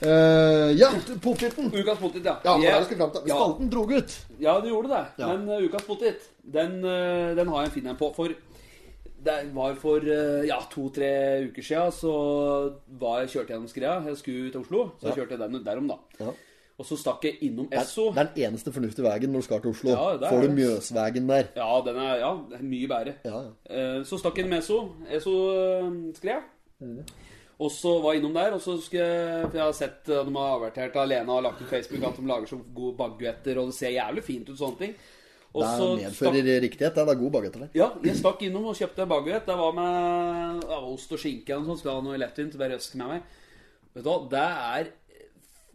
Eh, 0.00 0.70
ja, 0.80 0.88
poteten. 1.20 1.68
Ukas 1.68 1.98
potet, 2.00 2.24
ja. 2.24 2.38
Ja, 2.44 2.56
Jeg- 2.58 2.84
skal 2.84 2.98
ja. 3.26 3.68
Drog 3.70 3.92
ut. 3.92 4.18
Ja, 4.38 4.60
det 4.60 4.68
gjorde 4.70 4.88
det. 4.88 5.06
Ja. 5.18 5.36
Men 5.36 5.48
uh, 5.48 5.64
ukas 5.64 5.82
potet, 5.82 6.30
den, 6.42 6.82
uh, 6.84 7.36
den 7.36 7.48
har 7.48 7.62
jeg 7.62 7.66
en 7.66 7.74
fin 7.74 7.86
en 7.86 7.96
på. 7.96 8.12
For 8.14 8.28
det 9.22 9.54
var 9.54 9.74
for 9.74 10.00
uh, 10.00 10.46
ja, 10.46 10.56
to-tre 10.70 11.44
uker 11.50 11.62
siden 11.62 11.92
så 11.92 12.14
var 12.98 13.20
jeg 13.20 13.28
kjørt 13.34 13.52
gjennom 13.52 13.68
skreia. 13.68 14.00
Jeg 14.08 14.16
skulle 14.16 14.50
til 14.50 14.60
Oslo, 14.62 14.90
så 15.00 15.12
kjørte 15.12 15.36
jeg 15.36 15.38
den 15.44 15.64
derom, 15.64 15.88
da. 15.92 15.98
Ja. 16.20 16.32
Og 16.80 16.86
så 16.88 16.96
stakk 16.96 17.24
jeg 17.24 17.36
innom 17.44 17.68
Esso. 17.76 18.06
Det 18.16 18.22
er 18.22 18.28
den 18.32 18.44
eneste 18.48 18.72
fornuftige 18.72 19.04
veien 19.04 19.28
når 19.28 19.42
du 19.42 19.44
skal 19.44 19.60
til 19.60 19.74
Oslo. 19.74 19.90
Ja, 19.90 20.30
Får 20.30 20.46
du. 20.46 20.54
Mjøsvegen 20.56 21.28
der. 21.28 21.50
Ja, 21.54 21.82
den 21.84 21.96
er, 22.00 22.14
ja, 22.22 22.30
mye 22.62 22.88
bedre. 22.88 23.18
Ja, 23.28 23.42
ja. 23.68 24.02
Så 24.08 24.16
stakk 24.16 24.40
jeg 24.40 24.46
innom 24.46 24.56
Esso. 24.62 24.78
Esso 25.12 25.34
uh, 25.52 25.90
Skrea. 26.16 26.40
Og 27.60 27.68
så 27.74 27.90
var 28.00 28.14
jeg 28.14 28.22
innom 28.22 28.36
der, 28.36 28.54
og 28.56 28.62
så 28.64 28.78
skulle 28.80 29.04
jeg 29.04 29.48
For 29.50 29.58
jeg 29.58 29.66
har 29.66 29.74
sett 29.76 30.08
uh, 30.08 30.20
de 30.24 30.34
har 30.36 30.52
avertert 30.56 30.94
Alena 30.96 31.34
og 31.36 31.44
lagt 31.44 31.60
ut 31.60 31.68
Facebook 31.68 32.06
at 32.08 32.16
de 32.16 32.28
lager 32.30 32.48
så 32.48 32.60
gode 32.76 32.96
baguetter, 32.96 33.60
og 33.60 33.68
det 33.68 33.76
ser 33.76 33.96
jævlig 33.96 34.24
fint 34.24 34.48
ut, 34.48 34.58
sånne 34.58 34.80
ting. 34.80 34.94
Og 35.50 35.64
Det 35.66 35.70
er 35.70 35.96
medfører 35.98 36.60
riktighet. 36.62 36.94
Det 36.94 37.02
er 37.02 37.18
god 37.18 37.32
bagetter 37.34 37.64
der. 37.64 37.70
Ja, 37.74 37.88
jeg 38.06 38.16
stakk 38.20 38.42
innom 38.46 38.68
og 38.70 38.78
kjøpte 38.78 39.02
en 39.02 39.10
baguett. 39.10 39.48
Det 39.48 39.56
var 39.58 39.72
med 39.74 40.62
ja, 40.62 40.78
ost 40.78 41.10
og 41.10 41.18
skinke 41.18 41.56
og 41.56 41.66
sånn. 41.66 41.80
Skal 41.80 41.96
ha 41.98 42.04
noe 42.06 42.20
lettvint. 42.22 42.54
Bare 42.60 42.76
røske 42.78 43.00
med 43.00 43.16
meg. 43.16 43.32
Vet 43.96 44.06
du 44.06 44.10
hva, 44.12 44.18
det 44.30 44.44
er 44.46 44.92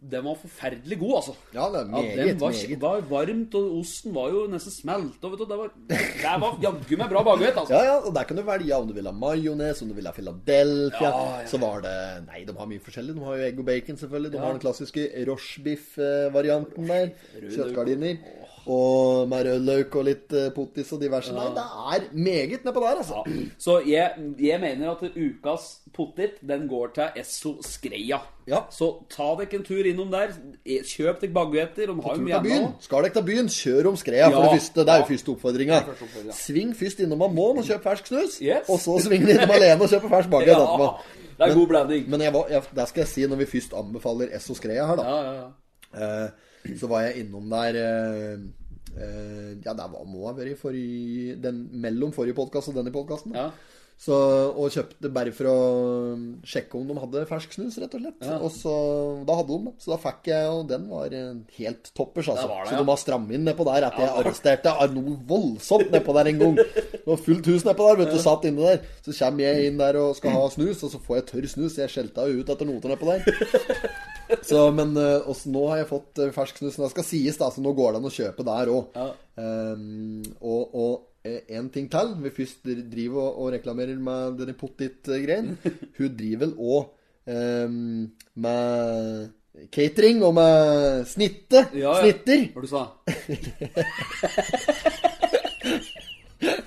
Den 0.06 0.22
var 0.24 0.36
forferdelig 0.38 0.98
god, 1.00 1.14
altså. 1.18 1.32
Ja, 1.54 1.64
det 1.72 1.80
er 1.80 1.86
Ja, 1.86 1.90
meget, 1.90 2.16
den 2.18 2.40
var, 2.40 2.52
meget. 2.54 2.80
var 2.82 3.00
varmt, 3.10 3.54
og 3.58 3.78
osten 3.80 4.14
var 4.14 4.28
jo 4.30 4.44
nesten 4.52 4.72
smelt. 4.74 5.18
Og 5.24 5.32
vet 5.32 5.40
du, 5.42 5.44
det 5.50 5.58
var, 5.58 5.70
det 5.90 6.34
var 6.44 6.58
jaggu 6.62 6.96
meg 7.00 7.10
bra 7.10 7.22
baguett, 7.26 7.56
altså. 7.58 7.74
Ja, 7.74 7.82
ja, 7.88 7.96
og 8.06 8.14
der 8.14 8.22
kan 8.28 8.36
du 8.38 8.42
velge 8.46 8.74
om 8.76 8.86
du 8.86 8.94
vil 8.94 9.06
ha 9.10 9.12
majones, 9.12 9.82
om 9.82 9.88
du 9.90 9.94
vil 9.98 10.06
ha 10.06 10.12
Philadelphia. 10.14 11.10
Ja, 11.10 11.24
ja. 11.40 11.46
Så 11.50 11.58
var 11.62 11.80
det 11.86 11.96
Nei, 12.28 12.44
de 12.46 12.54
har 12.56 12.70
mye 12.70 12.84
forskjellig. 12.86 13.16
De 13.18 13.24
har 13.26 13.40
jo 13.40 13.48
egg 13.50 13.58
og 13.64 13.66
bacon, 13.72 13.96
selvfølgelig. 14.04 14.32
De 14.36 14.38
har 14.44 14.54
den 14.54 14.62
klassiske 14.62 15.08
rochebiff-varianten 15.28 16.86
der. 16.90 17.10
Kjøttgardiner. 17.40 18.16
Og 18.66 19.28
med 19.30 19.44
rødløk 19.46 19.94
og 19.96 20.04
litt 20.08 20.28
pottis 20.28 20.54
potis 20.56 20.92
og 20.96 21.00
diverse. 21.00 21.32
Nei, 21.32 21.44
det 21.54 21.64
er 21.94 22.06
meget 22.12 22.64
nedpå 22.66 22.80
der, 22.82 22.96
altså. 23.02 23.20
Ja. 23.26 23.44
Så 23.62 23.76
jeg, 23.86 24.10
jeg 24.42 24.60
mener 24.60 24.90
at 24.90 25.04
ukas 25.16 25.66
pottit, 25.94 26.40
den 26.42 26.64
går 26.68 26.88
til 26.96 27.20
Esso 27.22 27.52
Skreia. 27.62 28.18
Ja. 28.46 28.64
Så 28.70 28.88
ta 29.10 29.28
dere 29.38 29.58
en 29.60 29.64
tur 29.66 29.86
innom 29.86 30.10
der. 30.10 30.34
Kjøp 30.66 31.20
dere 31.22 31.32
baguetter. 31.34 31.92
De 31.92 32.02
har 32.02 32.16
jo 32.18 32.22
mye 32.26 32.38
annet. 32.40 32.74
Skal 32.86 33.06
dere 33.06 33.14
til 33.16 33.26
byen, 33.28 33.48
kjør 33.50 33.88
om 33.92 33.96
skreia 34.00 34.30
Ja. 34.30 34.40
det 34.42 34.50
første. 34.56 34.80
Det 34.86 34.94
er 34.94 34.98
jo 35.04 35.06
første 35.12 35.30
oppfordringa. 35.36 35.78
Sving 36.34 36.74
først 36.76 37.00
innom 37.06 37.22
Amon 37.22 37.58
og 37.62 37.64
kjøp 37.70 37.82
fersk 37.86 38.06
snus. 38.10 38.40
Yes. 38.42 38.66
Og 38.68 38.78
så 38.82 38.98
svinger 39.06 39.26
du 39.26 39.32
innom 39.36 39.54
alene 39.56 39.82
og 39.82 39.90
kjøper 39.94 40.08
fersk 40.16 40.30
baguett 40.30 40.58
etterpå. 40.66 40.90
det 41.38 41.46
er 41.50 41.54
god 41.54 41.66
blanding. 41.68 42.08
Men 42.10 42.20
jeg 42.26 42.34
jeg, 42.50 42.62
der 42.74 42.84
skal 42.90 43.00
jeg 43.04 43.08
si, 43.14 43.26
når 43.30 43.36
vi 43.44 43.46
først 43.54 43.74
anbefaler 43.78 44.34
Esso 44.36 44.54
Skreia 44.58 44.86
her, 44.90 44.96
da 44.96 45.06
Ja, 45.06 45.22
ja, 45.22 45.32
ja. 45.40 45.46
eh, 46.24 46.30
Så 46.80 46.90
var 46.90 47.06
jeg 47.06 47.24
innom 47.24 47.48
der 47.52 47.80
eh, 47.80 48.44
eh, 48.96 49.50
Ja, 49.64 49.72
der 49.72 49.88
var, 49.92 50.04
må 50.08 50.26
ha 50.28 50.36
vært 50.36 50.54
i 50.54 50.60
forrige 50.60 51.38
den, 51.42 51.66
mellom 51.86 52.14
forrige 52.16 52.38
podkast 52.38 52.72
og 52.72 52.78
denne 52.80 52.94
podkasten. 52.94 53.36
Ja. 53.36 53.50
Så, 53.96 54.12
og 54.52 54.68
kjøpte 54.74 55.08
bare 55.08 55.30
for 55.32 55.48
å 55.48 55.60
sjekke 56.44 56.76
om 56.76 56.84
de 56.84 56.96
hadde 57.00 57.22
fersk 57.30 57.54
snus, 57.56 57.78
rett 57.80 57.94
og 57.96 58.02
slett. 58.02 58.26
Og 58.44 58.50
så, 58.52 58.74
da 59.24 59.38
hadde 59.38 59.54
de 59.56 59.70
det. 59.70 59.72
Så 59.80 59.92
da 59.94 59.96
fikk 60.02 60.28
jeg, 60.28 60.50
og 60.52 60.66
den 60.68 60.84
var 60.90 61.14
eh, 61.16 61.30
helt 61.56 61.88
toppers, 61.96 62.28
altså. 62.28 62.44
Det 62.50 62.58
det, 62.58 62.74
så 62.74 62.82
de 62.82 62.90
har 62.90 63.00
strammet 63.00 63.38
inn 63.38 63.48
nedpå 63.48 63.64
der 63.70 63.86
etter 63.88 64.04
jeg 64.04 64.12
arresterte 64.20 64.74
noe 64.92 65.16
voldsomt 65.30 65.94
nedpå 65.94 66.16
der 66.18 66.30
en 66.32 66.42
gang. 66.44 66.60
Det 66.60 67.06
var 67.06 67.24
fullt 67.24 67.48
hus 67.54 67.64
nedpå 67.64 67.88
der, 67.88 68.02
vet 68.02 68.12
du. 68.12 68.20
Satt 68.26 68.44
inne 68.50 68.68
der. 68.68 68.92
Så 69.00 69.16
kommer 69.16 69.48
jeg 69.48 69.70
inn 69.70 69.80
der 69.80 70.00
og 70.02 70.12
skal 70.20 70.36
ha 70.36 70.44
snus, 70.52 70.84
og 70.84 70.92
så 70.92 71.00
får 71.08 71.22
jeg 71.22 71.28
tørr 71.32 71.48
snus. 71.54 71.80
Jeg 71.80 71.94
skjelta 71.96 72.28
jo 72.28 72.44
ut 72.44 72.52
etter 72.52 72.68
noter 72.68 72.92
nedpå 72.92 73.14
der. 73.14 73.24
Så, 74.48 74.70
men 74.74 74.96
eh, 74.98 75.28
også 75.28 75.50
nå 75.54 75.62
har 75.70 75.82
jeg 75.82 75.90
fått 75.90 76.20
eh, 76.22 76.32
fersk 76.34 76.60
snus. 76.60 76.78
Det 76.80 76.90
skal 76.92 77.06
sies, 77.06 77.38
da, 77.40 77.50
så 77.52 77.62
nå 77.62 77.70
går 77.76 77.88
det 77.94 78.00
an 78.00 78.08
å 78.10 78.16
kjøpe 78.16 78.46
der 78.46 78.72
òg. 78.72 78.84
Ja. 78.96 79.08
og, 80.40 80.62
og 80.74 80.94
eh, 81.26 81.40
en 81.58 81.70
ting 81.74 81.86
til. 81.92 82.08
Vi 82.24 82.34
først 82.40 82.60
driver 82.66 83.18
og, 83.22 83.30
og 83.44 83.52
reklamerer 83.56 83.98
med 84.10 84.38
denne 84.40 84.56
pottit-greien. 84.58 85.46
Hun 85.98 86.10
driver 86.18 86.46
vel 86.46 86.54
òg 86.56 86.82
med 87.26 88.54
catering 89.74 90.20
og 90.22 90.34
med 90.36 91.06
snitte. 91.10 91.64
Ja, 91.74 91.96
ja. 91.96 92.02
Snitter. 92.04 92.40
Hva 92.54 92.60
du 92.62 92.68
sa 92.70 92.82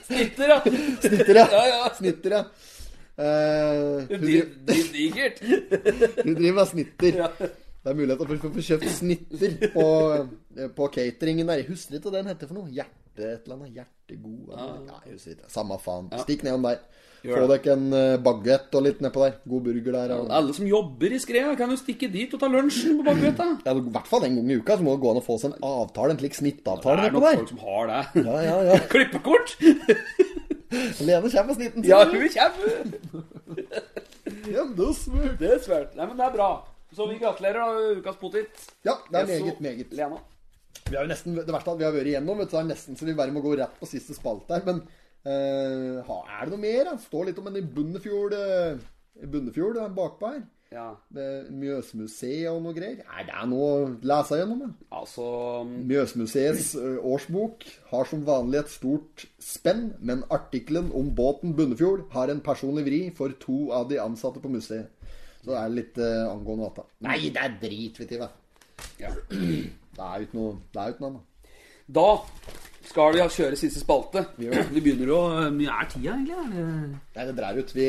Snitter, 0.10 0.50
ja. 0.50 0.58
Snitter, 0.66 1.36
ja. 1.38 1.46
Ja, 1.54 1.64
ja. 1.70 1.90
Snitter, 1.96 2.32
ja. 2.34 2.44
Eh, 3.20 4.06
hun, 4.16 4.28
Digert. 4.94 5.42
hun 6.26 6.36
driver 6.38 6.54
med 6.62 6.68
snitter. 6.72 7.18
Ja. 7.26 7.28
Det 7.80 7.92
er 7.94 7.96
mulighet 7.96 8.20
for 8.28 8.50
å 8.50 8.54
få 8.54 8.64
kjøpt 8.70 8.90
snitter 8.92 9.54
på, 9.74 9.86
på 10.76 10.88
cateringen 10.96 11.48
der. 11.48 11.62
Jeg 11.64 11.70
husker 11.74 11.98
ikke 12.00 12.10
hva 12.12 12.18
den 12.20 12.32
heter 12.32 12.50
for 12.52 12.60
noe. 12.60 12.72
Hjerte 12.76 13.28
et 13.34 13.44
eller 13.48 13.56
annet. 13.60 13.76
Hjertegod 13.80 14.54
eller- 14.54 14.82
Ja, 14.88 15.02
jeg 15.06 15.18
husker 15.18 15.36
ikke. 15.38 15.52
Samme 15.52 15.78
faen. 15.84 16.10
Stikk 16.26 16.44
nedom 16.48 16.68
der. 16.68 16.82
Gjør 17.20 17.42
Få 17.44 17.48
dere 17.52 17.74
en 17.76 17.88
baguett 18.24 18.76
og 18.80 18.84
litt 18.86 19.02
nedpå 19.04 19.24
der. 19.26 19.34
God 19.52 19.64
burger 19.66 19.92
der. 19.98 20.14
Og, 20.16 20.30
Alle 20.32 20.54
som 20.56 20.68
jobber 20.70 21.12
i 21.12 21.20
Skrea, 21.20 21.50
kan 21.60 21.74
jo 21.74 21.76
stikke 21.82 22.08
dit 22.14 22.32
og 22.36 22.40
ta 22.40 22.48
lunsjen 22.48 22.96
på 23.02 23.08
baguetta. 23.10 23.48
ja, 23.68 23.74
I 23.76 23.84
hvert 23.98 24.08
fall 24.08 24.24
en 24.30 24.38
gang 24.40 24.52
i 24.54 24.60
uka 24.62 24.78
så 24.80 24.86
må 24.88 24.94
det 24.96 25.04
gå 25.04 25.12
an 25.12 25.20
å 25.20 25.26
få 25.26 25.36
seg 25.42 25.52
en 25.52 25.66
avtale, 25.68 26.16
en 26.16 26.22
slik 26.22 26.38
snittavtale 26.40 26.96
Det 26.96 27.10
er 27.10 27.12
nedpå 27.12 27.24
nok 27.26 27.42
folk 27.42 27.52
som 27.52 27.64
har 27.66 27.92
det. 27.92 28.24
Ja, 28.24 28.38
ja, 28.48 28.56
ja. 28.70 28.80
Klippekort! 28.94 29.58
Lene 31.08 31.30
kommer 31.32 31.48
med 31.50 31.56
snitten 31.58 31.84
sin. 31.84 31.90
Ja, 31.90 32.04
hun 32.06 32.30
kommer! 32.36 32.82
Ja, 34.50 34.64
det 34.78 34.86
er 34.86 34.94
smurt. 34.94 35.38
Det 35.40 35.48
er 35.56 35.62
svært. 35.64 35.96
Nei, 35.98 36.06
men 36.06 36.20
det 36.20 36.26
er 36.28 36.34
bra. 36.36 36.50
Så 36.94 37.06
vi 37.10 37.18
gratulerer, 37.22 37.58
da, 37.58 37.96
ukas 37.98 38.18
potet. 38.22 38.62
Ja, 38.86 38.94
det 39.10 39.24
er 39.24 39.30
meget, 39.30 39.62
meget. 39.62 39.94
Lena. 39.98 40.20
Vi 40.86 40.96
har 40.96 41.06
jo 41.06 41.10
nesten, 41.10 41.36
det 41.38 41.54
verste 41.54 41.72
er 41.72 41.76
at 41.76 41.82
vi 41.82 41.86
har 41.88 41.96
vært 41.96 42.10
igjennom, 42.12 42.40
vet 42.40 42.50
du, 42.50 42.56
det 42.56 42.62
er 42.62 42.70
nesten 42.70 42.98
så 42.98 43.08
vi 43.08 43.18
bare 43.18 43.34
må 43.34 43.42
gå 43.46 43.56
rett 43.58 43.76
på 43.82 43.90
siste 43.90 44.16
spalt 44.18 44.50
her. 44.54 44.62
Men 44.68 44.84
uh, 45.26 46.06
er 46.06 46.46
det 46.46 46.54
noe 46.54 46.62
mer? 46.62 46.92
da? 46.92 46.96
Står 47.02 47.30
litt 47.30 47.42
om 47.42 47.50
en 47.50 47.60
i 47.60 47.66
Bunnefjord, 47.66 48.38
uh, 48.38 48.80
i 49.18 49.30
Bunnefjord 49.30 49.82
bakpå 49.98 50.34
her. 50.34 50.46
Ja, 50.70 50.92
Mjøsmuseet 51.50 52.46
og 52.52 52.60
noe 52.62 52.76
greier. 52.78 53.00
Nei, 53.08 53.24
det 53.26 53.34
er 53.34 53.48
noe 53.50 53.70
å 53.70 53.86
lese 54.06 54.38
gjennom? 54.38 54.60
da? 54.62 54.68
altså 55.00 55.26
Mjøsmuseets 55.66 56.76
årsbok 56.78 57.66
har 57.90 58.10
som 58.12 58.22
vanlig 58.28 58.60
et 58.62 58.74
stort 58.76 59.26
spenn, 59.42 59.88
men 60.06 60.22
artikkelen 60.30 60.92
om 60.94 61.10
båten 61.18 61.56
Bunnefjord 61.58 62.06
har 62.14 62.30
en 62.30 62.44
personlig 62.46 62.86
vri 62.86 63.02
for 63.18 63.34
to 63.42 63.72
av 63.74 63.90
de 63.90 63.98
ansatte 64.04 64.44
på 64.44 64.52
museet. 64.54 64.94
Så 65.42 65.56
det 65.56 65.58
er 65.58 65.74
litt 65.74 65.98
uh, 65.98 66.30
angående 66.30 66.70
dette. 66.70 66.86
Nei, 67.08 67.18
det 67.34 67.42
er 67.42 67.58
drit, 67.64 68.00
vet 68.04 68.14
du. 68.14 68.28
ja. 69.02 69.14
Det 70.00 70.06
er 70.06 70.22
ikke 70.24 70.38
noe 70.38 70.52
Det 70.72 70.80
er 70.80 70.94
noe 71.02 71.10
annet. 71.10 71.56
Da 71.90 72.06
skal 72.90 73.14
vi 73.14 73.26
kjøre 73.36 73.58
siste 73.60 73.82
spalte. 73.84 74.26
Vi 74.40 74.82
begynner 74.82 75.14
å 75.14 75.22
Hvor 75.30 75.54
mye 75.54 75.76
er 75.76 75.90
tida, 75.92 76.16
egentlig? 76.16 76.58
Nei, 77.16 77.26
det 77.28 77.36
drar 77.38 77.58
ut. 77.60 77.74
Vi, 77.76 77.88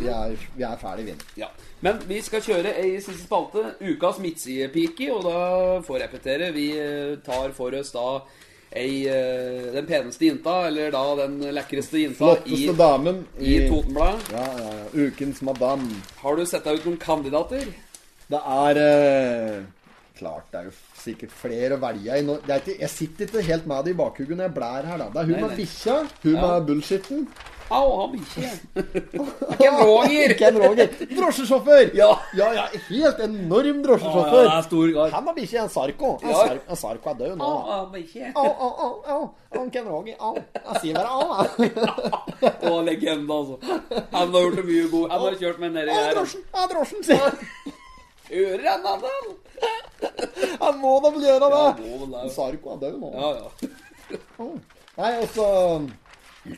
vi 0.00 0.10
er, 0.10 0.36
vi 0.56 0.66
er 0.66 0.80
ferdig, 0.80 1.06
vi. 1.10 1.16
Ja. 1.44 1.50
Men 1.84 2.00
vi 2.08 2.20
skal 2.24 2.42
kjøre 2.44 2.74
ei 2.82 2.96
siste 2.98 3.22
spalte. 3.22 3.64
Ukas 3.80 4.20
midtsidepike. 4.22 5.10
Og 5.14 5.24
da 5.28 5.40
får 5.86 5.98
jeg 5.98 6.06
repetere. 6.06 6.52
Vi 6.56 6.68
eh, 6.76 7.18
tar 7.26 7.54
for 7.56 7.76
oss 7.78 7.94
da 7.94 8.06
ei 8.70 9.02
eh, 9.10 9.70
Den 9.74 9.86
peneste 9.86 10.28
jenta, 10.28 10.60
eller 10.68 10.92
da 10.94 11.02
den 11.24 11.40
lekreste 11.54 12.04
jenta 12.04 12.36
i, 12.46 12.62
damen 12.78 13.24
i 13.38 13.56
Totenbladet. 13.66 14.30
Ja, 14.34 14.46
ja, 14.60 14.72
ja. 14.78 15.06
Ukens 15.06 15.42
madam. 15.46 15.86
Har 16.22 16.38
du 16.38 16.46
sett 16.46 16.66
deg 16.66 16.80
ut 16.80 16.90
noen 16.90 17.00
kandidater? 17.02 17.70
Det 18.30 18.38
er 18.38 18.78
eh, 18.78 19.60
Klart, 20.20 20.50
det 20.52 20.58
er 20.60 20.66
jo 20.68 20.72
sikkert 21.00 21.30
flere 21.32 21.76
å 21.78 21.80
velge 21.80 22.16
i. 22.20 22.24
Ikke, 22.28 22.74
jeg 22.82 22.90
sitter 22.92 23.24
ikke 23.30 23.44
helt 23.46 23.66
med 23.70 23.86
det 23.86 23.94
i 23.94 23.96
bakhugget 23.96 24.36
når 24.36 24.50
jeg 24.50 24.56
blær 24.58 24.84
her, 24.90 24.98
da. 25.00 25.06
Det 25.14 25.22
er 25.22 25.30
hun 25.30 25.32
Nei, 25.38 25.40
med 25.46 25.56
bikkja, 25.56 25.94
hun 26.26 26.34
Ja. 26.36 26.42
med 26.42 26.66
bullshitten. 26.68 27.22
Au, 27.70 27.86
han 28.00 28.10
bikkje. 28.16 28.48
Ken 29.60 29.76
Roger. 29.78 30.32
Ken 30.40 30.56
Roger. 30.58 30.88
Drosjesjåfør! 31.14 31.92
Ja. 31.94 32.08
ja, 32.34 32.48
ja, 32.56 32.64
helt 32.88 33.20
enorm 33.24 33.68
Ja, 33.70 33.82
drosjesjåfør. 33.86 34.42
Ja, 34.44 34.56
ja, 34.56 34.62
stor 34.66 34.92
kar. 34.96 35.12
Han 35.14 35.30
har 35.30 35.36
bikkje, 35.38 35.60
en 35.62 35.70
Sarko. 35.70 36.10
En, 36.22 36.28
Ja. 36.34 36.36
sar, 36.40 36.58
en 36.68 36.76
Sarko 36.82 37.10
er 37.14 37.18
død 37.22 37.36
nå. 37.38 37.44
Au, 37.44 37.70
au, 37.78 37.86
bikkje. 37.94 38.32
Au, 38.34 38.50
au, 38.68 39.30
au, 39.54 39.68
Ken 39.70 39.86
Roger, 39.88 40.16
au. 40.18 40.34
Jeg 40.36 40.80
sier 40.82 40.94
bare 40.94 41.08
au, 41.08 41.46
jeg. 41.46 41.72
Å, 42.72 42.82
legende, 42.90 43.38
altså. 43.38 43.60
Han 44.12 44.34
har 44.34 44.40
gjort 44.48 44.56
det 44.60 44.66
mye 44.68 44.88
god. 44.90 45.10
Han 45.14 45.20
har 45.28 45.38
kjørt 45.44 45.62
meg 45.62 45.72
nedi 45.78 45.94
her. 45.94 46.12
drosjen, 46.18 46.42
ja, 46.52 46.66
drosjen, 46.74 47.06
sier 47.06 47.30
han. 48.30 48.36
Kjører 48.36 48.68
han, 48.70 48.86
Adal? 48.94 49.30
Han 50.64 50.78
må 50.80 50.92
da 51.04 51.10
vel 51.14 51.24
gjøre 51.26 51.48
det! 51.52 51.64
Ja, 51.90 52.06
må. 52.06 52.20
Sarko 52.34 52.74
er 52.74 52.84
død 52.84 53.00
nå. 53.00 53.10
Ja, 53.16 53.30
ja. 53.40 53.70
Nei, 55.00 55.10
altså 55.22 55.44
så 55.44 55.80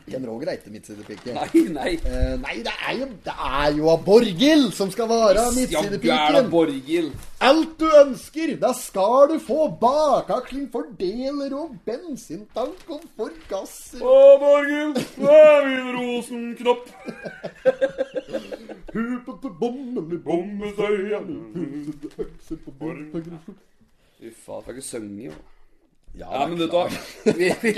Ken 0.07 0.23
Roger 0.27 0.47
er 0.47 0.59
ikke 0.61 0.71
midtsidepike. 0.71 1.33
Nei, 1.35 1.63
nei. 1.75 1.93
Eh, 2.07 2.35
nei, 2.39 2.55
det 2.63 2.71
er 2.87 3.01
jo 3.01 3.07
Det 3.25 3.33
er 3.35 3.73
jo 3.75 3.89
av 3.91 4.05
Borghild 4.07 4.69
som 4.77 4.93
skal 4.95 5.09
være 5.11 5.49
midtsidepiken. 5.57 7.11
Alt 7.43 7.73
du 7.81 7.89
ønsker, 8.05 8.55
det 8.63 8.73
skal 8.79 9.33
du 9.33 9.37
få. 9.43 9.67
Bakaksling, 9.83 10.69
fordeler 10.71 11.57
og 11.59 11.75
bensintank 11.89 12.95
og 12.95 13.03
forgasser. 13.19 14.07
Å, 14.07 14.39
Borghild, 14.45 15.03
det 15.19 15.41
er 15.43 15.67
min 15.67 15.91
rosenknopp. 15.99 16.87
Uffa, 24.23 24.61
får 24.63 24.77
ikke 24.77 24.85
synge, 24.87 25.25
jo. 25.31 25.33
Ja, 26.13 26.27
Ja, 26.29 26.41
men 26.47 26.59
vet 26.61 26.69
du 26.69 26.75
hva? 26.77 26.89
Vi, 27.39 27.47
vi, 27.63 27.71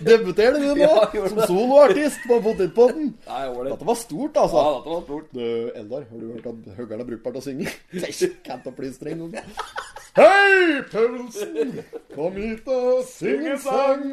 Debuterer 0.08 0.56
du 0.58 0.64
nå 0.72 0.74
Ja, 0.80 0.88
jeg 1.04 1.20
gjorde 1.20 1.30
som 1.30 1.38
det. 1.38 1.46
soloartist 1.46 2.24
på 2.26 2.38
Potetpotten? 2.42 3.12
Nei, 3.28 3.44
ålreit. 3.46 3.76
Dette 3.76 3.86
var 3.86 3.98
stort, 4.00 4.34
Ja, 4.34 4.42
altså. 4.48 4.64
dette 4.80 4.90
var 4.96 5.04
stort. 5.06 5.28
Du, 5.30 5.44
Eldar, 5.78 6.02
har 6.10 6.18
du 6.18 6.26
hørt 6.34 6.48
at 6.50 6.74
høgger'n 6.80 7.04
er 7.04 7.08
brukbart 7.12 7.38
til 7.38 7.42
å 7.42 7.46
synge? 7.46 7.66
Can't 8.48 8.66
plystre 8.80 9.14
engang. 9.14 9.38
Hei, 10.18 10.80
Paulsen! 10.90 11.76
Kom 12.16 12.34
hit 12.42 12.66
og 12.74 13.04
syng 13.06 13.46
en 13.52 13.62
sang. 13.62 14.04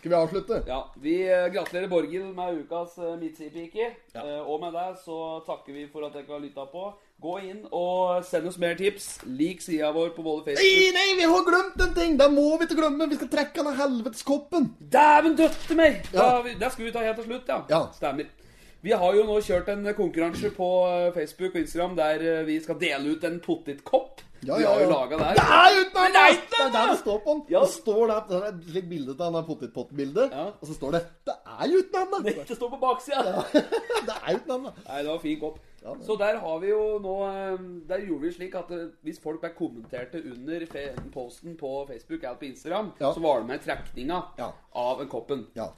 Skal 0.00 0.10
vi 0.10 0.16
avslutte? 0.16 0.62
Ja, 0.66 0.78
Vi 0.96 1.14
eh, 1.28 1.46
gratulerer 1.52 1.88
Borghild 1.92 2.30
med 2.34 2.62
ukas 2.62 2.94
uh, 2.98 3.18
midtsidepike. 3.20 3.90
Ja. 4.14 4.22
og 4.40 4.60
med 4.62 4.72
det 4.72 4.86
så 5.04 5.16
takker 5.44 5.74
vi 5.76 5.82
for 5.92 6.06
at 6.06 6.14
dere 6.16 6.24
har 6.32 6.40
lytta 6.40 6.64
på. 6.72 6.86
Gå 7.20 7.34
inn 7.44 7.66
og 7.76 8.22
send 8.24 8.48
oss 8.48 8.56
mer 8.62 8.78
tips. 8.78 9.10
Lik 9.28 9.60
sida 9.60 9.90
vår 9.92 10.14
på 10.16 10.24
både 10.24 10.46
Facebook 10.46 10.64
nei, 10.64 10.86
nei, 10.96 11.08
vi 11.18 11.26
har 11.28 11.44
glemt 11.44 11.82
en 11.84 11.92
ting! 11.98 12.16
Det 12.16 12.30
må 12.32 12.46
vi 12.56 12.64
ikke 12.64 12.78
glemme. 12.80 13.10
Vi 13.12 13.18
skal 13.20 13.28
trekke 13.34 13.66
den 13.66 13.76
helveteskoppen. 13.76 14.70
Dæven 14.96 15.36
døtte 15.36 15.76
meg! 15.76 16.00
Ja. 16.14 16.30
Da- 16.40 16.54
Det 16.64 16.72
skal 16.72 16.88
vi 16.88 16.92
ta 16.96 17.04
helt 17.04 17.20
til 17.20 17.28
slutt, 17.28 17.52
ja. 17.52 17.60
Ja. 17.68 17.82
Stemmer. 17.98 18.32
Vi 18.80 18.96
har 18.96 19.12
jo 19.20 19.26
nå 19.28 19.36
kjørt 19.44 19.68
en 19.68 19.84
konkurranse 19.92 20.48
på 20.56 20.70
eh, 20.88 21.10
Facebook 21.12 21.52
og 21.52 21.60
Instagram 21.60 21.98
der 22.00 22.24
eh, 22.38 22.44
vi 22.48 22.56
skal 22.64 22.80
dele 22.80 23.12
ut 23.18 23.24
en 23.28 23.36
potetkopp. 23.44 24.24
Ja, 24.46 24.56
ja, 24.58 24.70
ja. 24.80 24.88
laga 24.88 25.16
der. 25.20 25.34
Det 25.36 25.44
er 25.44 25.74
uten 25.80 25.96
Men 26.02 26.12
det 26.12 26.20
er 26.20 26.36
Det 26.50 26.60
er 26.66 26.70
der 26.72 26.86
det 26.92 26.98
står 26.98 27.18
på 27.24 27.30
den. 27.34 27.42
Ja. 27.50 27.60
Det 27.60 27.68
står 27.70 28.06
der, 28.06 28.20
det 28.28 28.36
er 28.42 28.46
et 28.48 28.62
slikt 28.70 28.88
bilde 28.88 29.10
av 29.12 29.18
denne 29.20 29.42
potetpottbildet, 29.46 30.30
Ja. 30.32 30.44
og 30.60 30.66
så 30.66 30.74
står 30.74 30.90
det 30.96 31.00
'Det 31.26 31.34
er 31.46 31.66
utenfor'. 31.80 32.22
Nei, 32.24 32.32
det 32.48 32.56
står 32.56 32.70
på 32.70 32.80
baksida. 32.80 33.44
Det 34.08 34.14
er 34.26 34.34
uten 34.36 34.50
henne. 34.52 34.72
Nei, 34.88 35.02
det 35.02 35.10
var 35.10 35.18
fin 35.18 35.40
kopp. 35.40 35.58
Ja, 35.82 35.94
Så 36.06 36.16
der 36.18 36.36
har 36.38 36.58
vi 36.60 36.68
jo 36.68 36.98
nå 37.00 37.14
eh, 37.28 37.58
Der 37.88 37.98
gjorde 38.06 38.20
vi 38.20 38.32
slik 38.32 38.54
at 38.54 38.70
eh, 38.70 38.88
hvis 39.02 39.18
folk 39.22 39.40
ble 39.40 39.48
kommenterte 39.56 40.20
under 40.32 40.66
posten 41.12 41.56
på 41.56 41.86
Facebook 41.88 42.22
eller 42.22 42.36
på 42.36 42.44
Instagram, 42.44 42.92
Ja. 43.00 43.12
så 43.12 43.20
var 43.20 43.38
det 43.40 43.46
med 43.46 43.60
trekninga 43.64 44.22
Ja. 44.38 44.50
av 44.74 45.06
koppen. 45.08 45.46
Ja. 45.56 45.68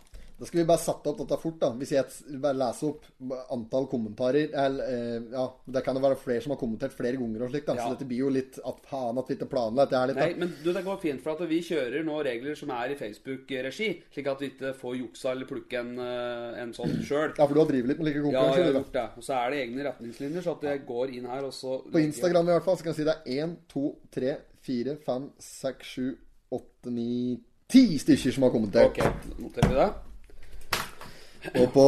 Da 0.42 0.48
skal 0.48 0.58
vi 0.58 0.66
bare 0.66 0.82
sette 0.82 1.06
opp 1.06 1.20
dette 1.20 1.36
fort, 1.38 1.58
da. 1.60 1.68
Hvis 1.78 1.92
jeg 1.94 2.38
bare 2.42 2.58
leser 2.58 2.88
opp 2.88 3.04
antall 3.54 3.84
kommentarer 3.86 4.50
Eller 4.58 4.88
eh, 4.90 5.28
ja, 5.30 5.44
det 5.76 5.82
kan 5.86 5.94
jo 5.94 6.02
være 6.02 6.18
flere 6.18 6.42
som 6.42 6.54
har 6.54 6.58
kommentert 6.58 6.96
flere 6.98 7.20
ganger 7.20 7.44
og 7.46 7.52
slikt, 7.52 7.68
da. 7.68 7.76
Ja. 7.78 7.84
Så 7.86 7.94
dette 7.94 8.08
blir 8.10 8.24
jo 8.24 8.32
litt 8.34 8.58
at 8.58 8.80
faen 8.90 9.20
at 9.22 9.30
vi 9.30 9.36
ikke 9.38 9.48
planla 9.52 9.84
dette 9.84 10.00
her 10.00 10.10
litt. 10.10 10.18
Nei, 10.18 10.40
men 10.40 10.50
du, 10.64 10.72
det 10.74 10.82
går 10.82 10.98
fint, 11.04 11.22
for 11.22 11.36
at 11.36 11.46
vi 11.52 11.60
kjører 11.68 12.02
nå 12.08 12.18
regler 12.26 12.58
som 12.58 12.74
er 12.74 12.96
i 12.96 12.98
Facebook-regi, 12.98 13.88
slik 14.16 14.32
at 14.34 14.42
vi 14.42 14.50
ikke 14.50 14.74
får 14.82 14.98
juksa 14.98 15.30
eller 15.36 15.50
plukke 15.52 15.78
en, 15.78 15.94
eh, 16.08 16.60
en 16.64 16.74
sånn 16.74 16.98
sjøl. 17.06 17.36
Ja, 17.38 17.46
for 17.46 17.54
du 17.54 17.62
har 17.62 17.70
drevet 17.70 17.92
litt 17.92 18.02
med 18.02 18.10
like 18.10 18.26
Ja, 18.34 18.44
jeg 18.50 18.66
har 18.66 18.80
gjort 18.80 18.92
det. 18.98 19.08
Og 19.22 19.30
så 19.30 19.38
er 19.38 19.54
det 19.54 19.64
egne 19.68 19.88
retningslinjer, 19.92 20.42
så 20.42 20.58
at 20.58 20.68
jeg 20.72 20.84
går 20.90 21.16
inn 21.20 21.30
her 21.30 21.46
og 21.46 21.54
så 21.54 21.78
På 21.86 22.02
Instagram 22.02 22.50
i 22.50 22.56
hvert 22.56 22.66
fall 22.66 22.80
så 22.80 22.88
kan 22.88 22.96
jeg 22.96 23.04
si 23.04 23.10
det 23.12 23.18
er 23.22 23.46
1, 23.46 23.58
2, 23.70 23.88
3, 24.18 24.38
4, 24.66 25.00
5, 25.06 25.34
6, 25.54 25.96
7, 25.96 26.12
8, 26.58 26.98
9 26.98 27.42
10 27.72 28.00
stykker 28.02 28.34
som 28.34 28.48
har 28.48 28.50
kommentert. 28.52 28.90
Ok, 28.90 29.38
noterer 29.38 29.70
vi 29.70 29.78
det. 29.78 29.92
Og 31.50 31.72
på 31.74 31.86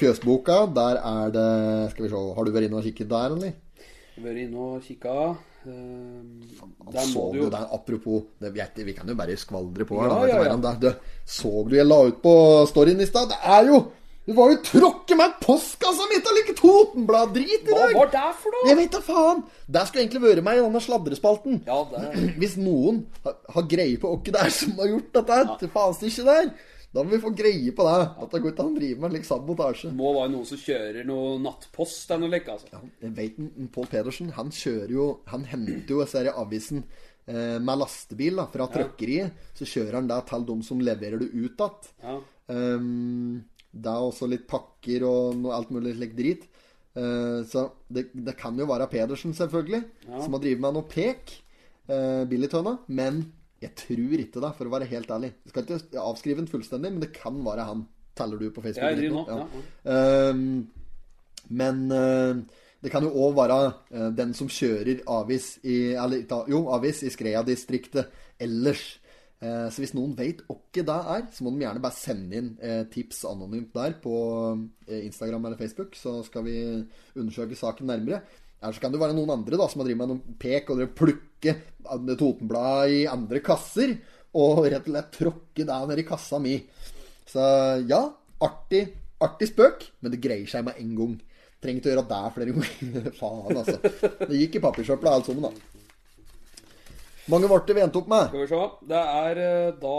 Fjøsboka, 0.00 0.62
der 0.76 1.02
er 1.02 1.34
det 1.34 1.50
Skal 1.92 2.06
vi 2.06 2.12
se, 2.12 2.22
har 2.38 2.46
du 2.46 2.54
vært 2.54 2.68
inne 2.68 2.80
og 2.80 2.86
kikket 2.86 3.10
der, 3.10 3.36
eller? 3.36 3.52
Vært 4.16 4.40
inne 4.46 4.70
og 4.70 4.80
kikka. 4.84 5.34
Um, 5.66 6.42
Der 6.92 7.02
så 7.02 7.24
du 7.34 7.40
jo 7.40 7.50
der, 7.50 7.66
apropos 7.74 8.22
det, 8.38 8.52
vi, 8.54 8.62
vi 8.86 8.92
kan 8.94 9.08
jo 9.08 9.16
bare 9.18 9.34
skvaldre 9.36 9.84
på 9.84 9.98
her. 9.98 10.12
Ja, 10.12 10.20
da, 10.20 10.26
ja, 10.30 10.42
ja. 10.52 10.56
der, 10.62 10.76
du, 10.78 10.92
Så 11.26 11.64
du 11.66 11.74
jeg 11.74 11.86
la 11.86 11.98
ut 12.06 12.20
på 12.22 12.34
storyen 12.70 13.02
i 13.02 13.06
stad? 13.08 13.32
Det 13.32 13.40
er 13.42 13.66
jo 13.72 13.80
Du 14.26 14.32
var 14.34 14.50
jo 14.50 14.60
tråkke 14.62 15.14
meg 15.18 15.36
postkassa 15.42 16.06
mitt 16.10 16.26
og 16.26 16.38
like 16.38 16.54
Totenblad-drit 16.58 17.66
i 17.66 17.66
dag! 17.66 17.92
Hva 17.94 18.00
var 18.00 18.08
det 18.14 18.30
for 18.40 18.54
noe? 18.54 18.68
Jeg 18.70 18.78
vet 18.78 18.94
da 18.94 19.02
faen! 19.06 19.42
Det 19.70 19.82
skulle 19.86 20.02
egentlig 20.02 20.22
vært 20.24 20.46
meg 20.46 20.58
i 20.58 20.64
denne 20.64 20.82
sladrespalten. 20.82 21.60
Ja, 21.66 21.76
det 21.92 22.32
Hvis 22.40 22.56
noen 22.58 23.04
har, 23.26 23.36
har 23.54 23.68
greie 23.70 24.00
på 24.02 24.10
hvem 24.16 24.34
det 24.34 24.42
er 24.42 24.54
som 24.54 24.74
har 24.80 24.90
gjort 24.90 25.12
dette 25.20 25.38
ja. 25.44 25.70
faenstykket 25.76 26.30
der, 26.30 26.50
da 26.96 27.02
må 27.04 27.12
vi 27.12 27.20
få 27.20 27.32
greie 27.36 27.72
på 27.76 27.84
det. 27.84 27.96
At 28.24 28.32
det 28.32 28.40
går 28.42 28.54
ikke 28.54 28.64
an 28.64 28.70
å 28.72 28.78
drive 28.78 29.00
med 29.00 29.08
en 29.08 29.14
slik 29.14 29.28
sabotasje. 29.28 29.90
må 29.96 30.12
være 30.16 30.32
noen 30.32 30.48
som 30.48 30.60
kjører 30.60 31.08
noe 31.08 31.34
nattpost 31.44 32.10
eller 32.10 32.24
noe 32.24 32.32
like, 32.32 32.54
altså. 32.54 32.80
Jeg 33.02 33.12
vet 33.18 33.42
Pål 33.74 33.90
Pedersen, 33.92 34.32
han 34.36 34.52
kjører 34.54 34.94
jo 34.94 35.08
Han 35.32 35.44
henter 35.48 35.92
jo 35.92 36.00
her 36.00 36.32
avisen 36.32 36.84
eh, 37.26 37.58
med 37.60 37.82
lastebil 37.82 38.40
da, 38.40 38.48
fra 38.52 38.68
trykkeriet. 38.72 39.44
Så 39.58 39.68
kjører 39.68 40.00
han 40.00 40.10
det 40.10 40.22
til 40.30 40.48
de 40.48 40.58
som 40.64 40.80
leverer 40.80 41.20
det 41.20 41.30
ut 41.34 41.66
igjen. 41.66 41.92
Ja. 42.02 42.18
Um, 42.46 43.44
det 43.76 43.92
er 43.92 44.04
også 44.08 44.28
litt 44.30 44.46
pakker 44.48 45.04
og 45.04 45.40
noe, 45.40 45.56
alt 45.56 45.72
mulig 45.74 45.96
slik 45.98 46.14
drit. 46.16 46.46
Uh, 46.96 47.44
så 47.44 47.68
det, 47.92 48.08
det 48.14 48.38
kan 48.40 48.56
jo 48.56 48.68
være 48.70 48.88
Pedersen, 48.88 49.36
selvfølgelig, 49.36 49.82
som 50.08 50.32
har 50.32 50.40
drevet 50.40 50.64
med 50.64 50.78
noe 50.78 50.88
pek. 50.88 51.42
Uh, 51.90 52.24
Billigtønna. 52.30 52.78
Men 52.88 53.26
jeg 53.62 53.72
tror 53.78 54.20
ikke 54.20 54.42
det, 54.42 54.52
for 54.58 54.68
å 54.68 54.72
være 54.74 54.88
helt 54.90 55.12
ærlig. 55.12 55.32
Jeg 55.46 55.52
skal 55.52 55.64
ikke 55.64 56.02
avskrive 56.02 56.42
den 56.42 56.50
fullstendig, 56.50 56.92
men 56.92 57.04
det 57.04 57.14
kan 57.16 57.38
være 57.44 57.68
han. 57.70 57.86
Teller 58.16 58.40
du 58.40 58.50
på 58.50 58.62
Facebook? 58.64 58.84
Jeg 58.84 58.96
driver 58.96 59.16
nå, 59.16 59.24
Ja. 59.84 60.30
Um, 60.32 60.68
men 61.48 61.82
uh, 61.92 62.36
det 62.82 62.90
kan 62.90 63.04
jo 63.04 63.12
òg 63.12 63.34
være 63.36 63.58
uh, 63.68 64.06
den 64.16 64.32
som 64.34 64.48
kjører 64.50 65.02
avis 65.12 65.56
i, 65.62 65.92
eller, 65.94 66.24
jo, 66.50 66.64
avis 66.74 67.04
i 67.06 67.12
Skrea-distriktet 67.12 68.08
ellers. 68.42 68.86
Uh, 69.36 69.68
så 69.68 69.84
hvis 69.84 69.92
noen 69.96 70.16
vet 70.16 70.40
åkke 70.52 70.84
det 70.88 70.96
er, 71.16 71.26
så 71.32 71.44
må 71.44 71.52
de 71.52 71.66
gjerne 71.66 71.84
bare 71.84 71.96
sende 71.96 72.40
inn 72.40 72.50
tips 72.92 73.22
anonymt 73.28 73.76
der 73.76 73.98
på 74.00 74.16
Instagram 74.88 75.48
eller 75.48 75.60
Facebook, 75.60 75.96
så 75.96 76.18
skal 76.24 76.44
vi 76.48 76.56
undersøke 77.20 77.58
saken 77.58 77.92
nærmere. 77.92 78.24
Eller 78.66 78.76
så 78.76 78.82
kan 78.82 78.94
det 78.94 79.00
være 79.00 79.14
noen 79.14 79.30
andre 79.36 79.58
da 79.60 79.68
som 79.70 79.80
har 79.80 79.88
drevet 79.88 80.02
med 80.02 80.10
noen 80.10 80.36
pek 80.42 80.72
og 80.74 80.82
plukke 80.98 81.54
Totenblad 81.86 82.90
i 82.90 83.04
andre 83.06 83.38
kasser, 83.46 83.94
og 84.36 84.64
rett 84.66 84.82
og 84.82 84.90
slett 84.90 85.12
tråkke 85.14 85.66
ned 85.68 86.02
i 86.02 86.06
kassa 86.06 86.40
mi. 86.42 86.56
Så 87.30 87.46
ja, 87.86 88.02
artig, 88.42 88.82
artig 89.22 89.48
spøk, 89.52 89.86
men 90.02 90.12
det 90.12 90.20
greier 90.22 90.50
seg 90.50 90.66
med 90.66 90.82
en 90.82 90.92
gang. 90.98 91.14
Trenger 91.62 91.80
ikke 91.80 91.88
å 91.88 91.94
gjøre 91.94 92.06
det 92.10 92.34
flere 92.34 92.56
ganger. 92.58 93.08
Faen, 93.20 93.62
altså. 93.62 93.78
Det 94.26 94.42
gikk 94.42 94.58
i 94.58 94.64
papirsøpla 94.66 95.14
alt 95.16 95.30
sammen, 95.30 95.46
da. 95.46 95.76
Mange 97.32 97.48
ble 97.50 97.62
det 97.66 97.74
vi 97.78 97.82
endte 97.82 98.02
opp 98.02 98.10
med? 98.10 98.28
Skal 98.30 98.42
vi 98.44 98.50
se. 98.50 98.60
Det 98.90 99.00
er 99.22 99.40
eh, 99.42 99.70
da 99.82 99.96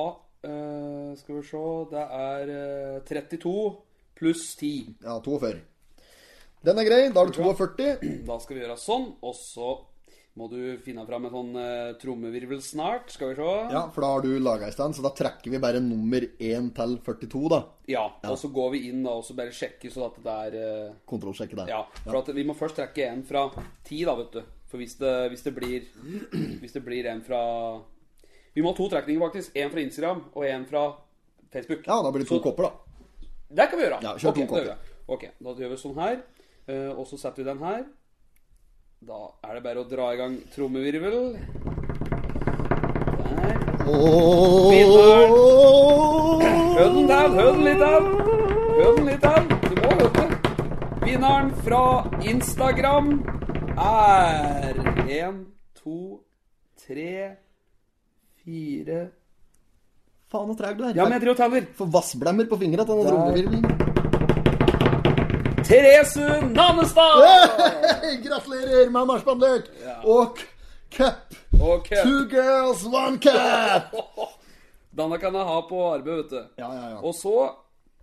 eh, 0.48 1.10
Skal 1.20 1.40
vi 1.40 1.42
se 1.50 1.64
Det 1.92 2.04
er 2.20 2.54
eh, 2.54 3.02
32 3.10 3.56
pluss 4.18 4.46
10. 4.60 4.96
Ja, 5.04 5.18
42. 5.24 5.58
Den 6.68 6.80
er 6.82 6.88
grei. 6.90 7.04
Da 7.16 7.22
har 7.24 7.30
du 7.32 7.38
42. 7.38 8.24
Da 8.28 8.40
skal 8.44 8.58
vi 8.58 8.64
gjøre 8.66 8.76
sånn, 8.82 9.14
og 9.24 9.36
så 9.40 9.70
må 10.38 10.46
du 10.52 10.58
finne 10.86 11.02
fram 11.08 11.24
en 11.26 11.32
sånn 11.34 11.56
eh, 11.58 11.94
trommevirvel 11.98 12.60
snart. 12.62 13.10
Skal 13.16 13.32
vi 13.32 13.38
se. 13.40 13.54
Ja, 13.74 13.86
for 13.94 14.04
da 14.06 14.10
har 14.14 14.22
du 14.26 14.36
laga 14.44 14.68
i 14.70 14.76
stand, 14.76 14.94
så 14.94 15.02
da 15.06 15.10
trekker 15.18 15.50
vi 15.56 15.62
bare 15.64 15.80
nummer 15.82 16.22
1 16.38 16.68
til 16.78 16.98
42, 17.08 17.42
da. 17.56 17.62
Ja, 17.90 18.04
Og 18.30 18.38
så 18.38 18.52
går 18.54 18.70
vi 18.76 18.84
inn 18.92 19.02
da, 19.08 19.16
og 19.18 19.26
så 19.26 19.34
bare 19.40 19.56
sjekker 19.56 19.90
så 19.94 20.06
at 20.12 20.20
det 20.22 20.36
er 20.44 20.60
eh, 20.62 20.92
Kontrollsjekke 21.10 21.58
der. 21.58 21.72
Ja, 21.74 21.80
for 22.04 22.20
at 22.20 22.30
vi 22.38 22.46
må 22.46 22.54
først 22.60 22.78
trekke 22.78 23.08
en 23.10 23.24
fra 23.26 23.48
10, 23.88 24.04
da, 24.12 24.18
vet 24.20 24.38
du. 24.38 24.44
For 24.68 24.78
hvis 24.84 24.98
det, 25.00 25.16
hvis 25.32 25.46
det 25.48 25.56
blir 25.56 25.86
Hvis 26.62 26.74
det 26.76 26.84
blir 26.84 27.08
en 27.08 27.22
fra 27.24 27.40
Vi 28.54 28.60
må 28.62 28.74
ha 28.74 28.78
to 28.78 28.90
trekninger, 28.92 29.22
faktisk. 29.24 29.56
En 29.56 29.72
fra 29.72 29.80
Instagram 29.88 30.26
og 30.36 30.44
en 30.46 30.66
fra 30.68 30.82
Facebook. 31.54 31.86
Ja, 31.88 32.02
da 32.04 32.12
blir 32.12 32.26
det 32.26 32.30
to 32.30 32.38
Så- 32.42 32.44
kopper, 32.44 32.68
da. 32.68 33.28
Det 33.58 33.70
kan 33.72 33.80
vi 33.80 33.86
gjøre. 33.88 34.02
Ja, 34.04 34.14
kjør 34.20 34.34
to 34.36 34.42
Ok, 34.44 34.50
kopper. 34.52 34.66
gjør 34.68 34.74
vi. 34.76 34.96
Ok, 35.16 35.24
da 35.40 35.54
gjør 35.64 35.72
vi 35.72 35.78
sånn 35.80 36.02
her. 36.04 36.18
Eh, 36.68 36.92
og 36.92 37.08
så 37.08 37.16
setter 37.20 37.44
vi 37.44 37.48
den 37.48 37.62
her. 37.64 37.86
Da 39.08 39.20
er 39.48 39.56
det 39.56 39.64
bare 39.64 39.84
å 39.84 39.88
dra 39.88 40.10
i 40.12 40.18
gang 40.20 40.34
trommevirvel. 40.52 41.38
Der. 43.24 43.54
Hør 46.76 46.90
den 46.92 47.08
til, 47.08 47.30
hør 47.38 47.52
den 47.54 47.64
litt 47.68 47.80
til. 47.84 48.10
Hør 48.78 48.98
den 48.98 49.08
litt 49.08 49.24
til. 49.24 49.44
Du 49.64 49.76
må 49.80 49.94
høre 49.94 50.12
den. 50.18 50.34
Vinneren 51.06 51.54
fra 51.64 51.84
Instagram 52.34 53.14
er 53.78 54.82
én, 55.08 55.40
to, 55.78 56.00
tre, 56.84 57.38
fire 58.44 59.06
Faen, 60.28 60.50
så 60.52 60.58
treg 60.60 60.76
du 60.76 60.84
er. 60.84 60.92
Ja, 60.98 61.06
men 61.08 61.16
jeg 61.16 61.24
driver 61.24 61.38
og 61.38 61.40
teller. 61.40 61.68
Får 61.80 61.88
vassblemmer 61.94 62.50
på 62.52 62.60
fingra 62.60 62.84
til 62.84 63.00
den 63.00 63.56
Der. 63.72 63.97
Therese 65.68 66.24
Nannestad! 66.56 67.22
Hey, 68.02 68.18
gratulerer 68.24 68.90
med 68.94 69.08
marsipanløk 69.10 69.66
og 70.08 70.38
k- 70.38 70.46
cup. 70.96 71.36
Og 71.60 71.84
cup. 71.88 72.04
Two 72.08 72.22
girls, 72.32 72.86
one 72.88 73.18
cup. 73.20 73.92
Denne 74.98 75.20
kan 75.22 75.36
jeg 75.36 75.46
ha 75.50 75.58
på 75.70 75.82
arbeid, 75.92 76.22
vet 76.24 76.32
du. 76.32 76.40
Ja, 76.62 76.70
ja, 76.72 76.86
ja. 76.94 77.02
Og 77.06 77.14
så 77.20 77.34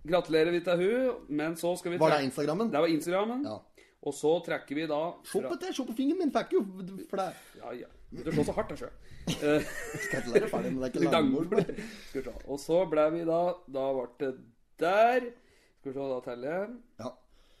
gratulerer 0.07 0.53
vi 0.53 0.61
til 0.67 0.83
hun, 0.83 1.23
men 1.41 1.57
så 1.59 1.73
skal 1.79 1.95
vi 1.95 1.99
Var 2.03 2.13
det 2.19 2.27
Instagrammen? 2.29 2.69
Det 2.71 2.83
var 2.85 2.93
Instagrammen. 2.93 3.41
Ja. 3.49 3.57
Og 4.05 4.13
så 4.13 4.35
trekker 4.45 4.77
vi 4.77 4.85
da 4.91 5.01
Se 5.25 5.41
på 5.41 5.57
det, 5.59 5.73
se 5.73 5.87
på 5.89 5.95
fingeren 5.97 6.21
min. 6.21 6.31
Fikk 6.35 6.53
jo 6.59 6.61
for 7.09 7.23
det. 7.23 7.31
Ja, 7.63 7.73
ja. 7.81 7.89
Du 8.15 8.29
slår 8.31 8.45
så 8.51 8.53
hardt, 8.59 8.69
da, 8.69 8.77
sjø. 8.77 8.91
Skal 10.05 10.21
ikke 10.21 10.35
lære 10.35 10.49
ferdig, 10.53 10.71
men 10.75 10.83
det 10.85 10.91
er 10.91 11.01
ikke 11.01 11.09
langord. 11.09 12.45
Og 12.45 12.61
så 12.61 12.83
ble 12.93 13.07
vi 13.15 13.23
da 13.25 13.39
Da 13.73 13.87
ble 13.97 14.05
det 14.21 14.33
der. 14.85 15.25
Skal 15.81 15.89
vi 15.91 15.95
se, 15.97 16.05
da 16.13 16.19
teller 16.29 16.53
jeg. 16.59 16.69
Ja. 17.01 17.09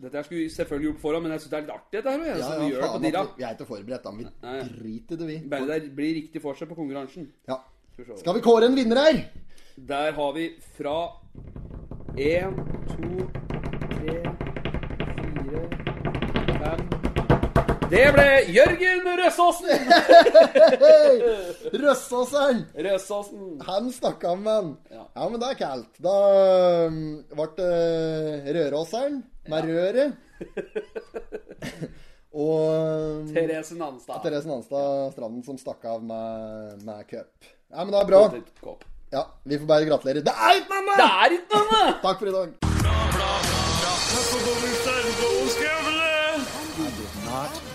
Dette 0.01 0.17
her 0.19 0.23
skulle 0.27 0.49
selvfølgelig 0.51 0.89
gjort 0.91 1.01
forhånd, 1.01 1.23
men 1.23 1.31
jeg 1.31 1.39
syns 1.41 1.51
det 1.53 1.57
er 1.57 1.61
litt 1.65 1.75
artig, 1.75 1.91
dette 1.95 2.09
her. 2.11 2.25
Jeg, 2.25 2.37
Ja, 2.37 2.49
ja, 2.51 2.59
vi 2.59 2.71
gjør 2.71 2.81
det 2.81 2.89
på 2.91 3.01
Dira. 3.05 3.21
vi 3.37 3.43
er 3.43 3.53
ikke 3.55 3.65
forberedt, 3.69 4.03
da. 4.03 4.11
Vi 4.11 4.25
Nei. 4.43 4.63
driter 4.79 5.15
i 5.15 5.17
det, 5.21 5.27
vi. 5.27 5.37
Bare 5.49 5.79
det 5.79 5.95
blir 5.95 6.13
riktig 6.17 6.41
forskjell 6.43 6.67
på 6.69 6.75
konkurransen. 6.75 7.29
Ja. 7.47 7.57
Skal. 7.95 8.17
Skal 8.19 8.33
vi 8.35 8.41
kåre 8.43 8.65
en 8.67 8.75
vinner 8.75 8.99
her? 8.99 9.21
Der 9.87 10.11
har 10.11 10.33
vi 10.35 10.49
fra 10.77 10.97
én, 12.17 12.55
to, 12.91 13.44
Det 17.85 18.05
ble 18.15 18.25
Jørgen 18.49 19.03
Røssåsen! 19.19 19.91
Røssåsen! 21.83 22.63
Røssåsen. 22.87 23.43
Han 23.67 23.91
snakka 23.93 24.33
med 24.39 24.53
han. 24.53 24.71
Ja. 24.89 25.03
Ja, 25.13 25.27
men 25.29 25.37
det 25.41 25.49
er 25.51 25.59
kaldt. 25.59 25.99
Da 26.01 26.15
um, 26.89 26.97
ble 27.37 27.47
det 27.59 28.55
Røråseren 28.57 29.21
med 29.51 29.69
røret. 29.69 30.09
Og 32.35 33.21
um, 33.21 33.29
Therese 33.29 33.77
Nanstad. 33.77 34.19
Therese 34.25 34.49
Nanstad 34.49 35.13
Stranden 35.13 35.45
som 35.45 35.61
stakk 35.61 35.85
av 35.87 36.03
med, 36.03 36.81
med 36.83 37.05
cup. 37.11 37.53
Ja, 37.69 37.85
men 37.85 37.93
det 37.93 38.01
er 38.01 38.09
bra. 38.09 38.75
Ja, 39.13 39.27
Vi 39.45 39.59
får 39.61 39.67
bare 39.69 39.85
gratulere. 39.91 40.25
Det 40.25 40.33
er 40.33 40.57
ikke 40.59 40.81
noe 40.81 40.97
Det 40.97 41.09
er 41.21 41.37
ikke 41.37 41.65
noe! 41.69 41.83
Takk 42.01 42.17
for 42.19 42.27
i 42.33 42.37
dag. 42.39 42.49
Not 47.25 47.74